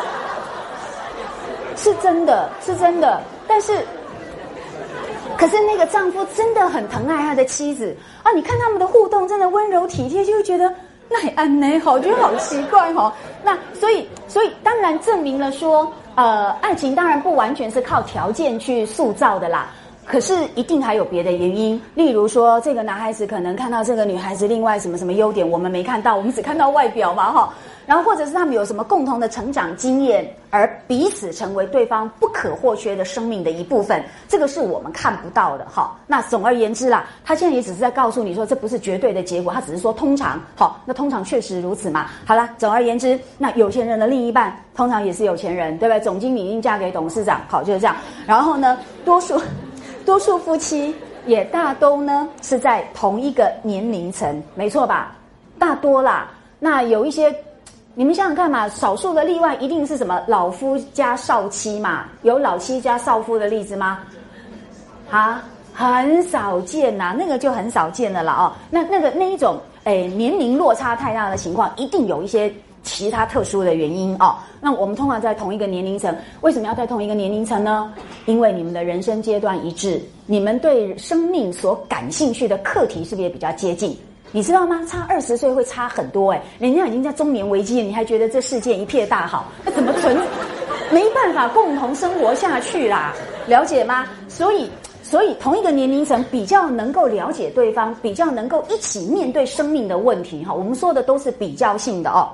[1.74, 3.82] 是真的是真的，但是。
[5.38, 8.30] 可是那个丈夫真的很疼爱他的妻子啊！
[8.32, 10.72] 你看他们的互动真的温柔体贴，就会觉得
[11.08, 13.12] 那也安呢，好，觉得好奇怪哈。
[13.42, 19.70] 那所以，所以当然证明了说，呃，爱情当然不完全是靠条件去塑造的啦。
[20.12, 27.54] 可是一定还有别的原因，例如说，这个男孩子可能看到这个女孩子另外什么什么优点，我们没看到，我们只看到外表嘛，哈。
[27.86, 35.64] 然后或者是他们有什么共同的成长经验，而彼此成为对方不可或缺的生命的一部分，这个是我们看不到的。
[35.64, 40.38] 哈，那总而言之啦，他现在也只是在告诉你说，这不是绝对的结果，他只是说通常。
[40.54, 42.06] 好，那通常确实如此嘛。
[42.26, 45.98] 好了，总而言之，那有钱人的另一半通常也是有钱人，对不对？
[46.00, 47.96] 总经理应嫁给董事长，好就是这样。
[48.26, 49.40] 然后呢，多数
[50.04, 50.94] 多数夫妻
[51.26, 55.16] 也大都呢是在同一个年龄层，没错吧？
[55.58, 56.30] 大多啦。
[56.58, 57.34] 那有一些。
[57.94, 62.06] 你们想想看嘛，少数的例外一定是什么老夫加少妻嘛？
[62.22, 63.98] 有老妻加少夫的例子吗？
[65.10, 68.52] 啊，很少见呐，那个就很少见的了哦。
[68.70, 72.50] 那那个那一种，诶，年龄落差太大的情况，一定有一些
[72.82, 74.36] 其他特殊的原因哦。
[74.60, 77.92] 那我们通常在同一个年龄层，为什么要在同一个年龄层呢？
[78.26, 83.96] 因为你们的人生阶段一致，你们对生命所感兴趣的课题是不是也比较接近？
[84.30, 84.80] 你知道吗？
[84.88, 89.50] 差二十岁会差很多哎，人家已经在中年危机了，你还觉得这世界一片大好？
[89.64, 90.16] 那怎么存？
[90.90, 93.14] 没办法共同生活下去啦，
[93.46, 94.06] 了解吗？
[94.28, 94.70] 所以，
[95.02, 100.52] 所以同一个年龄层比较能够了解对方，比较能够一起面对生命的问题哈。
[100.52, 102.28] 我们说的都是比较性的哦。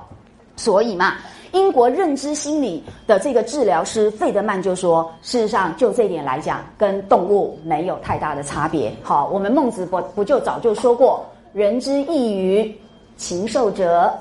[0.59, 1.13] 所以嘛，
[1.53, 8.93] 英国认知心理的这个治疗师费德曼就说，事实上就这点来讲，跟动物没有太大的差别。
[9.01, 11.25] 好，我们孟子不不就早就说过。
[11.53, 12.77] 人之异于
[13.15, 14.13] 禽兽者，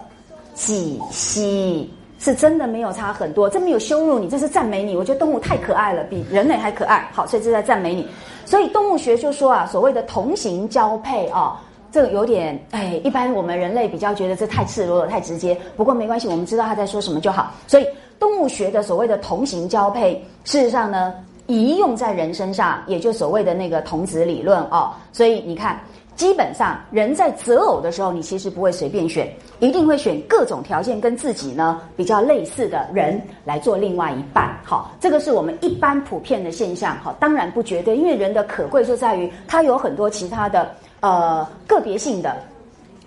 [0.54, 1.90] 几希？
[2.20, 4.96] 是真的没有差很多，这没有羞辱你，这是赞美你。
[4.96, 7.08] 我觉得动物太可爱了，比人类还可爱。
[7.12, 8.06] 好，所以这在赞美你。
[8.44, 11.60] 所以动物学就说啊，所谓的同型交配啊，
[11.90, 15.56] 这个有点哎，一般我们人类比较觉得这太赤裸裸、太直接。
[15.76, 17.52] 不过没关系，我们知道他在说什么就好。
[17.66, 17.86] 所以
[18.18, 21.14] 动物学的所谓的同型交配，事实上呢，
[21.46, 24.92] 移用在人身上，也就所谓的那个童子理论哦。
[25.12, 25.80] 所以你看。
[26.18, 34.52] 基本上，人在择偶的时候，你其实不会随便选，一定会选各种条件跟自己呢比较类似的人来做另外一半。
[34.64, 36.96] 好，这个是我们一般普遍的现象。
[37.04, 40.68] 好，当然不绝对，因为人的可贵就在于他有很多其他的
[41.00, 42.36] 呃个别性的、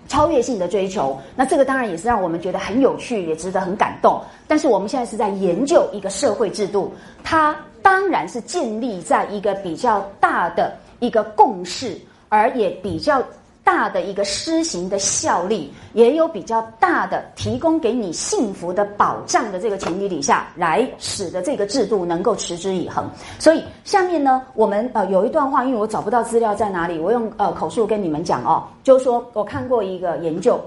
[0.08, 1.18] 超越性的追求。
[1.34, 4.20] 那这个当然也是让我们觉得很有趣，也值得很感动。
[4.46, 6.92] 但是我们现在是在研究一个社会制度，
[7.24, 11.98] 它当然是建立在一个比较大的一个共识。
[12.34, 13.22] 而也比较
[13.64, 23.08] 大的一个施行的效力，也有比较大的提供给你幸福的保障的这个前提底下，来使得这个制度能够持之以恒。
[23.38, 30.60] 所以下面呢，我们呃有一段话，因为我找不到资料在哪里，我用呃口述跟你们讲哦，就是说我看过一个研究，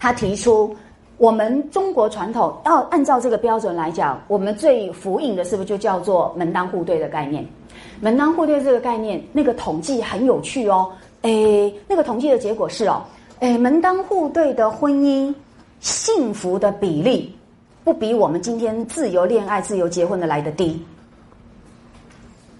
[0.00, 0.74] 他提出
[1.18, 7.46] 我们中国传统要按照这个标准来讲，我们最福音的是不是就叫做门当户对的概念？
[8.00, 10.90] 门当户对这个概念，那个统计很有趣哦。
[11.24, 13.02] 诶，那个统计的结果是哦，
[13.40, 15.34] 诶，门当户对的婚姻
[15.80, 17.34] 幸福的比例，
[17.82, 20.84] 不比我们今天自由恋爱、自由结婚的来的低。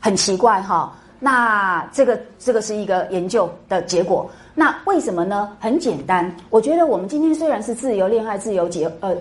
[0.00, 4.30] 很奇怪哈，那这个这个是一个研究的结果。
[4.54, 5.54] 那为什么呢？
[5.60, 9.14] 很简单，我觉得我们今天虽然是自由恋爱、自由结呃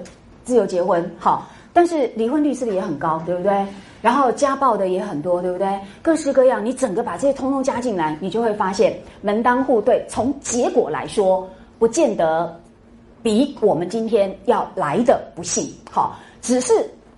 [0.46, 3.22] 自由结婚，好，但是离婚率是不是也很高？
[3.26, 3.66] 对不对？
[4.04, 5.80] 然后家暴的也很多，对不对？
[6.02, 11.50] 各式各样，你整个把这些通通加进来，你就会发现门当户对，从结果来说，
[11.80, 12.54] 不见得
[13.22, 15.74] 比我们今天要来的不幸。
[15.90, 16.74] 好，只是。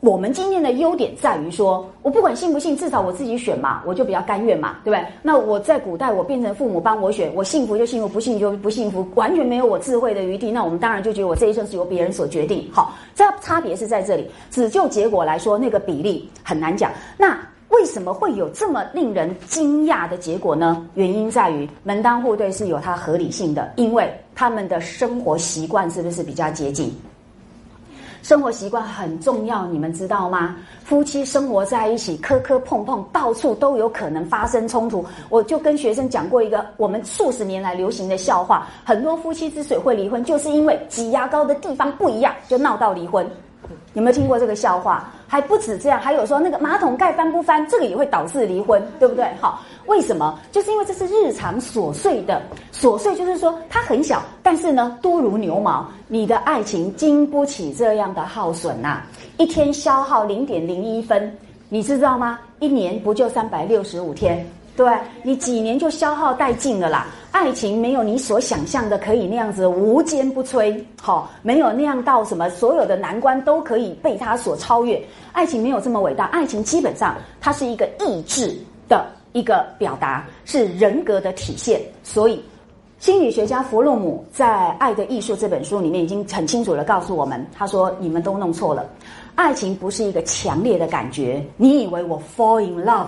[0.05, 5.03] 我们今天的优点在于说，我不管信不信，至少我自己选嘛，我就比较甘愿嘛，对不对？
[5.23, 10.51] 那我在古代，我变成父母帮我选，我幸福就幸福，不幸就不幸福，完全没有我智慧的余地。
[10.51, 12.69] 那我们当然就觉得我这一生是由别人所决定。
[12.71, 14.29] 好，这差别是在这里。
[14.51, 16.91] 只就结果来说，那个比例很难讲。
[17.17, 17.35] 那
[17.69, 20.87] 为什么会有这么令人惊讶的结果呢？
[20.93, 26.95] 原因在于门当户对是有它合理性的，因为他们的生活习惯是不是比较接近？
[28.25, 30.55] 生活习惯很重要，你们知道吗？
[30.83, 35.05] 夫妻生活在一起，磕磕碰碰，到处都有可能发生冲突。
[35.29, 43.29] 我就跟学生讲过一个我们数十年来流行的笑话：很多夫妻之所以会离婚，就是因为挤牙膏的地方不一样，就闹到离婚。
[43.95, 45.09] 有没有听过这个笑话？
[45.27, 49.25] 还不止这样，还有说那个马桶盖翻不翻，这个也会导致离婚，对不对？
[49.41, 50.37] 好，为什么？
[50.51, 52.41] 就是因为这是日常琐碎的
[52.71, 55.85] 琐碎，就是说它很小，但是呢多如牛毛。
[56.07, 59.01] 你的爱情经不起这样的耗损呐，
[59.37, 61.35] 一天消耗零点零一分，
[61.67, 62.39] 你知道吗？
[62.59, 64.45] 一年不就三百六十五天？
[64.75, 64.93] 对
[65.23, 67.07] 你几年就消耗殆尽了啦。
[67.31, 75.01] 爱情没有你所想象的可以那样子无坚不摧，好，没有那样到什么所有的难关都可以被他所超越。
[75.33, 78.55] 爱情没有这么伟大，爱情基本上它是一个意志
[78.87, 81.81] 的一个表达，是人格的体现。
[82.03, 82.41] 所以，
[82.99, 84.45] 心理学家弗洛姆在
[84.77, 88.85] 《爱的艺术》这本书里面已经很清楚的告诉我们，他说：“你们都弄错了，
[89.35, 91.45] 爱情不是一个强烈的感觉。
[91.57, 93.07] 你以为我 fall in love？”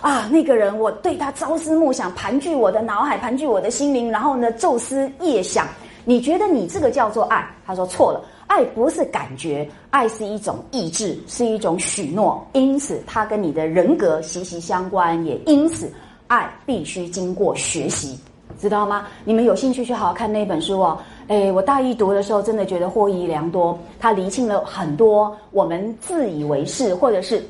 [0.00, 5.66] 啊，那个人，我对他朝思暮想，盘踞我的脑海，盘踞我的心灵，然后呢，昼思夜想。
[6.04, 7.44] 你觉得你这个叫做爱？
[7.66, 15.92] 他说错了，爱不是感觉，爱是一种意志，是一种许诺，因此它跟你的人格息息相关，也因此
[16.28, 18.16] 爱必须经过学习，
[18.60, 19.06] 知道吗？
[19.24, 20.96] 你们有兴趣去好好看那本书哦。
[21.26, 27.44] 哎，我大一读的时候，真的觉得获益良多，它厘清了很多我们自以为是或者是。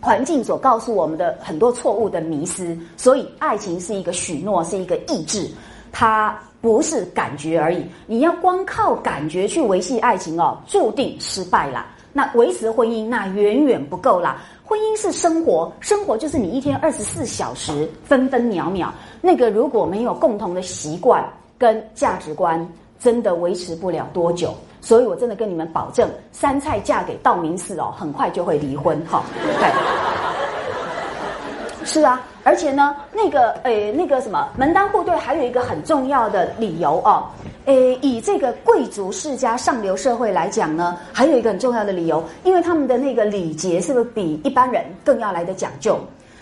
[0.00, 5.48] 环境所告诉我们的很多错误的迷思，所以爱情是一个许诺，是一个意志，
[5.90, 7.84] 它不是感觉而已。
[8.06, 11.86] 你要光靠感觉去维系爱情哦，注定失败啦。
[12.12, 14.42] 那维持婚姻那远远不够啦。
[14.64, 18.92] 婚姻是生活，生活就是你一天二十四小时分分秒秒。
[19.20, 21.24] 那个如果没有共同的习惯
[21.56, 22.66] 跟价值观，
[22.98, 24.54] 真的维持不了多久。
[24.86, 29.20] 所以，我真的跟你们保证，三菜嫁给道明寺哦，很快就会离婚哈。
[31.84, 37.24] 是啊，而且呢，那个诶，那个什么门当户对，还有一个很重要的理由哦，
[37.64, 45.98] 诶，以这个贵族世家上流社会来讲呢，还有一个很重要的理由，因为他们的那个礼节是不是比一般人更要来的讲究？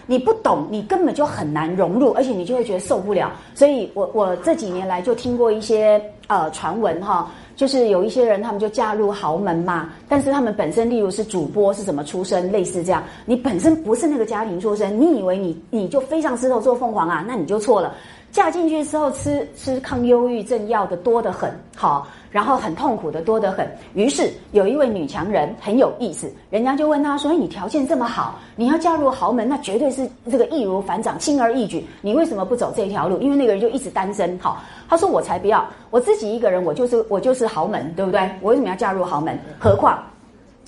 [0.07, 3.33] 你不懂，你根本就很难融入，而且你就会觉得受不了。
[3.55, 7.27] 所以我我这几年来就听过一些呃传闻哈。
[7.57, 17.25] 就是有一些人，他们就嫁入豪门嘛，但是他们本身，例如是主播是怎么出身，类似这样，你本身不是那个家庭出身，你以为你你就飞上枝头做凤凰啊？
[17.27, 17.95] 那你就错了。
[18.35, 22.05] 嫁进去之后，吃吃抗忧郁症药的多得很，好。
[22.33, 31.87] 然后很痛苦的多得很，于是有一位女强人很有意思，人家就问她说：“你条件这么好，你要嫁入豪门，那绝对是这个易如反掌，轻而易举。
[32.03, 33.21] 你为什么不走这条路？
[33.21, 34.37] 因为那个人就一直单身。
[34.41, 38.29] 好，他说我才不要，我自己一个人，我就是我就是豪门，对不对？
[38.41, 39.39] 我为什么要嫁入豪门？
[39.61, 40.03] 何况，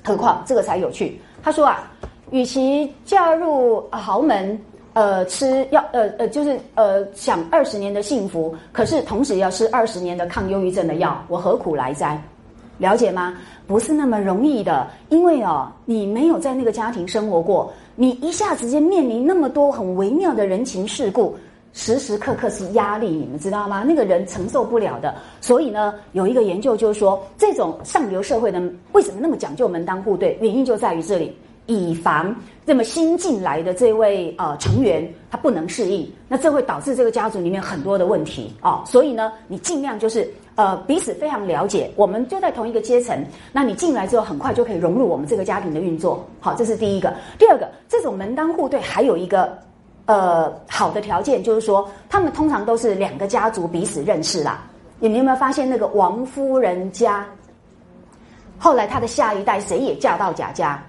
[0.04, 1.20] 何况这个才有趣。
[1.42, 1.90] 他说啊，
[2.30, 4.56] 与其嫁入豪门。”
[4.96, 12.18] 呃，吃要呃呃，就是呃，享二十年的幸福，可是同时要吃二十年的抗忧郁症的药，我何苦来哉？
[12.78, 13.36] 了解吗？
[13.66, 21.36] 不是那么容易的，因为哦，你没有在那个家庭生活过，你一下子间面临那么多很微妙的人情世故，
[21.74, 23.84] 时时刻刻是压力，你们知道吗？
[23.86, 25.14] 那个人承受不了的。
[25.42, 28.58] 所以呢，有一个研究就是说，这种上流社会的
[28.92, 30.38] 为什么那么讲究门当户对？
[30.40, 31.36] 原因就在于这里。
[31.66, 32.34] 以防
[32.64, 38.82] 这么新进来的这位呃成员他不能适应，那这会导致这个家族里面很多的问题哦。
[38.86, 46.24] 所以呢，你尽量就是呃彼此非常了解，我们就在同一个阶层，那你进来之后很快就可以融入我们这个家庭的运作。
[46.40, 47.14] 好，这是第一个。
[47.38, 49.56] 第二个，这种门当户对还有一个
[50.06, 54.64] 呃好的条件，就是说他们通常都是两个家族彼此认识啦。
[54.98, 57.26] 你们有没有发现那个王夫人家，
[58.58, 60.82] 后来他的下一代谁也嫁到贾家？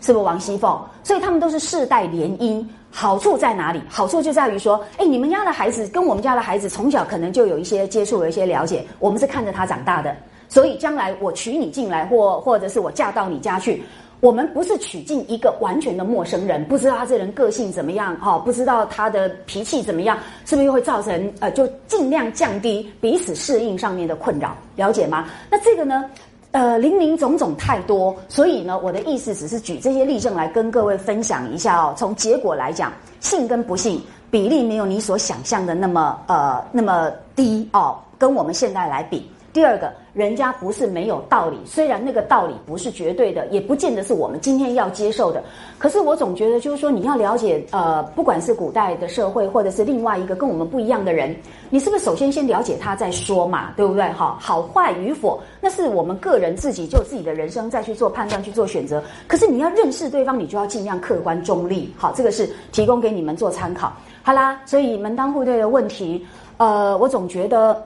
[0.00, 0.78] 是不是王熙凤？
[1.02, 3.80] 所以他们都是世代联姻，好处在哪里？
[3.88, 8.84] 好处就在于说，哎，你们家的孩子跟我们家的孩子从小可能就有一些接触，有一些了解。
[8.98, 10.16] 我们是看着他长大的，
[10.48, 13.82] 所以将来我娶你进来，或或者是我嫁到你家去，
[14.20, 25.26] 我们不是娶进一个完全的陌生人，不知道他这人个性怎么样，哈，不知道他的脾气怎么样，是不是又会造成呃，就尽量降低彼此适应上面的困扰，了解吗？
[25.50, 26.04] 那这个呢？
[26.52, 31.94] 呃，林林总总太多，所以呢，我的意思只是举这些例证来跟各位分享一下哦。
[31.96, 34.00] 从结果来讲，信跟不信
[34.30, 37.98] 比例没有你所想象的那么呃那么低哦。
[38.18, 45.42] 跟我们现在来比，第二个，人家不是没有道理，虽然那个道理不是绝对的，也不见得是我们今天要接受的。
[45.78, 51.34] 可是我总觉得，就是说你要了解，呃，不管是古代的社会，或者是另外一个跟我们不一样的人，
[51.70, 53.72] 你是不是首先先了解他再说嘛？
[53.78, 54.04] 对不对？
[54.12, 59.02] 哈，好坏与否，那是我们个人自己就自己的人生再去做判断、去做选择。
[59.26, 61.90] 可是你要认识对方，你就要尽量客观中立。
[61.96, 63.90] 好，这个是提供给你们做参考。
[64.22, 66.26] 好啦，所以门当户对的问题，
[66.58, 67.82] 呃，我总觉得。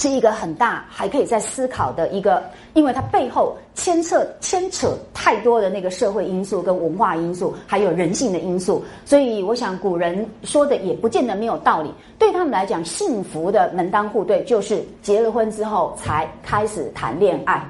[0.00, 11.92] 是一个很大，还可以再思考的一个，因为它背后牵扯牵扯太多的那个社会因素、跟文化因素，还有人性的因素，所以我想古人说的也不见得没有道理。
[12.18, 17.62] 对他们来讲，幸福的门当户对就是结了婚之后才开始谈恋爱。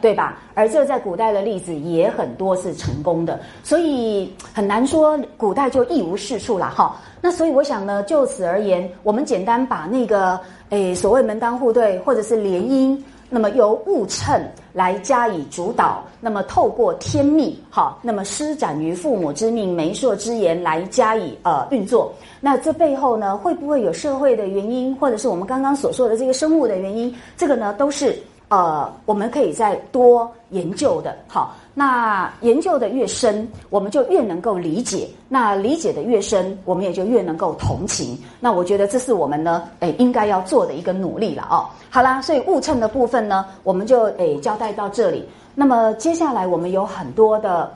[0.00, 0.38] 对吧？
[0.54, 6.96] 而这在古代的例子也很多是成功的，所以很难说古代就一无是处了哈。
[7.20, 10.38] 那所以我想呢，就此而言，我们简单把那个
[10.70, 12.96] 诶所谓门当户对或者是联姻，
[13.30, 14.40] 那么由物称
[14.72, 22.12] 来加以主导，那么透过天命好，那么施展于父母之命、媒妁之言来加以呃运作。
[22.40, 27.14] 那这背后呢，会不会有社会的原因，或者是我们刚刚所说的这个生物的原因？
[27.36, 28.16] 这个呢，都是。
[28.48, 38.18] 呃，我们可以再多研究的，好，那研究的越深，我们就越能够理解；那理解的越深，我们也就越能够同情。
[38.40, 41.66] 那我觉得这是我们呢，诶，应该要做的一个努力了哦。
[41.90, 45.28] 好啦，所以误称的部分呢，我们就诶交代到这里。
[45.54, 47.70] 那么接下来我们有很多的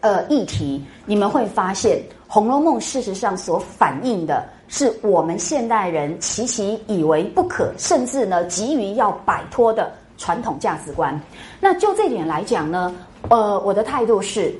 [0.00, 1.96] 呃议题，你们会发现
[2.28, 4.44] 《红楼梦》事实上所反映的。
[4.68, 11.18] 是我们现代人齐齐以为不可，甚至呢急于要摆脱的传统价值观。
[11.58, 12.94] 那就这点来讲呢，
[13.30, 14.54] 呃，我的态度是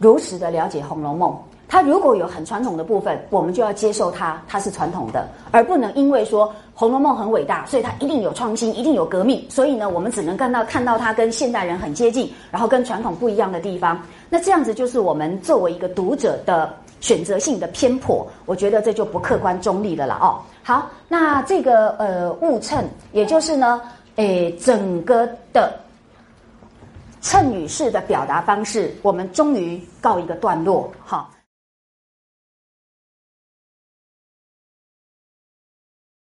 [0.00, 1.30] 如实的了解《红楼梦》。
[1.68, 9.44] 它如果有很传统的部分，我们就要接受它，它是传统的，而不能因为说《红楼梦》很伟大，所以它一定有创新，一定有革命。
[9.48, 14.02] 所以呢，我们只能看到看到它跟现代人很接近，然后跟传统不一样的地方。
[14.28, 16.74] 那这样子就是我们作为一个读者的。
[17.00, 20.40] 选择性的偏颇，我觉得这就不客观中立的了哦。
[20.62, 23.80] 好，那这个呃误称，也就是呢，
[24.16, 25.72] 诶，整个的
[27.20, 31.28] 称语式的表达方式，我们终于告一个段落，哈。